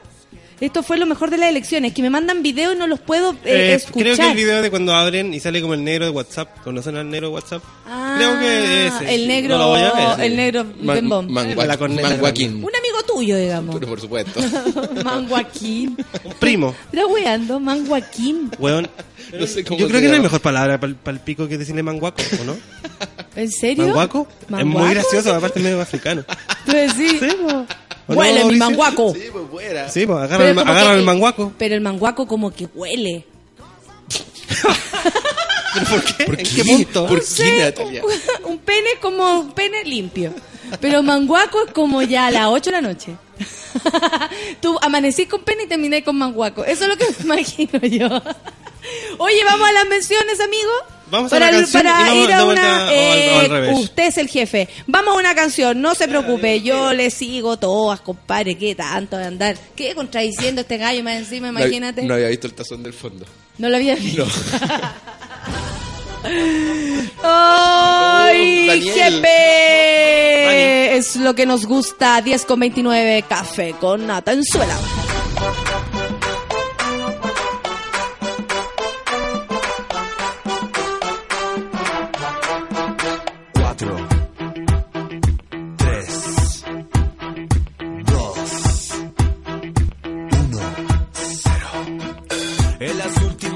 [0.59, 3.33] Esto fue lo mejor de las elecciones, que me mandan videos y no los puedo
[3.33, 4.01] eh, Eh, escuchar.
[4.01, 6.49] creo que el video de cuando abren y sale como el negro de WhatsApp.
[6.63, 7.61] ¿Conocen al negro de WhatsApp?
[7.85, 9.13] Ah, creo que ese.
[9.15, 9.27] el sí.
[9.27, 10.25] negro, No lo voy a ver.
[10.25, 12.55] el negro Man- La corneta Manguaquín.
[12.63, 13.75] Un amigo tuyo, digamos.
[13.75, 14.39] Pero por supuesto.
[15.03, 15.95] Manguaquín.
[16.23, 16.75] Un primo.
[16.91, 18.49] Está weando, Manguaquín.
[18.57, 18.89] Weón.
[19.37, 21.83] No sé cómo Yo creo que no hay mejor palabra para el pico que decirle
[21.83, 22.55] manguaco, ¿o no?
[23.35, 23.85] ¿En serio?
[23.85, 24.27] ¿Manguaco?
[24.41, 24.79] Es ¿Manguaco?
[24.85, 26.23] muy gracioso, aparte medio africano.
[26.65, 27.47] Tú decís, Sí, po.
[27.47, 27.67] ¿O no,
[28.07, 29.13] huele mi manguaco.
[29.13, 29.89] Sí, pues fuera.
[29.89, 31.53] Sí, pues agarra, Pero el, que- el manguaco.
[31.57, 33.25] Pero el manguaco como que huele.
[35.73, 36.23] ¿Pero por qué?
[36.25, 36.55] ¿Por ¿En qué?
[36.55, 37.07] qué punto?
[37.07, 38.01] ¿Por No sé, qué, Natalia?
[38.03, 38.11] Un,
[38.53, 40.33] un pene como un pene limpio.
[40.81, 43.15] Pero manguaco es como ya a las 8 de la noche.
[44.61, 46.65] Tú amanecís con pene y terminás con manguaco.
[46.65, 48.07] Eso es lo que me imagino yo.
[49.17, 50.71] Oye, vamos a las menciones, amigo.
[51.09, 52.45] Vamos a para, la canción para y vamos ir a una.
[52.45, 53.77] vuelta o al- eh, o al revés.
[53.79, 54.67] usted es el jefe.
[54.87, 56.61] Vamos a una canción, no se preocupe.
[56.61, 58.57] Yo le sigo todas, compadre.
[58.57, 59.57] ¿Qué tanto de andar?
[59.75, 61.51] ¿Qué contradiciendo este gallo más encima?
[61.51, 62.03] No- Imagínate.
[62.03, 63.25] No, había visto el tazón del fondo.
[63.57, 64.27] No lo había visto.
[67.23, 68.93] Oh, ¡Ay, Daniel.
[68.93, 70.97] jefe!
[70.97, 72.19] Es lo que nos gusta.
[72.21, 74.75] 10 con 29, café con nata en suela.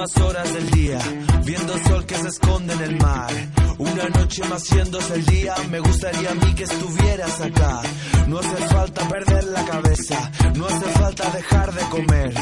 [0.01, 0.99] Horas del día,
[1.45, 3.31] viendo el sol que se esconde en el mar.
[3.77, 7.81] Una noche más haciéndose el día, me gustaría a mí que estuvieras acá.
[8.27, 12.33] No hace falta perder la cabeza, no hace falta dejar de comer.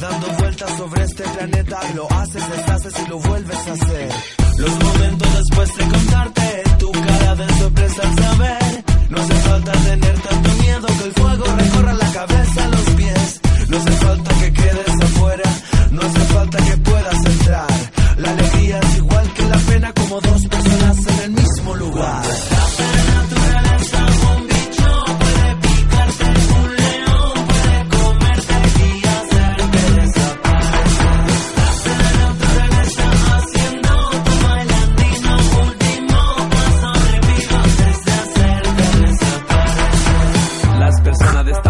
[0.00, 4.08] Dando vueltas sobre este planeta, lo haces, deshaces y lo vuelves a hacer.
[4.58, 8.84] Los momentos después de contarte, tu cara de sorpresa al saber.
[9.10, 13.40] No hace falta tener tanto miedo que el fuego recorra la cabeza, los pies.
[13.70, 15.50] No hace falta que quedes afuera,
[16.56, 17.66] que puedas entrar.
[18.16, 22.24] La alegría es igual que la pena, como dos personas en el mismo lugar.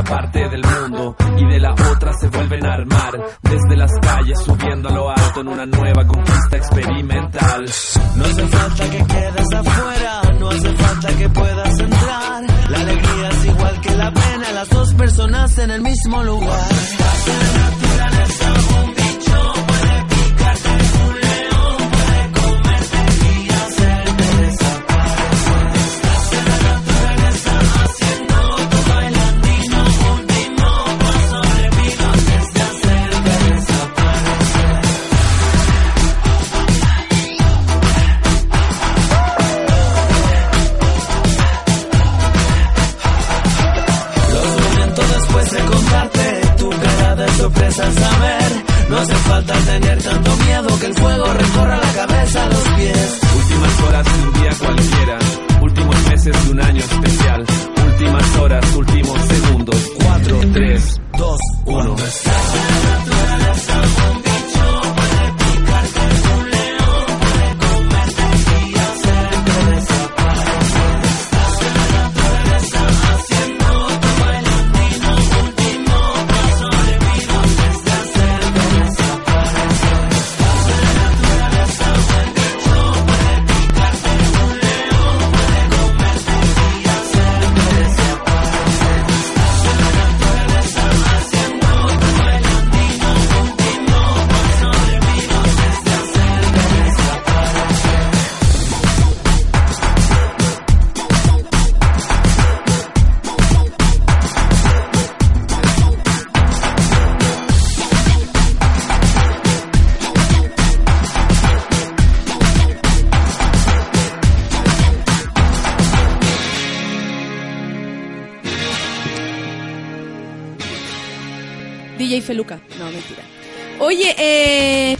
[0.08, 3.92] Parte del mundo y de la otra se vuelven a armar desde las
[4.86, 7.64] a lo alto en una nueva conquista experimental.
[8.16, 12.70] No hace falta que quedes afuera, no hace falta que puedas entrar.
[12.70, 16.68] La alegría es igual que la pena, las dos personas en el mismo lugar.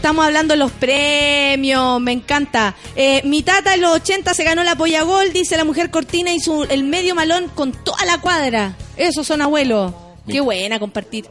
[0.09, 2.75] Estamos hablando de los premios, me encanta.
[2.95, 6.33] Eh, mi tata en los 80 se ganó la polla gol, dice la mujer cortina
[6.33, 8.75] y su, el medio malón con toda la cuadra.
[8.97, 9.93] Esos son abuelos.
[10.27, 11.29] Qué buena compartir.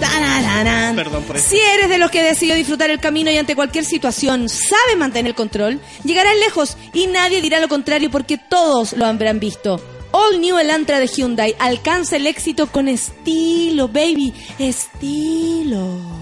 [0.00, 0.96] Tarararán.
[0.96, 1.50] Perdón por eso.
[1.50, 5.32] Si eres de los que decidió disfrutar el camino y ante cualquier situación sabe mantener
[5.32, 9.82] el control, llegarás lejos y nadie dirá lo contrario porque todos lo habrán visto.
[10.12, 11.54] All New Elantra de Hyundai.
[11.58, 14.32] Alcanza el éxito con estilo, baby.
[14.58, 16.13] Estilo.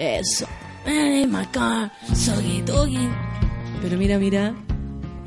[0.00, 0.46] Eso.
[0.86, 1.92] Hey, my car.
[2.14, 3.06] Sogi dogi.
[3.82, 4.54] Pero mira, mira.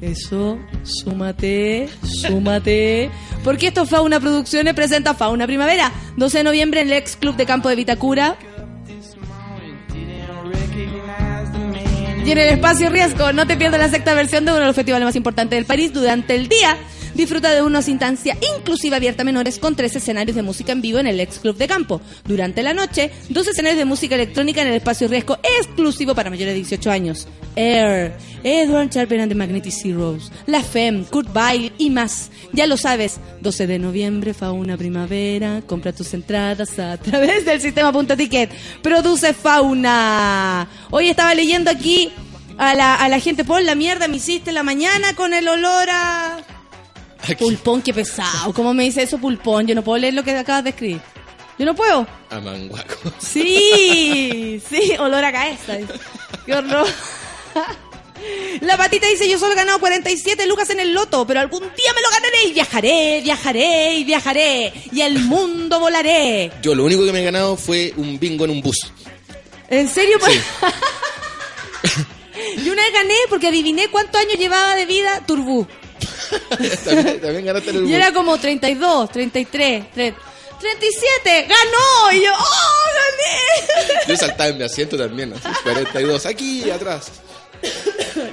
[0.01, 3.11] Eso, súmate, súmate.
[3.43, 5.91] Porque esto Fauna Producciones presenta Fauna Primavera.
[6.17, 8.35] 12 de noviembre en el ex club de campo de Vitacura.
[12.25, 14.75] Y en el espacio Riesgo, no te pierdas la sexta versión de uno de los
[14.75, 16.77] festivales más importantes del país durante el día.
[17.13, 20.99] Disfruta de una instancia inclusiva abierta a menores con tres escenarios de música en vivo
[20.99, 22.01] en el ex club de campo.
[22.25, 26.53] Durante la noche, dos escenarios de música electrónica en el espacio Riesgo exclusivo para mayores
[26.53, 27.27] de 18 años.
[27.55, 28.13] Air,
[28.43, 32.31] Edward Sharpen and the Magnetic Zeros, La Femme, Kurt Weill y más.
[32.51, 37.91] Ya lo sabes, 12 de noviembre, Fauna Primavera, compra tus entradas a través del sistema
[37.91, 38.51] Punto Ticket.
[38.81, 40.67] Produce Fauna.
[40.89, 42.11] Hoy estaba leyendo aquí
[42.57, 45.89] a la, a la gente, por la mierda me hiciste la mañana con el olor
[45.91, 46.52] a...
[47.39, 48.53] Pulpón, qué pesado.
[48.53, 49.65] ¿Cómo me dice eso, pulpón?
[49.65, 51.01] Yo no puedo leer lo que acabas de escribir.
[51.57, 52.05] Yo no puedo.
[52.29, 53.11] A manguaco.
[53.19, 55.77] Sí, sí, olor a cabeza.
[56.45, 56.87] Qué horror.
[58.61, 61.93] La patita dice, yo solo he ganado 47 lucas en el loto, pero algún día
[61.93, 66.51] me lo ganaré y viajaré, viajaré y viajaré y el mundo volaré.
[66.61, 68.91] Yo lo único que me he ganado fue un bingo en un bus.
[69.69, 70.17] ¿En serio?
[72.63, 75.67] yo una vez gané porque adiviné cuántos años llevaba de vida Turbú.
[76.85, 80.13] También, también ganaste en el Y era como 32, 33, 3,
[80.59, 82.11] 37, ganó.
[82.17, 84.03] Y yo, ¡oh, gané!
[84.07, 87.11] Yo saltaba en mi asiento también, así, 42, aquí atrás.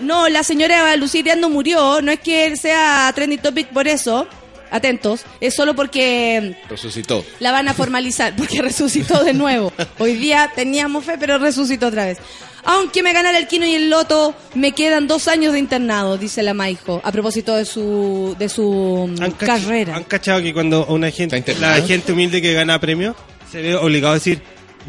[0.00, 2.00] No, la señora Luciriano murió.
[2.02, 4.26] No es que sea trending topic por eso.
[4.72, 5.22] Atentos.
[5.40, 7.24] Es solo porque Resucitó.
[7.40, 8.34] la van a formalizar.
[8.36, 9.72] Porque resucitó de nuevo.
[9.98, 12.18] Hoy día teníamos fe, pero resucitó otra vez.
[12.64, 16.42] Aunque me ganara el quino y el loto, me quedan dos años de internado, dice
[16.42, 19.96] la Maijo, a propósito de su, de su mm, ¿Han cach- carrera.
[19.96, 23.16] ¿Han cachado que cuando una gente, la gente humilde que gana premios
[23.50, 24.40] se ve obligado a decir,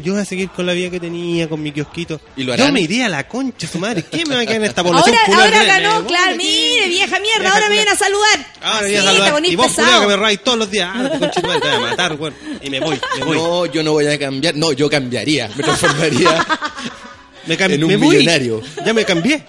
[0.02, 2.20] yo voy a seguir con la vida que tenía, con mi kiosquito?
[2.36, 4.04] ¿Y lo Yo me iría a la concha, su madre.
[4.10, 5.16] ¿Qué me va a quedar en esta población?
[5.26, 8.46] Ahora, ahora ganó, me- claro, mire, vieja mierda, Vieja ahora me vienen a saludar.
[8.62, 9.44] Ahora Así, voy a saludar.
[9.46, 10.90] Y vos, culiao, que me rabáis todos los días.
[10.94, 12.34] Ah, tu concha de tu madre, te voy a matar, weón.
[12.62, 13.36] Y me voy, me voy.
[13.38, 14.54] No, yo no voy a cambiar.
[14.56, 15.48] No, yo cambiaría.
[15.56, 16.46] Me transformaría
[17.46, 18.16] me en un me voy.
[18.16, 18.62] millonario.
[18.84, 19.42] Ya me cambié.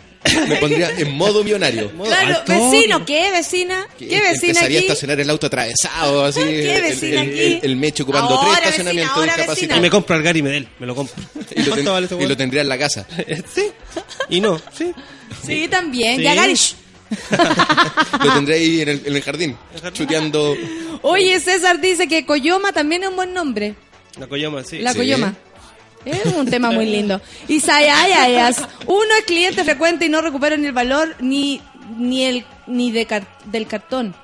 [0.47, 1.91] Me pondría en modo millonario.
[1.91, 2.53] Claro, Alto.
[2.71, 3.87] vecino, ¿qué vecina?
[3.99, 4.87] ¿Qué vecina Empezaría aquí?
[4.87, 6.39] a estacionar el auto atravesado, así.
[6.39, 7.39] ¿Qué el- vecina el, aquí?
[7.41, 9.79] el- el mecho ocupando Ahora, tres vecina, estacionamientos discapacitados.
[9.79, 11.15] Y me compro el Gary Medel, me lo compro.
[11.55, 13.05] Y lo, ten- ¿Cuánto vale ese y lo tendría en la casa.
[13.53, 13.63] Sí.
[14.29, 14.93] Y no, sí.
[15.45, 16.15] Sí, también.
[16.17, 16.23] Sí.
[16.23, 16.55] Ya, Gary.
[18.23, 19.57] Lo tendría ahí en el, en el jardín,
[19.93, 20.55] chuteando.
[21.01, 23.75] Oye, César dice que Coyoma también es un buen nombre.
[24.17, 24.79] La Coyoma, sí.
[24.79, 24.97] La Sí.
[24.99, 25.35] Coyoma.
[26.05, 27.21] Es un tema muy lindo.
[27.47, 28.57] Y Sayayayas,
[28.87, 31.61] uno es cliente frecuente y no recupera ni el valor ni
[31.97, 34.15] ni el ni de car- del cartón.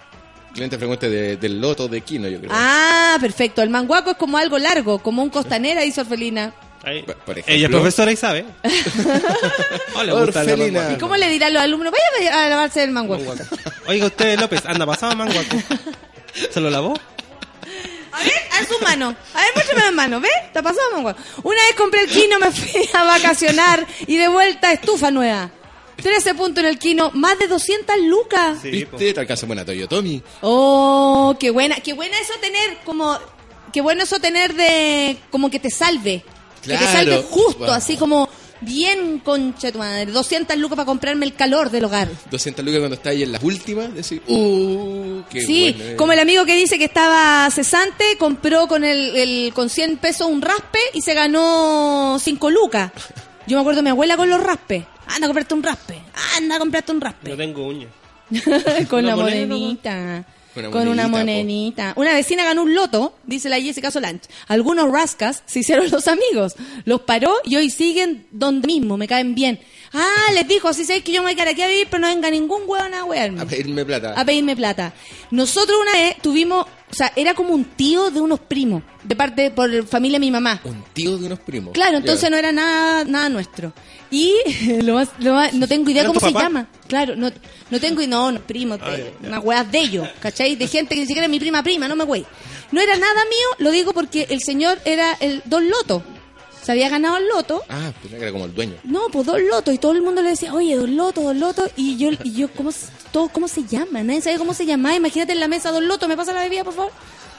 [0.53, 2.51] Cliente frecuente de- del loto de Kino, yo creo.
[2.53, 3.61] Ah, perfecto.
[3.61, 6.53] El manguaco es como algo largo, como un costanera, dice Orfelina.
[6.83, 7.03] Ahí.
[7.03, 7.53] Por- por ejemplo.
[7.53, 8.45] Ella es profesora y sabe.
[9.95, 10.91] Oh, le gusta la Orfelina.
[10.93, 11.93] ¿Y cómo le dirán los alumnos?
[12.17, 13.23] Vaya a lavarse el manguaco.
[13.25, 13.55] Manguaco.
[13.87, 15.57] Oiga, usted, López, anda pasado manguaco.
[16.51, 16.93] ¿Se lo lavó?
[18.19, 19.15] A ver, a su mano.
[19.33, 20.19] A ver, muéstrame la mano.
[20.19, 20.31] ¿Ves?
[20.45, 21.19] Está pasado, manguaco.
[21.43, 25.51] Una vez compré el quino, me fui a vacacionar y de vuelta estufa nueva.
[26.01, 28.59] 13 puntos en el quino, más de 200 lucas.
[28.61, 28.71] Sí.
[28.71, 29.13] ¿Viste?
[29.13, 30.21] Te alcanza buena Toyotomi.
[30.41, 33.17] Oh, qué buena, qué buena eso tener como,
[33.73, 36.23] qué bueno eso tener de, como que te salve,
[36.63, 36.91] que te Claro.
[36.91, 37.71] salve justo, Wow.
[37.73, 38.29] así como
[38.61, 42.07] bien concha tu madre, 200 lucas para comprarme el calor del hogar.
[42.31, 43.93] 200 lucas cuando está ahí en las últimas.
[43.93, 45.95] Decir, uh, qué sí, bueno, eh.
[45.95, 50.27] como el amigo que dice que estaba cesante, compró con el, el- con 100 pesos
[50.27, 52.91] un raspe y se ganó 5 lucas.
[53.47, 54.83] Yo me acuerdo de mi abuela con los raspes.
[55.07, 55.99] Anda a comprarte un raspe.
[56.37, 57.29] Anda a comprarte un raspe.
[57.31, 57.89] No tengo uñas.
[58.89, 60.23] con moneda, monedita.
[60.67, 61.93] Una Con una monedita, monedita.
[61.95, 64.27] Una vecina ganó un loto, dice la Jessica Solange.
[64.47, 66.55] Algunos rascas se hicieron los amigos.
[66.85, 69.59] Los paró y hoy siguen donde mismo, me caen bien.
[69.93, 72.01] Ah, les dijo, si sabéis que yo me voy a quedar aquí a vivir, pero
[72.01, 73.41] no venga ningún hueón a huearme.
[73.41, 74.13] A pedirme plata.
[74.15, 74.93] A pedirme plata.
[75.31, 79.51] Nosotros una vez tuvimos, o sea, era como un tío de unos primos, de parte,
[79.51, 80.59] por familia de mi mamá.
[80.63, 81.73] Un tío de unos primos.
[81.73, 83.73] Claro, entonces no era nada, nada nuestro.
[84.11, 84.33] Y
[84.83, 86.43] lo más, lo más- no tengo idea ¿Era cómo se papá?
[86.43, 86.67] llama.
[86.87, 87.31] Claro, no,
[87.69, 90.55] no tengo no, no primo, Ah, unas weas de ellos, ¿cachai?
[90.55, 92.25] De gente que ni siquiera es mi prima prima, no me güey.
[92.71, 96.03] No era nada mío, lo digo porque el señor era el Don Loto.
[96.69, 97.63] Se había ganado el loto.
[97.67, 98.75] Ah, que era como el dueño.
[98.83, 99.71] No, pues Don Loto.
[99.71, 101.67] Y todo el mundo le decía, oye, Don Loto, Don Loto.
[101.75, 104.03] Y yo, y yo ¿cómo, se- todo, ¿cómo se llama?
[104.03, 104.93] Nadie sabía cómo se llamaba.
[104.95, 106.91] Imagínate en la mesa, Don Loto, ¿me pasa la bebida, por favor?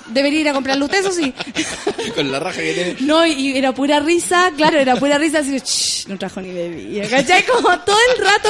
[0.08, 1.32] Debería ir a comprarlo usted, eso sí.
[2.16, 2.96] Con la raja que tiene.
[3.02, 7.08] No, y era pura risa, claro, era pura risa, así, "Shh, no trajo ni bebida,
[7.08, 7.46] ¿cachai?
[7.46, 8.48] Como todo el rato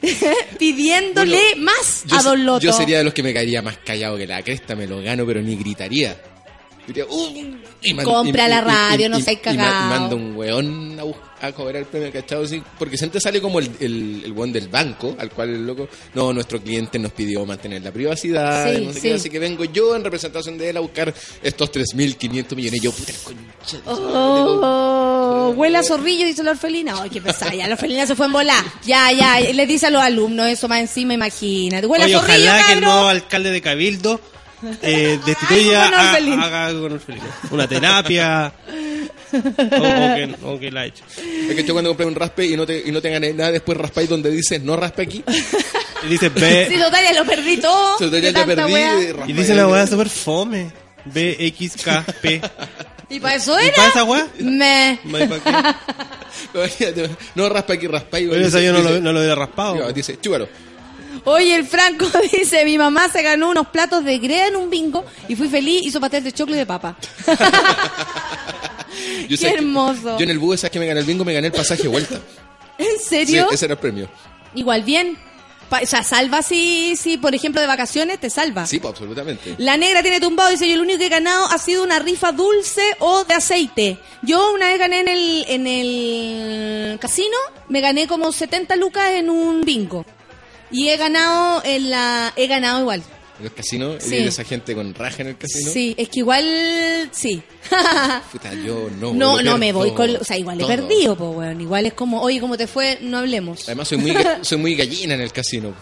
[0.60, 2.60] pidiéndole más a Don Loto.
[2.60, 5.26] yo sería de los que me caería más callado que la cresta, me lo gano,
[5.26, 6.16] pero ni gritaría.
[6.92, 9.86] Diría, "Uh", y man- Compra la radio, no seas y ma- cagao.
[9.86, 10.98] Y manda un weón
[11.40, 12.46] a, a cobrar el premio, ¿cachado?
[12.46, 15.88] Sí, porque siempre sale como el, el, el weón del banco, al cual el loco,
[16.14, 19.08] no, nuestro cliente nos pidió mantener la privacidad, Sí, no sé sí.
[19.08, 22.80] qué, así que vengo yo en representación de él a buscar estos 3.500 millones.
[22.80, 23.78] Y yo, puta, concha.
[23.86, 26.94] Oh, huele a zorrillo, dice la orfelina.
[27.02, 28.64] Ay, qué pesada, ya la orfelina se fue en volar.
[28.84, 31.86] Ya, ya, le dice a los alumnos eso más encima, imagínate.
[31.86, 34.20] Huele Oye, a zorrillo, ojalá que el nuevo alcalde de Cabildo
[34.82, 36.44] eh, destituya Haga con a- orfelina.
[36.44, 37.24] haga con orfelina.
[37.50, 38.52] Una terapia.
[39.32, 41.04] o, o que, o que la ha hecho.
[41.48, 43.52] Es que yo cuando compré un raspe y no te, y no te gané nada,
[43.52, 45.24] después raspáis donde dice no raspe aquí.
[46.04, 46.66] Y dice B.
[46.70, 47.92] Sí, total, ya lo perdí todo.
[47.96, 50.70] Total, de ya tanta perdí, de Y dice la weá súper fome.
[51.04, 52.44] BXKP.
[53.08, 53.74] ¿Y para eso ¿Y era?
[53.76, 54.26] para esa weá?
[54.40, 54.98] Me.
[55.04, 55.08] ¿Y
[57.34, 58.28] no raspa aquí, raspáis.
[58.28, 59.92] Bueno, eso yo no lo, no lo hubiera raspado.
[59.92, 60.48] Dice, chúbalo.
[61.24, 65.04] Oye, el Franco dice, mi mamá se ganó unos platos de grea en un bingo
[65.28, 66.96] y fui feliz, hizo pastel de choclo y de papa.
[69.22, 70.18] Yo Qué sé que- hermoso.
[70.18, 71.24] yo en el bus, ¿sabes que me gané el bingo?
[71.24, 72.16] Me gané el pasaje de vuelta.
[72.78, 73.48] ¿En Sí, serio?
[73.50, 74.08] ese era el premio.
[74.54, 75.16] Igual bien.
[75.68, 78.66] Pa- o sea, salva si, si, por ejemplo, de vacaciones, te salva.
[78.66, 79.54] Sí, pues, absolutamente.
[79.58, 82.32] La negra tiene tumbado, dice, yo lo único que he ganado ha sido una rifa
[82.32, 83.98] dulce o de aceite.
[84.22, 87.36] Yo una vez gané en el, en el casino,
[87.68, 90.04] me gané como 70 lucas en un bingo.
[90.70, 93.02] Y he ganado en la, he ganado igual.
[93.38, 94.16] En el casino, Sí.
[94.16, 95.70] y esa gente con raja en el casino.
[95.72, 97.42] Sí, es que igual, sí.
[98.32, 99.14] Puta, yo no.
[99.14, 100.68] no, no me voy con, o sea, igual he todo.
[100.68, 101.60] perdido, pues, weón.
[101.60, 102.98] Igual es como, oye, ¿cómo te fue?
[103.00, 103.64] No hablemos.
[103.64, 105.74] Además, soy muy, soy muy gallina en el casino.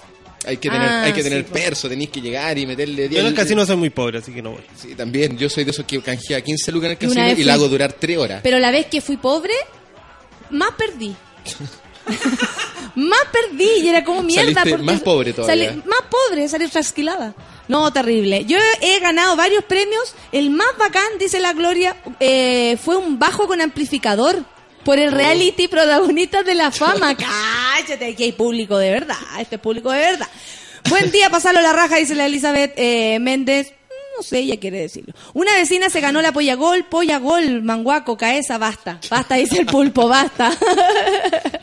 [0.47, 1.65] Hay que tener, Ah, hay que sí, tener pues.
[1.65, 4.40] perso, tenéis que llegar y meterle Yo en el casino soy muy pobre, así que
[4.40, 4.62] no voy.
[4.81, 5.36] Sí, también.
[5.36, 7.55] Yo soy de esos que canjea 15 lucas en el Y casino vez y la
[7.55, 8.40] hago durar 3 horas.
[8.44, 9.52] Pero la vez que fui pobre,
[10.51, 11.15] más perdí.
[12.98, 14.62] más perdí y era como mierda.
[14.62, 15.70] Saliste más pobre todavía.
[15.72, 17.34] salí- más pobre, salí trasquilada.
[17.68, 18.44] No, terrible.
[18.46, 20.14] Yo he ganado varios premios.
[20.32, 24.42] El más bacán, dice la Gloria, eh, fue un bajo con amplificador
[24.84, 27.14] por el reality protagonistas de la fama.
[27.16, 29.16] Cállate, aquí hay público de verdad.
[29.38, 30.28] Este es público de verdad.
[30.88, 33.74] Buen día, pasarlo la raja, dice la Elizabeth eh, Méndez.
[34.19, 35.15] No sé, ella quiere decirlo.
[35.32, 38.99] Una vecina se ganó la polla gol, polla gol, manguaco, caesa, basta.
[39.09, 40.51] Basta, dice el pulpo, basta.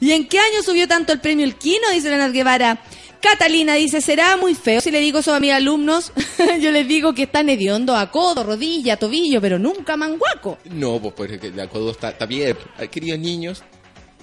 [0.00, 1.90] ¿Y en qué año subió tanto el premio El Quino?
[1.92, 2.80] Dice Leonard Guevara.
[3.20, 6.10] Catalina dice, será muy feo si le digo eso a mis alumnos.
[6.62, 10.56] Yo les digo que están hediondo a codo, rodilla, tobillo, pero nunca manguaco.
[10.70, 12.56] No, pues porque la codo está, está bien.
[12.90, 13.62] Queridos niños,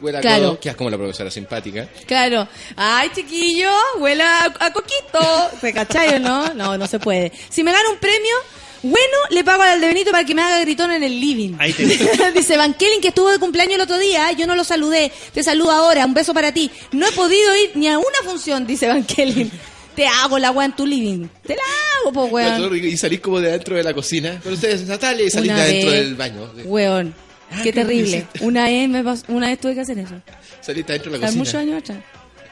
[0.01, 0.43] huele a Claro.
[0.49, 1.87] codo, que es como la profesora simpática.
[2.05, 2.47] Claro.
[2.75, 3.69] Ay, chiquillo,
[3.99, 5.19] huele a, coquito.
[5.59, 6.53] ¿Se cachai o no?
[6.53, 7.31] No, no se puede.
[7.49, 8.35] Si me gano un premio,
[8.83, 11.55] bueno, le pago al de Benito para que me haga gritón en el living.
[11.59, 11.85] Ahí te
[12.33, 15.11] Dice Van Kellen que estuvo de cumpleaños el otro día, yo no lo saludé.
[15.33, 16.71] Te saludo ahora, un beso para ti.
[16.91, 19.51] No he podido ir ni a una función, dice Van Kellen.
[19.95, 21.27] Te hago la weá en tu living.
[21.45, 21.61] Te la
[21.99, 22.75] hago, po, weón.
[22.75, 24.39] Y salís como de adentro de la cocina.
[24.41, 26.51] Con ustedes, Natalia, y salís de adentro del baño.
[26.63, 27.13] Weón.
[27.51, 28.25] Ah, Qué ¿qué terrible.
[28.41, 30.15] Una vez, me pasó- una vez tuve que hacer eso.
[30.61, 31.39] Salís de adentro de la cocina.
[31.43, 31.97] muchos años atrás.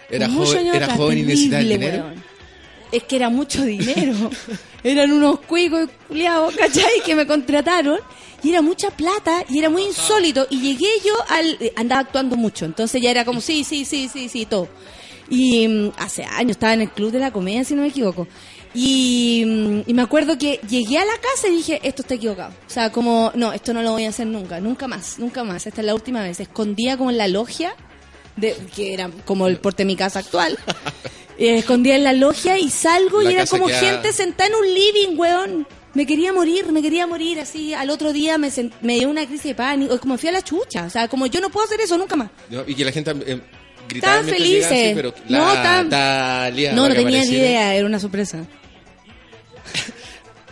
[0.09, 2.03] Era Muchos joven, años era atrás, joven y necesitaba dinero.
[2.05, 2.23] weón.
[2.91, 4.13] Es que era mucho dinero.
[4.83, 7.01] Eran unos cuicos culiados, ¿cachai?
[7.05, 7.99] Que me contrataron.
[8.41, 10.47] Y era mucha plata y era muy insólito.
[10.49, 11.57] Y llegué yo al.
[11.75, 12.65] Andaba actuando mucho.
[12.65, 14.67] Entonces ya era como, sí, sí, sí, sí, sí, todo.
[15.29, 18.27] Y mm, hace años estaba en el Club de la Comedia, si no me equivoco.
[18.73, 22.51] Y, mm, y me acuerdo que llegué a la casa y dije, esto está equivocado.
[22.67, 25.65] O sea, como, no, esto no lo voy a hacer nunca, nunca más, nunca más.
[25.65, 26.39] Esta es la última vez.
[26.39, 27.73] Escondía como en la logia,
[28.35, 30.57] de, que era como el porte de mi casa actual.
[31.41, 34.73] Eh, escondía en la logia y salgo La y era como gente sentada en un
[34.73, 35.65] living, weón.
[35.93, 37.73] Me quería morir, me quería morir así.
[37.73, 39.93] Al otro día me, sen- me dio una crisis de pánico.
[39.93, 40.83] Es como fui a la chucha.
[40.83, 42.29] O sea, como yo no puedo hacer eso nunca más.
[42.49, 42.63] ¿no?
[42.67, 43.41] Y que la gente eh,
[43.87, 44.87] gritaba Estaban mientras llegaba, felices.
[44.89, 47.73] sí, pero No, la Talia, no, la no que tenía ni idea.
[47.75, 48.45] Era una sorpresa.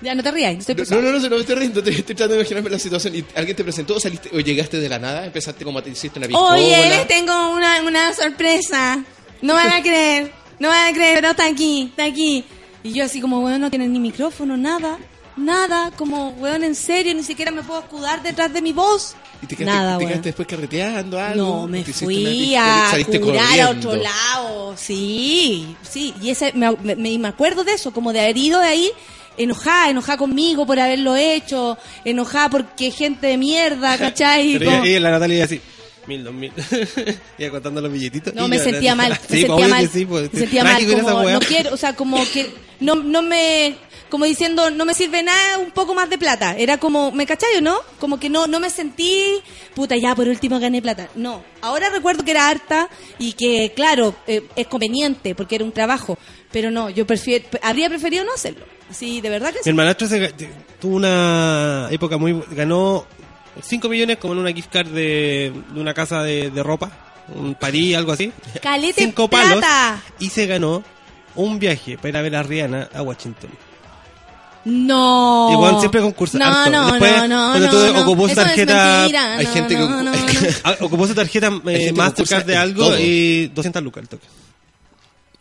[0.01, 0.55] Ya, no te rías.
[0.57, 1.01] Estoy No, pesada.
[1.01, 3.15] no, no, no, no me estoy riendo, estoy tratando de imaginarme la situación.
[3.15, 5.25] ¿Y alguien te presentó o saliste o llegaste de la nada?
[5.25, 6.53] ¿Empezaste como te hiciste una piscola?
[6.53, 9.03] Oye, les tengo una, una sorpresa.
[9.41, 10.31] No van a creer.
[10.59, 12.43] No van a creer, pero está aquí, está aquí.
[12.83, 14.97] Y yo así como, weón, no tienen ni micrófono, nada.
[15.35, 19.15] Nada, como, weón, en serio, ni siquiera me puedo escudar detrás de mi voz.
[19.43, 21.45] ¿Y te quedaste, Nada, te quedaste después carreteando algo?
[21.45, 22.91] No, me ¿Te hiciste fui a
[23.21, 24.75] curar a otro lado.
[24.77, 26.11] Sí, sí.
[26.23, 28.91] Y ese, me, me- me acuerdo de eso, como de haber ido de ahí
[29.37, 34.53] enojada, enojada conmigo por haberlo hecho, enojada porque gente de mierda, ¿cachai?
[34.53, 35.61] Pero Como- ella, ella, la Natalia, así.
[36.07, 36.53] Mil, dos mil.
[37.37, 38.33] Iba contando los billetitos.
[38.33, 41.73] No, y me sentía mal, me sentía mal, pues, me sentía mal, como, no quiero,
[41.73, 42.49] o sea, como que
[42.79, 43.75] no, no me,
[44.09, 46.55] como diciendo, no me sirve nada un poco más de plata.
[46.57, 47.77] Era como, ¿me cachai o no?
[47.99, 49.41] Como que no, no me sentí,
[49.75, 51.09] puta, ya por último gané plata.
[51.15, 52.89] No, ahora recuerdo que era harta
[53.19, 56.17] y que, claro, eh, es conveniente porque era un trabajo.
[56.51, 58.65] Pero no, yo prefiero, habría preferido no hacerlo.
[58.91, 59.69] Sí, de verdad que Mi sí.
[59.69, 60.33] hermanastro se
[60.79, 62.41] tuvo una época muy...
[62.51, 63.05] Ganó
[63.61, 66.91] 5 millones como en una gift card de, de una casa de, de ropa.
[67.35, 68.31] Un París, algo así.
[68.61, 69.61] Calete Cinco palos.
[70.19, 70.83] Y se ganó
[71.35, 73.49] un viaje para ir a ver a Rihanna a Washington.
[74.67, 75.49] No.
[75.51, 76.37] Igual siempre concursa.
[76.37, 76.69] No, harto.
[76.71, 78.01] no, Después, no, no, cuando no, tú no.
[78.01, 78.97] ocupó es tarjeta...
[78.99, 80.11] mentira, Hay no, gente que- no, no, no.
[80.63, 82.99] Ah, ocupó su tarjeta eh, Mastercard de algo todo.
[82.99, 84.27] y 200 lucas el toque.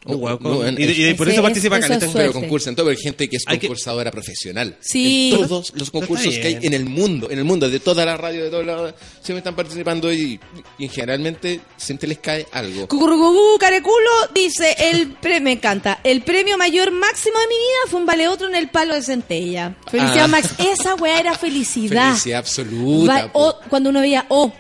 [0.06, 2.12] No, y, por ese- eso participa eso es Caleta.
[2.18, 4.76] Pero concursa en todo, pero hay gente que es Hay que- concursadora profesional.
[4.80, 5.30] Sí.
[5.32, 8.16] En todos los concursos que hay en el mundo, en el mundo, de toda la
[8.16, 10.38] radio, de todos lados, siempre están participando y,
[10.78, 12.86] y generalmente siempre les cae algo.
[12.88, 16.00] Cucurucucú, careculo, dice, el pre me encanta.
[16.04, 19.02] El premio mayor máximo de mi vida fue un vale otro en el palo de
[19.02, 19.76] centella.
[19.90, 20.28] Felicidad, Ah.
[20.28, 20.50] Max.
[20.58, 22.10] Esa weá era felicidad.
[22.10, 23.26] Felicidad absoluta.
[23.26, 23.40] Va- po.
[23.48, 24.52] o, cuando uno veía, oh,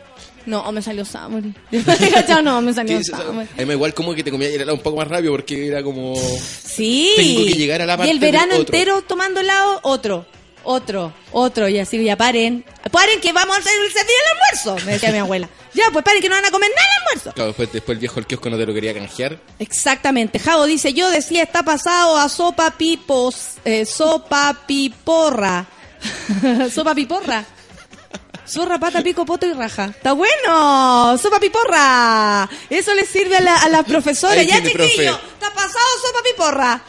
[0.46, 1.04] no, me salió.
[1.04, 2.42] ¿Cachai?
[2.42, 3.48] no, me salió Samuel.
[3.54, 5.82] a mí me igual como que te comía helado un poco más rápido porque era
[5.82, 6.14] como...
[6.16, 7.12] Sí.
[7.16, 8.60] Tengo que llegar a la Y parte el verano otro.
[8.60, 10.26] entero tomando helado, otro.
[10.68, 12.64] Otro, otro, y así, ya paren.
[12.90, 15.48] Paren que vamos a hacer el servicio del almuerzo, me decía mi abuela.
[15.74, 17.32] Ya, pues paren que no van a comer nada al almuerzo.
[17.34, 19.38] Claro, después, después el viejo el kiosco no te lo quería canjear.
[19.60, 20.40] Exactamente.
[20.40, 25.66] Javo dice, yo decía, está pasado a sopa pipos, eh, sopa piporra.
[26.74, 27.44] sopa piporra.
[28.48, 29.86] Zorra, pata, pico, poto y raja.
[29.86, 31.18] Está bueno.
[31.18, 32.48] Sopa piporra.
[32.70, 34.40] Eso le sirve a la, a la profesora.
[34.40, 34.74] Ahí ya, chiquillo.
[34.74, 35.04] profe.
[35.06, 36.80] Está pasado sopa piporra.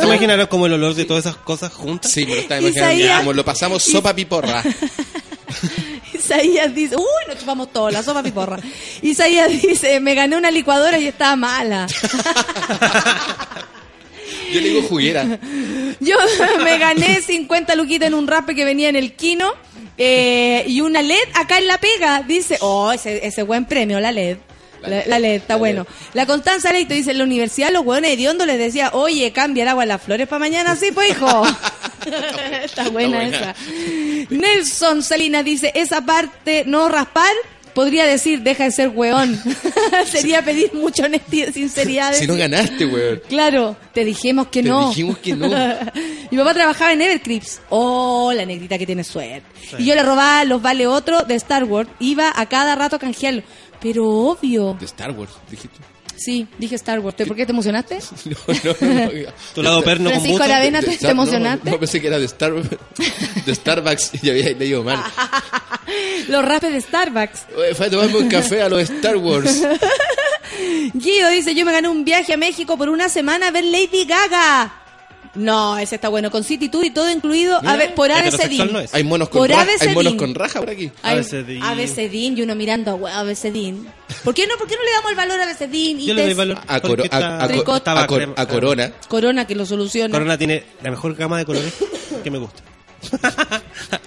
[0.00, 2.10] ¿Te imaginas como el olor de todas esas cosas juntas?
[2.10, 2.94] Sí, me lo estaba imaginando.
[2.94, 4.62] Isaías- Como lo pasamos sopa piporra.
[6.14, 8.58] Isaías dice, uy, nos chupamos todo, la sopa piporra.
[9.02, 11.86] Isaías dice, me gané una licuadora y estaba mala.
[14.52, 15.38] Yo le digo juguera.
[16.00, 16.16] Yo
[16.64, 19.52] me gané 50 luquitas en un rape que venía en el Kino
[19.98, 22.22] eh, y una LED acá en la pega.
[22.22, 24.38] Dice, oh, ese, ese buen premio, la LED.
[24.82, 25.86] La, la LED, está La bueno.
[26.14, 29.68] La Constanza Leito dice, en la universidad los hueones hediondos les decía, oye, cambia el
[29.68, 31.42] agua en las flores para mañana, sí, pues, hijo.
[32.64, 33.36] está buena buena.
[33.36, 33.54] esa.
[34.30, 37.32] Nelson Salinas dice, esa parte no raspar,
[37.78, 39.40] podría decir, deja de ser hueón.
[40.06, 42.12] Sería pedir mucha honestidad, sinceridad.
[42.12, 43.22] Si no ganaste, weón.
[43.28, 44.88] Claro, te dijimos que Te no.
[44.88, 45.46] dijimos que no.
[46.32, 47.60] Mi papá trabajaba en Everclips.
[47.68, 49.46] Oh, la negrita que tiene suerte.
[49.78, 51.88] Y yo le robaba los vale otro de Star Wars.
[52.00, 53.44] Iba a cada rato a canjearlo.
[53.80, 54.74] Pero obvio.
[54.80, 55.78] De Star Wars, dijiste.
[56.18, 57.16] Sí, dije Star Wars.
[57.16, 57.98] ¿Por qué te emocionaste?
[58.24, 59.10] No, no, no.
[59.54, 60.44] Tu lado perno con Francisco.
[60.44, 61.64] Aravena, ¿te, te emocionaste?
[61.64, 65.02] No, no, pensé que era de, Star, de Starbucks y había leído mal.
[66.28, 67.46] Los rapes de Starbucks.
[67.56, 69.62] Oye, Fue a tomarme un café a los Star Wars.
[70.92, 74.04] Guido dice, yo me gané un viaje a México por una semana a ver Lady
[74.04, 74.72] Gaga.
[75.38, 76.30] No, ese está bueno.
[76.30, 77.60] Con City Tour y todo incluido.
[77.66, 78.72] A ver, por heterosexual ABCDIN.
[78.72, 78.88] no.
[78.92, 80.90] Hay monos con, Por raja, hay monos con raja por aquí.
[81.02, 81.62] ABCDIN.
[81.62, 83.86] ABCDIN y uno mirando a ABCDIN.
[84.24, 85.98] ¿Por qué no, por qué no le damos el valor a ABCDIN?
[86.00, 86.58] Yo le doy valor.
[86.66, 87.76] A, coro- porque a- está- a- a- Tricot.
[87.76, 88.92] estaba a cor- crema- a Corona.
[89.08, 90.12] Corona que lo soluciona.
[90.12, 91.72] Corona tiene la mejor gama de colores
[92.24, 92.62] que me gusta.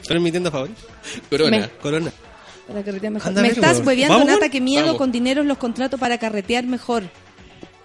[0.07, 0.81] Pero es mi tienda favorita.
[1.29, 1.57] Corona.
[1.57, 2.11] Me- Corona.
[2.67, 3.27] Para carretear mejor.
[3.29, 4.97] Anda a Me estás hueveando, Nata, que miedo Vamos.
[4.97, 7.03] con dinero los contratos para carretear mejor.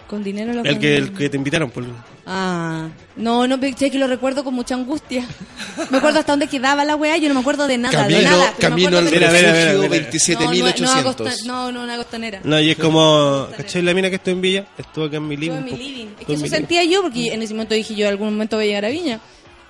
[0.09, 1.85] Con dinero los El que, el que te invitaron por...
[2.27, 5.27] Ah, no, no, che, que lo recuerdo con mucha angustia.
[5.91, 8.31] Me acuerdo hasta dónde quedaba la weá, yo no me acuerdo de nada, de Camino,
[8.31, 8.55] nada.
[8.59, 9.73] pero me camino al de- refugio mira.
[9.73, 11.03] No, no, no, 27.800.
[11.03, 12.41] costa- no, no, una costanera.
[12.45, 13.49] No, y es como...
[13.57, 14.67] ¿Cachai la mina que estoy en Villa?
[14.79, 15.49] Estuvo acá en mi living.
[15.51, 16.07] Todo en mi living.
[16.07, 18.65] Es Estuvo que eso sentía yo, porque en ese momento dije yo, algún momento voy
[18.67, 19.21] a llegar a Viña.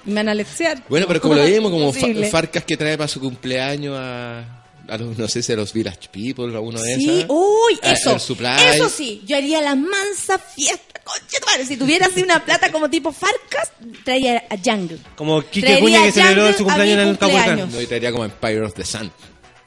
[0.04, 0.82] Y me van a leccionar.
[0.88, 1.92] Bueno, pero como lo vimos, como.
[2.30, 6.08] Farcas que trae para su cumpleaños a, a los, no sé si a los Village
[6.12, 7.26] People, a uno de Sí, esas.
[7.28, 8.16] uy, eso.
[8.16, 11.00] Eso sí, yo haría la mansa fiesta.
[11.04, 13.70] Concha si tuviera así una plata como tipo Farcas,
[14.04, 14.98] traía a Jungle.
[15.14, 17.18] Como Kike Traería Cuña que celebró su cumpleaños en el.
[17.18, 17.70] Cahuacán.
[17.72, 19.12] No, y traería como Empire of the Sun.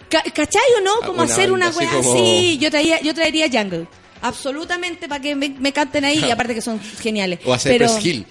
[0.10, 0.96] Ca- ¿Cachai o no?
[1.06, 2.58] Como Una hacer una wea como- así.
[2.60, 3.88] Yo traía, yo traería Jungle.
[4.22, 7.40] Absolutamente para que me, me canten ahí y aparte que son geniales.
[7.46, 8.26] O a Pero- Hill.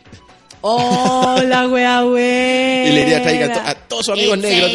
[0.60, 2.86] Oh, la wea wea.
[2.89, 4.70] Y le diría a, a todos sus amigos negros.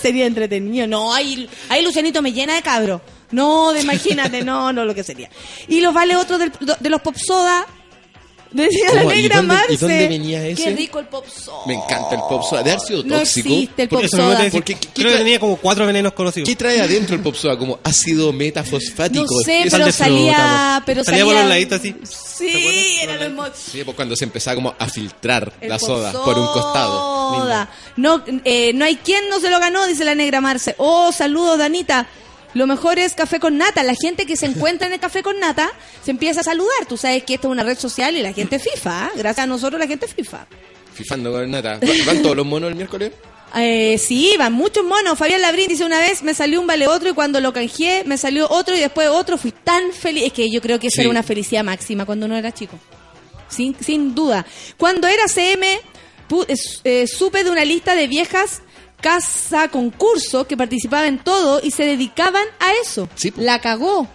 [0.02, 0.86] sería entretenido.
[0.86, 3.00] No, ahí, ahí Lucianito me llena de cabro.
[3.30, 5.30] No, de imagínate, no, no, lo que sería.
[5.68, 6.40] Y los vale otros
[6.80, 7.66] de los pop soda.
[8.52, 9.04] Decía la.
[9.04, 9.76] ¿Y negra dónde- y Marce.
[9.78, 10.70] dónde venía Qué ese?
[10.74, 11.58] rico el pop soda.
[11.66, 12.62] Me encanta el pop soda.
[12.64, 13.48] De haber sido No tóxico.
[13.48, 14.48] existe el pop soda.
[14.50, 16.48] Porque, ¿qué- qué creo que trae- tenía como cuatro venenos conocidos.
[16.48, 17.56] ¿Qué trae adentro el pop soda?
[17.56, 19.24] Como ácido metafosfático.
[19.24, 21.94] No sé, pero salía, fruta, pero Salía salía, por un ladito así.
[22.04, 23.52] Sí, era lo hermoso.
[23.70, 27.36] Sí, pues cuando se empezaba como a filtrar El la soda por un costado.
[27.38, 27.70] soda.
[27.96, 30.74] No, eh, no hay quien no se lo ganó, dice la negra Marce.
[30.78, 32.06] Oh, saludos, Danita.
[32.54, 33.82] Lo mejor es café con nata.
[33.84, 35.70] La gente que se encuentra en el café con nata
[36.04, 36.86] se empieza a saludar.
[36.88, 39.10] Tú sabes que esto es una red social y la gente FIFA.
[39.16, 40.46] Gracias a nosotros la gente FIFA.
[40.92, 41.78] Fifando con nata.
[41.82, 43.12] ¿Va- ¿Van todos los monos el miércoles?
[43.56, 45.18] Eh, sí, van muchos monos.
[45.18, 48.16] Fabián Labrín dice una vez, me salió un vale otro y cuando lo canjeé me
[48.18, 49.38] salió otro y después otro.
[49.38, 50.24] Fui tan feliz.
[50.26, 51.00] Es que yo creo que eso Sí.
[51.02, 52.78] era una felicidad máxima cuando uno era chico.
[53.48, 54.46] Sin, sin duda.
[54.76, 55.80] Cuando era CM,
[56.84, 58.62] eh, supe de una lista de viejas
[59.00, 63.08] casa concurso que participaban en todo y se dedicaban a eso.
[63.14, 63.32] Sí.
[63.36, 64.06] La cagó.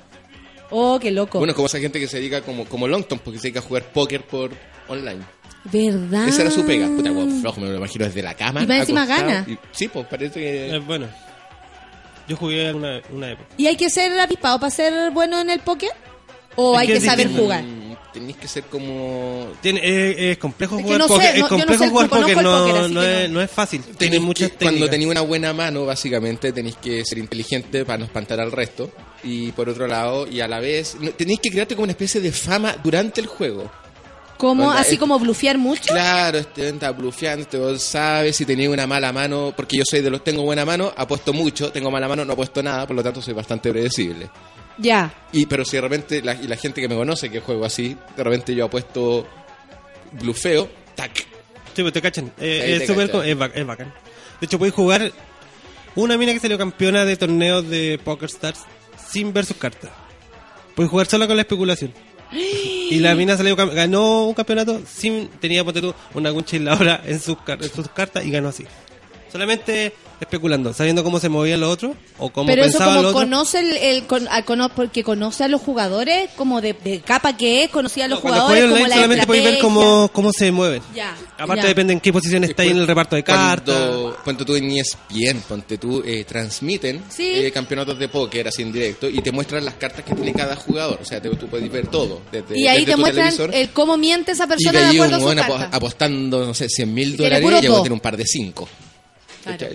[0.72, 1.38] Oh, qué loco.
[1.40, 3.84] Bueno, como esa gente que se dedica como, como Longton, porque se dedica a jugar
[3.91, 4.52] póker por
[4.88, 5.22] online.
[5.66, 6.28] ¿Verdad?
[6.28, 6.88] Esa era su pega.
[6.88, 8.64] Puta, weón, flojo, me lo imagino desde la cama.
[8.64, 9.45] Y más encima acostado, gana.
[9.48, 10.76] y- sí, pues parece que...
[10.76, 11.07] Es bueno.
[12.28, 13.49] Yo jugué en una, una época.
[13.57, 15.90] ¿Y hay que ser avispado para ser bueno en el póker?
[16.56, 17.44] ¿O Es hay que saber distinto.
[17.44, 17.64] jugar?
[18.16, 19.50] Tenéis que ser como...
[19.62, 21.28] Tiene, es, es complejo Es que jugar no sé, póker.
[21.30, 22.38] no- es no complejo sé, jugar no póker.
[22.44, 23.42] No, no, es, no.
[23.42, 23.82] es fácil.
[23.82, 27.98] Tiene Tenéis muchas que- cuando tenéis una buena mano, básicamente, tenéis que ser inteligente para
[28.00, 28.90] no espantar al resto.
[29.24, 32.32] Y por otro lado, y a la vez, tenéis que crearte como una especie de
[32.32, 33.70] fama durante el juego.
[34.38, 34.68] ¿Cómo?
[34.68, 35.94] Onda, ¿Así es- como blufear mucho?
[35.94, 40.02] Claro, este está blufeando, este vos sabes si tenéis una mala mano, porque yo soy
[40.02, 43.04] de los tengo buena mano, apuesto mucho, tengo mala mano, no apuesto nada, por lo
[43.04, 44.30] tanto soy bastante predecible.
[44.77, 45.14] Ya.
[45.31, 47.95] Y pero si de repente, la, y la gente que me conoce que juego así,
[48.18, 49.27] de repente yo apuesto
[50.14, 51.11] blufeo, tac.
[51.76, 52.31] Sí, pues te cachan.
[52.39, 53.27] Eh, es, te súper cachan.
[53.30, 53.93] es, ba- es bacán.
[54.39, 55.11] De hecho, puedes jugar
[55.95, 58.61] una mina que salió campeona de torneos de Poker Stars
[59.10, 59.91] sin ver sus cartas.
[60.76, 61.93] Puedes jugar solo con la especulación.
[62.88, 67.19] Y la mina salió, ganó un campeonato sin, tenía, ponte tú, una concha hora en
[67.19, 68.64] sus, car- en sus cartas y ganó así.
[69.36, 73.14] Solamente especulando, sabiendo cómo se movían los otros o cómo Pero eso como los otros.
[73.16, 77.36] conoce el, el- con- al cono- porque conoce a los jugadores, como de, de capa
[77.36, 80.82] que es, conocía a los jugadores, como la solamente puedes ver cómo, cómo se mueven.
[80.95, 81.18] Ya.
[81.38, 81.68] Aparte ya.
[81.68, 83.78] depende en qué posición está ahí en el reparto de cartas.
[84.24, 87.32] Cuando, tú en ESPN, ponte tú, eh, transmiten Sí.
[87.34, 90.56] eh, campeonatos de póker así en directo y te muestran las cartas que tiene cada
[90.56, 90.98] jugador.
[91.02, 92.22] O sea, te- tú puedes ver todo.
[92.32, 94.95] Desde, Y ahí desde te muestran el cómo miente esa y persona de de ahí
[94.95, 95.76] acuerdo un a su carta.
[95.76, 97.82] apostando, no sé, 100 mil Y dólares y luego dos.
[97.84, 98.70] tiene un par de 5.
[99.45, 99.67] Claro.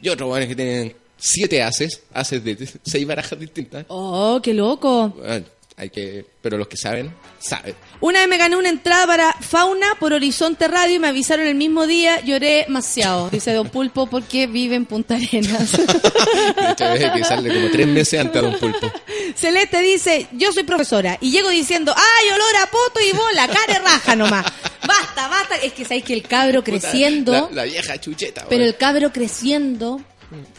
[0.00, 3.86] Y otros weones que tienen 7 haces, haces de 6 barajas distintas.
[3.88, 5.10] Oh, qué loco.
[5.10, 5.46] Bueno,
[5.78, 7.74] hay que, pero los que saben, saben.
[8.00, 11.54] Una vez me gané una entrada para Fauna por Horizonte Radio y me avisaron el
[11.54, 15.74] mismo día, lloré demasiado, dice Don Pulpo, porque vive en Punta Arenas.
[16.70, 18.90] Hecho, debe que sale como 3 meses antes a Don Pulpo.
[19.34, 23.78] Celeste dice, yo soy profesora y llego diciendo, ay, olor a poto y bola, care
[23.80, 24.46] raja nomás.
[24.86, 25.56] Basta, basta.
[25.56, 28.46] Es que sabéis que el cabro creciendo, La, la vieja chucheta.
[28.48, 30.00] pero el cabro creciendo,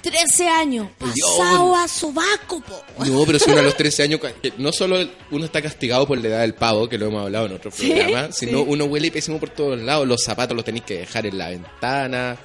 [0.01, 2.83] 13 años, pasado a sobaco, po.
[3.05, 4.97] No, pero si uno a los 13 años, que no solo
[5.31, 7.91] uno está castigado por la edad del pavo, que lo hemos hablado en otro Sí,
[7.91, 8.65] programa, sino sí.
[8.67, 10.07] uno huele pésimo por todos lados.
[10.07, 12.37] Los zapatos los tenéis que dejar en la ventana.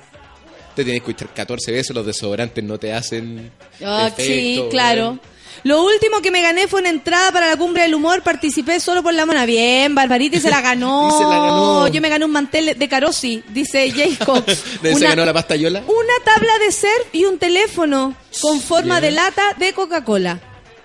[0.75, 3.53] Te tienes que escuchar 14 veces, los desodorantes no te hacen.
[3.85, 5.19] Ah, efecto, sí, claro.
[5.65, 8.23] Lo último que me gané fue una entrada para la cumbre del humor.
[8.23, 9.47] Participé solo por la mona.
[9.47, 11.09] Bien, Barbarita y se la ganó.
[11.09, 11.89] Y se la ganó.
[11.89, 13.93] Yo me gané un mantel de Carosi, dice
[14.25, 14.47] Cox.
[14.83, 15.81] ¿De se Una- ganó la pasta Yola?
[15.87, 19.15] Una tabla de surf y un teléfono con forma Bien.
[19.15, 20.41] de lata de Coca-Cola.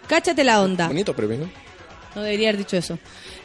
[0.08, 0.88] Cáchate la onda.
[0.88, 1.50] Bonito premio, ¿no?
[2.16, 2.98] No debería haber dicho eso.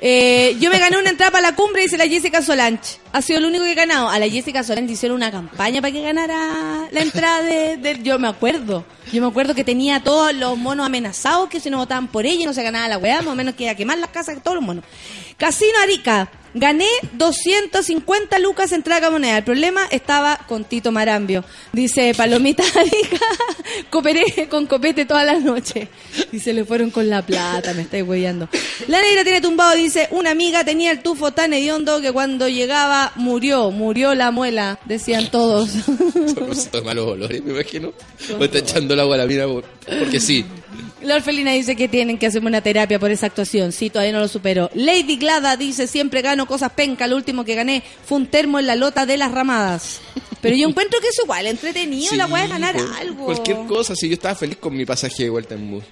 [0.04, 2.96] Eh, yo me gané una entrada para la cumbre, dice la Jessica Solange.
[3.12, 4.08] Ha sido el único que he ganado.
[4.08, 8.18] A la Jessica Solange hicieron una campaña para que ganara la entrada de, de- Yo
[8.18, 8.84] me acuerdo.
[9.12, 12.42] Yo me acuerdo que tenía todos los monos amenazados que si no votaban por ella
[12.42, 14.34] y no se ganaba la weá, más o menos que iba a quemar las casas
[14.34, 14.84] de todos los monos.
[15.42, 16.30] Casino Arica.
[16.54, 19.38] Gané 250 lucas en traga moneda.
[19.38, 21.44] El problema estaba con Tito Marambio.
[21.72, 23.26] Dice Palomita Arica.
[23.90, 25.88] Cooperé con copete toda la noche.
[26.30, 28.48] Y se le fueron con la plata, me estáis hueveando.
[28.86, 33.10] La negra tiene tumbado, dice, una amiga tenía el tufo tan hediondo que cuando llegaba
[33.16, 35.70] murió, murió la muela, decían todos.
[36.70, 37.92] Son malos olores, me imagino.
[38.38, 39.64] O está echando el agua a la mina por-
[39.98, 40.44] porque sí.
[41.02, 43.72] La orfelina dice que tienen que hacerme una terapia por esa actuación.
[43.72, 44.70] Sí, todavía no lo supero.
[44.74, 47.06] Lady Glada dice, siempre gano cosas penca.
[47.06, 50.00] Lo último que gané fue un termo en la lota de las ramadas.
[50.40, 53.24] Pero yo encuentro que es igual, entretenido, Sí, la voy a ganar por- algo.
[53.26, 55.84] Cualquier cosa, si yo estaba feliz con mi pasaje de vuelta en bus.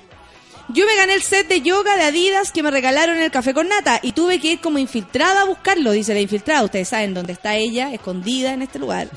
[0.73, 3.53] Yo me gané el set de yoga de Adidas que me regalaron en el café
[3.53, 6.63] con nata y tuve que ir como infiltrada a buscarlo, dice la infiltrada.
[6.63, 9.09] Ustedes saben dónde está ella, escondida en este lugar.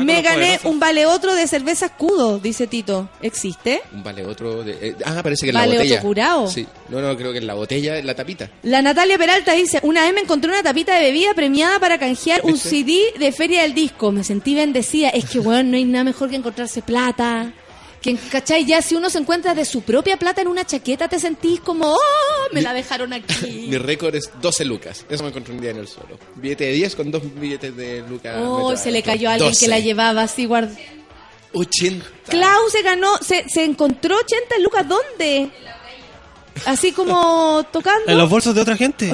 [0.00, 0.64] Ah, me gané poderosos.
[0.72, 3.08] un vale otro de cerveza escudo, dice Tito.
[3.22, 3.80] ¿Existe?
[3.92, 4.72] Un vale otro de...
[4.80, 5.94] eh, ah, parece que en Vale la botella.
[5.96, 6.46] otro curado.
[6.50, 6.66] Sí.
[6.88, 8.50] No, no, creo que en la botella, en la tapita.
[8.62, 12.40] La Natalia Peralta dice, una vez me encontré una tapita de bebida premiada para canjear
[12.44, 12.56] un.
[12.56, 14.12] CD de Feria del Disco.
[14.12, 15.08] Me sentí bendecida.
[15.10, 17.52] Es que, weón, no hay nada mejor que encontrarse plata.
[18.00, 18.64] Que, ¿cachai?
[18.64, 21.92] Ya si uno se encuentra de su propia plata en una chaqueta, te sentís como,
[21.92, 21.98] ¡oh!
[22.52, 23.66] Me la dejaron aquí.
[23.68, 25.04] Mi récord es 12 lucas.
[25.08, 26.18] Eso me encontré un día en el suelo.
[26.36, 28.36] Billete de 10 con dos billetes de lucas.
[28.38, 29.64] Oh, se le cayó a alguien 12.
[29.64, 30.70] que la llevaba así, guard...
[31.52, 32.06] 80.
[32.28, 35.50] Clau se ganó, se, se encontró 80 lucas, ¿dónde?
[36.66, 38.10] Así como tocando.
[38.10, 39.12] En los bolsos de otra gente.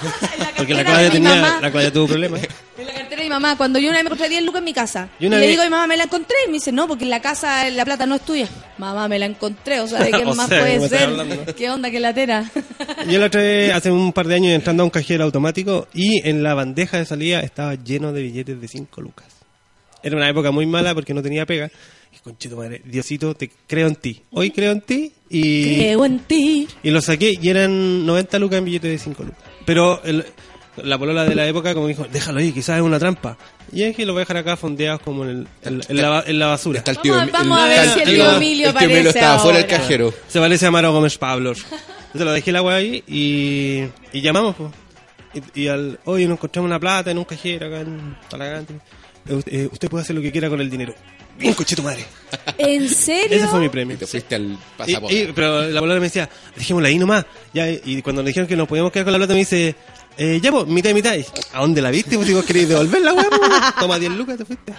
[0.56, 1.58] Porque la Claudia tenía, mamá.
[1.60, 2.40] la Claudia tuvo problemas.
[2.76, 4.64] En la cartera de mi mamá, cuando yo una vez me encontré 10 lucas en
[4.64, 5.08] mi casa.
[5.18, 6.36] Y le digo a mi mamá, me la encontré.
[6.46, 8.48] Y me dice, no, porque en la casa la plata no es tuya.
[8.78, 9.80] Mamá, me la encontré.
[9.80, 11.08] O sea, ¿de qué más sea, puede ¿cómo estás ser?
[11.08, 11.54] hablando?
[11.54, 12.50] ¿Qué onda, qué latera?
[13.08, 16.26] Yo la otra vez, hace un par de años, entrando a un cajero automático y
[16.28, 19.26] en la bandeja de salida estaba lleno de billetes de 5 lucas.
[20.02, 21.70] Era una época muy mala porque no tenía pega.
[22.24, 24.22] Conchito madre, Diosito, te creo en ti.
[24.30, 26.66] Hoy creo en ti y, Creo en ti.
[26.82, 29.38] y lo saqué y eran 90 lucas en billetes de 5 lucas.
[29.66, 30.24] Pero el-
[30.82, 33.36] la polola de la época como dijo, déjalo ahí, quizás es una trampa.
[33.72, 36.08] Y es que lo voy a dejar acá fondeados como en, el- en- en la,
[36.08, 36.78] ba- en la basura.
[36.78, 39.38] Está el tío, Vamos- vamos a el- ver si el tío- Emilio el tío estaba
[39.38, 40.14] fuera del cajero.
[40.26, 41.58] Se parece a Maro Gómez Pablos.
[42.06, 43.84] Entonces lo dejé la weá ahí y,
[44.16, 44.70] y llamamos, pues.
[45.54, 48.74] Y, y al, oye, nos encontramos una plata en un cajero acá en Talagante.
[49.26, 50.94] Eh, usted- puede hacer lo que quiera con el dinero.
[51.38, 52.04] Bien, cochito madre.
[52.58, 53.36] ¿En serio?
[53.38, 53.96] Ese fue mi premio.
[53.96, 55.14] Y te fuiste al Y- pasaporte.
[55.14, 57.26] y- pero la palabra me decía, dejémosla ahí nomás.
[57.52, 59.74] Ya, y cuando le dijeron que nos podíamos quedar con la plata, me dice,
[60.18, 61.14] eh, ya, pues, mitad y mitad.
[61.14, 62.16] Y, ¿A dónde la viste?
[62.16, 63.26] Pues, si vos queréis devolverla, weón.
[63.30, 63.50] pues,
[63.80, 64.72] Toma 10 lucas, te fuiste.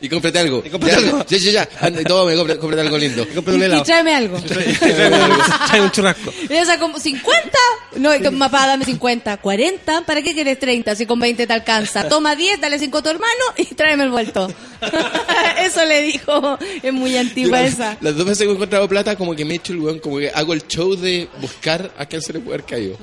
[0.00, 0.62] Y cómprate algo.
[0.62, 1.24] cómprate ya, algo.
[1.28, 1.68] ya, ya, ya.
[1.80, 3.24] Anda, tome, cómprate, cómprate algo lindo.
[3.34, 3.82] Cómprate un Y, helado.
[3.82, 4.38] y tráeme algo.
[4.40, 6.32] Trae un churrasco.
[6.48, 7.50] Y esa como 50.
[7.96, 9.36] No, y papá, dame 50.
[9.36, 10.00] 40.
[10.06, 12.08] ¿Para qué quieres 30 si con 20 te alcanza?
[12.08, 14.52] Toma 10, dale 5 a tu hermano y tráeme el vuelto.
[15.60, 16.58] Eso le dijo.
[16.82, 17.96] Es muy antigua Yo, esa.
[18.00, 20.30] Las dos veces que he encontrado plata, como que me echo el weón, como que
[20.30, 22.96] hago el show de buscar a quién se le puede haber caído.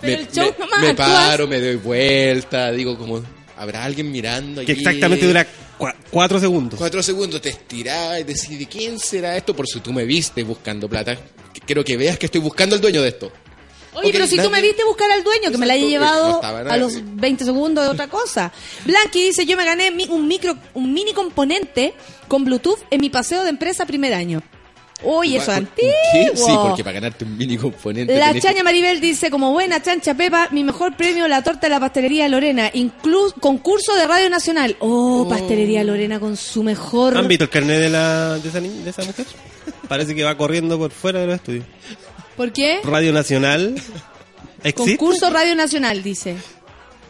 [0.00, 0.94] Pero me el show me- nomás, me.
[1.28, 3.22] Paro, me doy vuelta, digo como,
[3.56, 5.46] ¿habrá alguien mirando Que exactamente dura
[6.10, 6.78] 4 segundos.
[6.78, 9.54] Cuatro segundos, te estirás y decís, ¿de quién será esto?
[9.54, 11.16] Por si tú me viste buscando plata,
[11.64, 13.32] quiero que veas que estoy buscando al dueño de esto.
[13.92, 16.40] Oye, pero si tú me viste buscar al dueño, que me la haya no llevado
[16.42, 18.52] a los 20 segundos de otra cosa.
[18.84, 21.94] Blanqui dice, yo me gané un micro, un mini componente
[22.28, 24.42] con Bluetooth en mi paseo de empresa primer año.
[25.02, 25.92] Uy, eso es ¿Un qué?
[26.26, 26.46] antiguo.
[26.46, 28.16] Sí, porque para ganarte un mini componente.
[28.18, 31.70] La tenés- Chaña Maribel dice, como buena chancha Pepa, mi mejor premio, la torta de
[31.70, 34.76] la pastelería Lorena, incluso concurso de Radio Nacional.
[34.80, 37.16] Oh, pastelería Lorena con su mejor...
[37.16, 39.26] ¿Han visto el carnet de, la, de, esa, de esa mujer?
[39.88, 41.64] Parece que va corriendo por fuera de los estudios.
[42.36, 42.80] ¿Por qué?
[42.84, 43.74] Radio Nacional.
[44.62, 44.96] ¿Existe?
[44.96, 46.36] Concurso Radio Nacional, dice.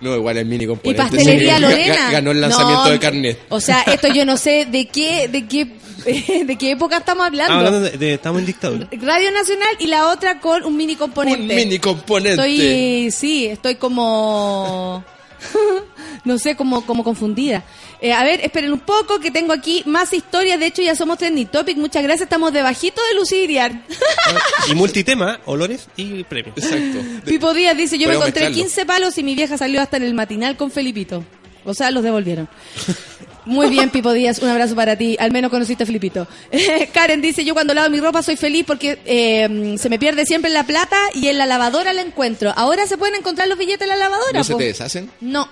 [0.01, 1.03] No, igual el mini Y componente.
[1.03, 1.95] pastelería sí, Lorena.
[2.09, 3.39] ga- Ganó el lanzamiento No, de carnet.
[3.51, 5.67] O sea, esto yo no sé de qué, de qué,
[6.47, 7.53] de qué época estamos hablando.
[7.53, 8.89] Ah, hablando de, de- estamos en dictadura.
[8.93, 11.41] Radio Nacional y la otra con un mini componente.
[11.43, 12.31] Un mini componente.
[12.31, 15.05] Estoy, sí, estoy como,
[16.25, 17.65] no sé, como, como confundida.
[18.01, 20.61] Eh, a ver, esperen un poco que tengo aquí más historias.
[20.61, 21.77] De hecho, ya somos trending topic.
[21.77, 22.23] Muchas gracias.
[22.23, 23.73] Estamos debajito de Luciriar.
[24.69, 26.57] Y multitema, olores y premios.
[26.57, 26.99] Exacto.
[27.25, 28.57] Pipo Díaz dice, yo me encontré mezclarlo.
[28.57, 31.25] 15 palos y mi vieja salió hasta en el matinal con Felipito.
[31.65, 32.49] O sea, los devolvieron.
[33.47, 35.17] Muy bien, Pipo Díaz, un abrazo para ti.
[35.19, 36.27] Al menos conociste a Felipito.
[36.93, 40.51] Karen dice, yo cuando lavo mi ropa soy feliz porque eh, se me pierde siempre
[40.51, 42.53] la plata y en la lavadora la encuentro.
[42.57, 44.39] Ahora se pueden encontrar los billetes en la lavadora.
[44.39, 45.11] ¿No se te deshacen?
[45.21, 45.49] No.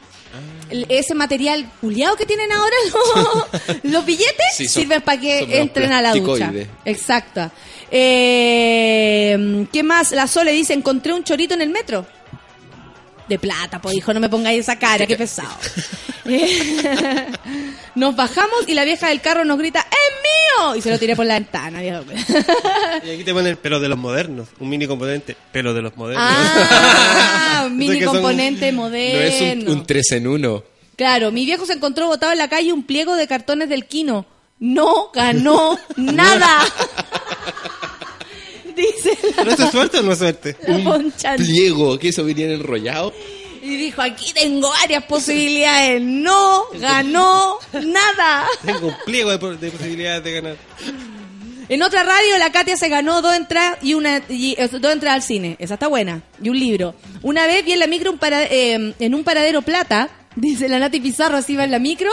[0.89, 2.75] Ese material culiado que tienen ahora
[3.83, 6.53] los, los billetes Sí, son- sirven para que entren a la ducha.
[6.85, 7.51] Exacto.
[7.91, 10.13] Eh, ¿Qué más?
[10.13, 12.07] La Sole dice, encontré un chorito en el metro.
[13.29, 15.55] De plata, pues hijo, no me pongáis esa cara, qué pesado.
[17.95, 20.15] Nos bajamos y la vieja del carro nos grita, ¡es
[20.67, 20.77] mío!
[20.77, 21.81] Y se lo tiré por la ventana.
[21.81, 22.05] viejo.
[23.05, 24.49] Y aquí te ponen pero de los modernos.
[24.61, 26.25] Un mini componente, pero de los modernos.
[26.31, 29.21] Ah, un mini son- componente No moderno.
[29.21, 30.65] es un, un 3 en 1.
[30.97, 34.27] Claro, mi viejo se encontró botado en la calle un pliego de cartones del Kino.
[34.61, 36.59] No ganó nada.
[38.79, 40.55] Dice la ¿Pero esto es suerte o no es suerte?
[40.85, 41.37] Ponchan.
[41.37, 43.13] Pliego, que eso venía enrollado.
[43.61, 46.01] Y dijo, aquí tengo varias posibilidades.
[46.01, 48.47] No ganó nada.
[48.65, 50.57] Tengo un pliego de, po- de posibilidades de ganar.
[51.69, 55.17] En otra radio, la Katia se ganó dos entradas y una y, eh, dos entradas
[55.17, 55.57] al cine.
[55.59, 56.23] Esa está buena.
[56.43, 56.95] Y un libro.
[57.23, 60.09] Una vez vi en la micro un para- eh, en un paradero plata.
[60.37, 62.11] Dice la Nati Pizarro, así va en la micro.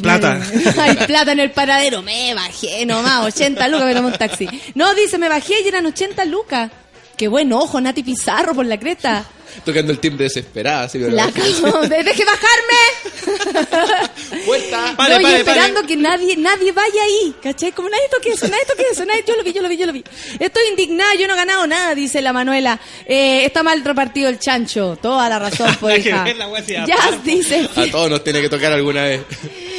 [0.00, 0.40] Plata.
[0.78, 2.02] Hay plata en el paradero.
[2.02, 4.48] Me bajé nomás, 80 lucas, me tomé un taxi.
[4.74, 6.70] No, dice, me bajé y eran 80 lucas.
[7.16, 9.24] Qué buen ojo, Nati Pizarro por la cresta.
[9.64, 10.84] Tocando el timbre desesperada.
[10.84, 11.80] Así, La cagó.
[11.88, 12.82] ¡Deje bajarme!
[14.46, 14.94] Vuelta.
[14.96, 17.70] Pare, no, y pare, esperando que nadie nadie vaya ahí, ¿cachai?
[17.72, 19.86] Como nadie toque eso, nadie toque eso, nadie, yo lo vi, yo lo vi, yo
[19.86, 20.02] lo vi.
[20.40, 22.80] Estoy indignada, yo no he ganado nada, dice la Manuela.
[23.06, 26.30] Eh, está mal repartido el chancho, toda la razón, pues, Nada que
[26.72, 26.84] hija.
[26.84, 27.30] aparte.
[27.30, 29.20] dice, A todos nos tiene que tocar alguna vez.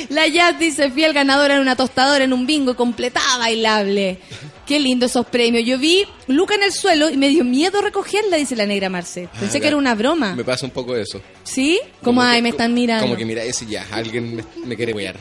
[0.10, 4.20] La Jazz dice, fiel ganadora en una tostadora, en un bingo completada bailable.
[4.66, 5.64] Qué lindo esos premios.
[5.66, 9.30] Yo vi Luca en el suelo y me dio miedo recogerla, dice la negra Marce.
[9.40, 10.36] Pensé Ah, que era una broma.
[10.36, 11.22] Me pasa un poco eso.
[11.44, 11.80] ¿Sí?
[12.02, 13.06] Como, que- ay, me están mirando.
[13.06, 15.16] Como que mira ese ya, alguien me, me quiere wear.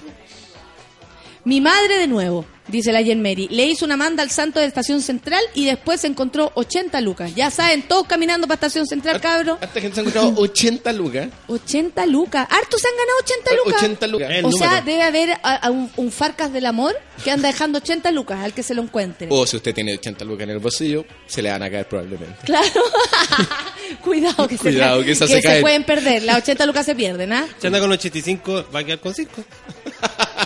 [1.45, 3.49] Mi madre de nuevo, dice la Jen Mary.
[3.51, 7.35] Le hizo una manda al santo de Estación Central y después se encontró 80 lucas.
[7.35, 9.59] Ya saben, todos caminando para Estación Central, cabro.
[9.61, 11.29] Hasta gente se ha encontrado 80 lucas.
[11.49, 12.47] 80 lucas.
[12.51, 13.83] Hartos se han ganado 80 lucas.
[13.83, 14.31] 80 lucas.
[14.31, 17.79] El o sea, debe haber a- a un, un Farcas del amor que anda dejando
[17.79, 19.29] 80 lucas al que se lo encuentre.
[19.31, 22.37] O si usted tiene 80 lucas en el bolsillo, se le van a caer probablemente.
[22.45, 22.67] Claro.
[24.03, 26.23] Cuidado que, Cuidado, se, que que se pueden perder.
[26.23, 27.47] Las 80 lucas se pierden, ¿ah?
[27.59, 29.31] Si anda con 85, va a quedar con 5.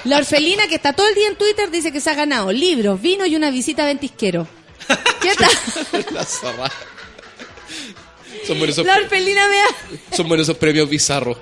[0.04, 3.00] La orfelina que está todo el día en Twitter dice que se ha ganado libros,
[3.00, 4.46] vino y una visita a Ventisquero.
[5.20, 6.04] ¿Qué tal?
[6.14, 6.70] La zorra.
[8.46, 10.16] Son buenos La orfelina me ha...
[10.16, 11.36] son buenos esos premios bizarros.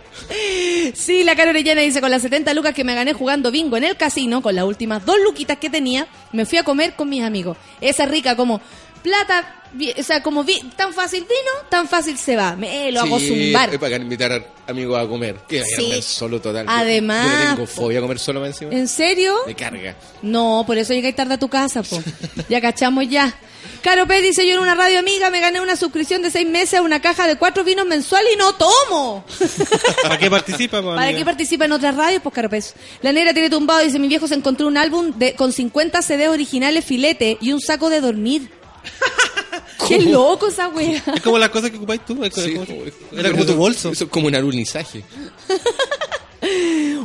[0.95, 3.85] Sí, la cara Orellana dice, con las 70 lucas que me gané jugando bingo en
[3.85, 7.23] el casino, con las últimas dos luquitas que tenía, me fui a comer con mis
[7.23, 7.57] amigos.
[7.81, 8.61] Esa rica como
[9.03, 9.63] plata,
[9.99, 12.57] o sea, como vi- tan fácil vino, tan fácil se va.
[12.57, 13.73] Me lo hago Sí, zumbar.
[13.73, 15.37] Es para invitar a amigos a comer.
[15.49, 15.75] Que a Sí.
[15.77, 16.67] comer solo total.
[16.69, 18.73] Además, Yo le tengo fobia a comer solo más encima.
[18.73, 19.35] ¿En serio?
[19.47, 19.97] Me carga.
[20.23, 22.03] No, por eso llegué tarde a tu casa, po.
[22.49, 23.35] Ya cachamos ya.
[23.83, 26.75] Caro Pérez dice, yo en una radio amiga me gané una suscripción de seis meses
[26.79, 29.25] a una caja de cuatro vinos mensuales y no tomo.
[30.03, 32.23] ¿Para qué participa, po, ¿Para qué participa en otras radios?
[32.23, 32.75] Pues Caro Pérez.
[33.03, 36.29] La negra tiene tumbado, dice, mi viejo se encontró un álbum de, con 50 CDs
[36.29, 38.51] originales filete y un saco de dormir.
[39.89, 41.03] Qué loco esa wea.
[41.15, 42.23] Es como las cosas que ocupáis tú.
[42.25, 42.83] es como- Sí, como- como-
[43.21, 43.91] era como tu bolso.
[43.91, 45.05] Eso es como un alunizaje.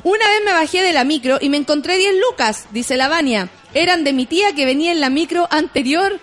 [0.03, 3.49] Una vez me bajé de la micro y me encontré 10 lucas, dice la Vania.
[3.73, 6.19] Eran de mi tía que venía en la micro anterior.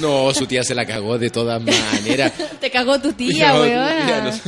[0.00, 2.32] No, su tía se la cagó de todas maneras.
[2.60, 4.40] Te cagó tu tía, No, weona.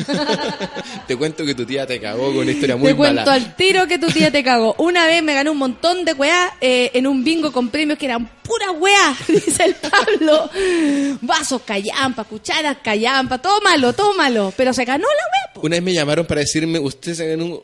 [1.06, 3.32] Te cuento que tu tía te cagó con una historia muy Te cuento mala.
[3.32, 4.74] al tiro que tu tía te cagó.
[4.78, 8.06] Una vez me gané un montón de weá eh, en un bingo con premios que
[8.06, 10.48] eran pura weá, dice el Pablo.
[11.20, 14.52] Vasos callampa, cucharas callampa, todo malo, todo malo.
[14.56, 15.62] Pero se ganó la weá.
[15.64, 17.60] Una vez me llamaron para decirme, usted se ganó un...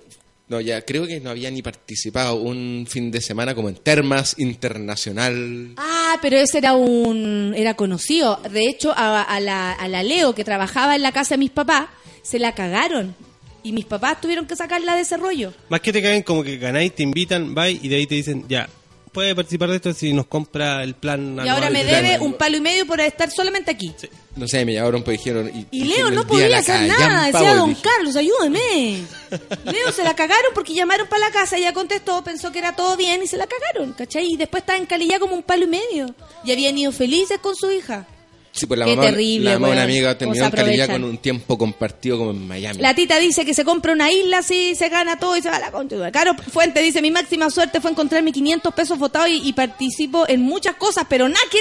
[0.51, 4.35] No, ya creo que no había ni participado un fin de semana como en Termas
[4.37, 5.75] Internacional.
[5.77, 7.55] Ah, pero ese era un...
[7.57, 8.41] era conocido.
[8.51, 11.51] De hecho, a, a la, a la Leo que trabajaba en la casa de mis
[11.53, 11.87] papás,
[12.23, 13.15] se la cagaron.
[13.63, 15.53] Y mis papás tuvieron que sacarla de ese rollo.
[15.69, 18.45] Más que te caen como que ganáis, te invitan, vais y de ahí te dicen,
[18.49, 18.69] ya,
[19.13, 22.19] puede participar de esto si nos compra el plan Y ahora anual me de- debe
[22.21, 23.95] un palo y medio por estar solamente aquí.
[24.37, 25.51] No sé, me llamaron pues dijeron...
[25.71, 27.75] Y, Leo no el día de podía la hacer nada, decía don.
[27.75, 29.03] Carlos, ayúdeme.
[29.65, 32.97] Leo se la cagaron porque llamaron para la casa, ella contestó, pensó que era todo
[32.97, 34.27] bien y se la cagaron, ¿cachai?
[34.33, 36.15] Y después estaba en Calilla como un palo y medio.
[36.45, 38.07] Y habían ido felices con su hija.
[38.53, 40.91] Sí, pues la Qué mamá, terrible, la mamá de una amiga terminó en aprovechan.
[40.91, 42.81] con un tiempo compartido como en Miami.
[42.83, 45.57] La tita dice que se compra una isla así, se gana todo y se va
[45.57, 46.11] a la concha.
[46.11, 50.43] Caro Fuente dice, mi máxima suerte fue encontrarme 500 pesos votados y, y participo en
[50.43, 51.59] muchas cosas, pero nada que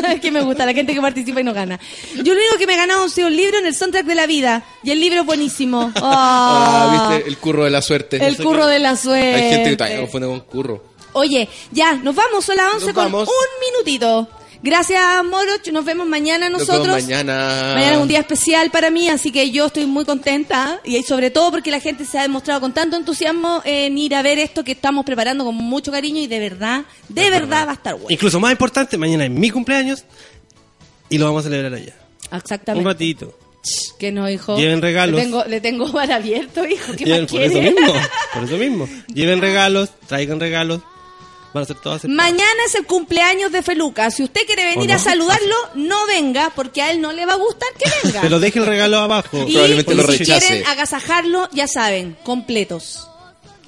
[0.00, 0.14] nada.
[0.20, 1.78] que me gusta, la gente que participa y no gana.
[2.22, 4.14] Yo lo único que me he ganado ha sido un libro en el soundtrack de
[4.14, 4.64] la vida.
[4.84, 5.92] Y el libro es buenísimo.
[6.00, 7.28] Ah, Ah, ¿viste?
[7.28, 8.24] El curro de la suerte.
[8.24, 9.34] El curro de la suerte.
[9.34, 10.84] Hay gente que todavía confunde con curro.
[11.14, 13.28] Oye, ya, nos vamos, son las 11 Nos con vamos.
[13.28, 14.28] un minutito.
[14.62, 15.66] Gracias, Moroch.
[15.72, 16.86] Nos vemos mañana Nos nosotros.
[16.88, 17.72] vemos mañana.
[17.74, 21.30] Mañana es un día especial para mí, así que yo estoy muy contenta y sobre
[21.30, 24.64] todo porque la gente se ha demostrado con tanto entusiasmo en ir a ver esto
[24.64, 28.08] que estamos preparando con mucho cariño y de verdad, de verdad va a estar bueno.
[28.10, 30.04] Incluso más importante, mañana es mi cumpleaños
[31.08, 31.94] y lo vamos a celebrar allá.
[32.32, 32.88] Un Exactamente.
[32.88, 33.38] ratito.
[33.98, 34.56] Que no, hijo.
[34.56, 35.16] Lleven regalos.
[35.16, 36.92] Le tengo, le tengo bar abierto, hijo.
[36.96, 37.92] ¿Qué Lleven- más por eso mismo,
[38.34, 38.88] por eso mismo.
[39.12, 40.80] Lleven regalos, traigan regalos.
[41.58, 44.10] Van a ser todas Mañana es el cumpleaños de Feluca.
[44.12, 44.94] Si usted quiere venir ¿O no?
[44.94, 48.20] a saludarlo, no venga, porque a él no le va a gustar que venga.
[48.20, 49.44] Pero deje el regalo abajo.
[49.46, 49.52] Y
[50.16, 53.08] si quieren agasajarlo, ya saben, completos.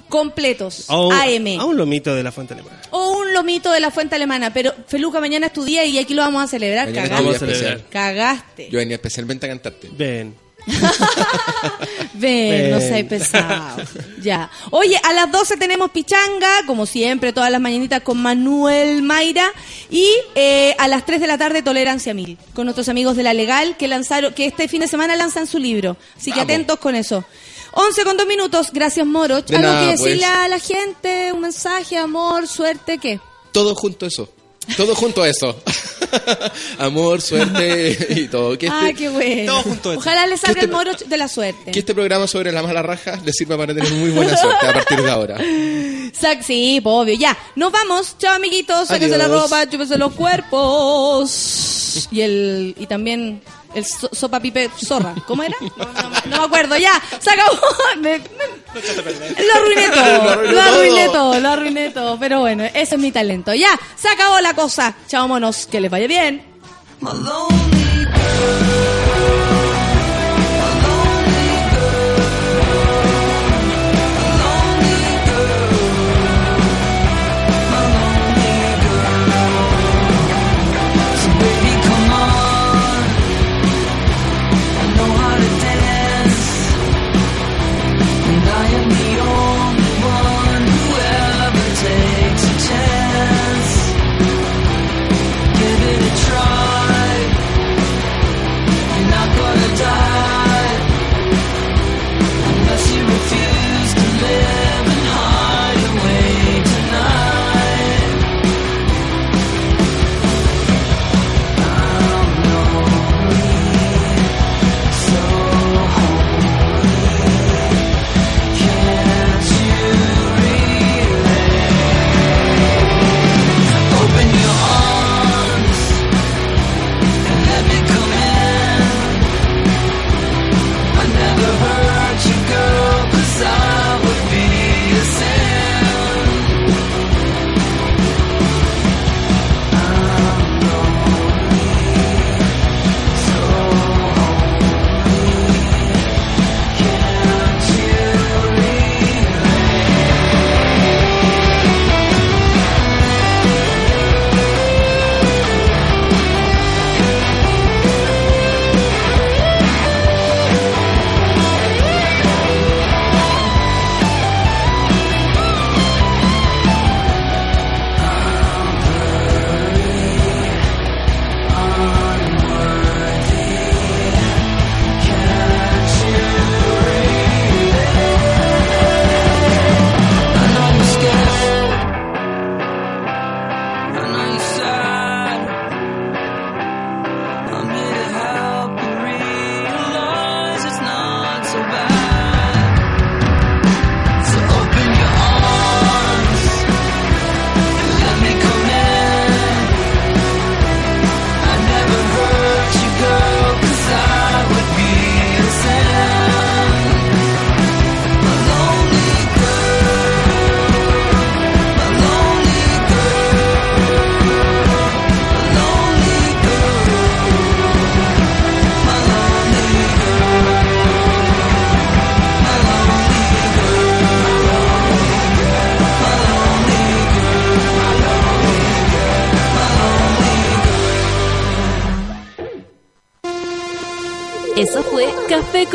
[0.09, 0.85] Completos.
[0.89, 1.61] A un, AM.
[1.61, 2.81] a un lomito de la fuente alemana.
[2.91, 4.53] O un lomito de la fuente alemana.
[4.53, 6.89] Pero Feluca, mañana es tu día y aquí lo vamos a celebrar.
[6.89, 7.39] Mañana Cagaste.
[7.39, 7.85] tu día especial.
[7.91, 8.69] Cagaste.
[8.71, 9.89] Yo venía especialmente a cantarte.
[9.93, 10.35] Ven.
[12.15, 13.83] Ven, no seas pesado.
[14.23, 14.51] ya.
[14.71, 19.53] Oye, a las 12 tenemos pichanga, como siempre, todas las mañanitas con Manuel Mayra.
[19.91, 23.35] Y eh, a las 3 de la tarde, Tolerancia Mil, con nuestros amigos de La
[23.35, 25.97] Legal, que lanzaron, que este fin de semana lanzan su libro.
[26.17, 26.45] Así que Vamos.
[26.55, 27.25] atentos con eso.
[27.73, 28.69] 11 con 2 minutos.
[28.73, 29.43] Gracias, Moro.
[29.43, 30.39] De ¿Algo nada, que decirle pues.
[30.39, 31.33] a la gente?
[31.33, 32.99] ¿Un mensaje, amor, suerte?
[32.99, 33.21] ¿Qué?
[33.53, 34.29] Todo junto a eso.
[34.77, 35.57] Todo junto a eso.
[36.79, 38.57] Amor, suerte y todo.
[38.59, 39.63] Que este, Ay, qué bueno.
[39.97, 41.71] Ojalá le salga este- el Moro de la suerte.
[41.71, 44.73] que este programa sobre la mala raja le sirva para tener muy buena suerte a
[44.73, 45.39] partir de ahora.
[46.43, 47.15] Sí, obvio.
[47.15, 48.17] Ya, nos vamos.
[48.19, 48.89] Chao, amiguitos.
[48.89, 52.09] Sáquense la ropa, chúpense los cuerpos.
[52.11, 53.41] Y el y también
[53.75, 55.15] el so- sopa pipe zorra.
[55.27, 55.57] ¿Cómo era?
[55.61, 56.77] No, no- no me acuerdo.
[56.77, 57.59] Ya, se acabó.
[58.01, 60.53] Me- me- lo arruiné todo.
[60.53, 61.13] Lo arruiné todo.
[61.13, 61.41] todo.
[61.41, 62.19] Lo arruiné todo.
[62.19, 63.53] Pero bueno, ese es mi talento.
[63.55, 64.95] Ya, se acabó la cosa.
[65.09, 65.67] Chao, monos.
[65.67, 66.45] Que les vaya bien.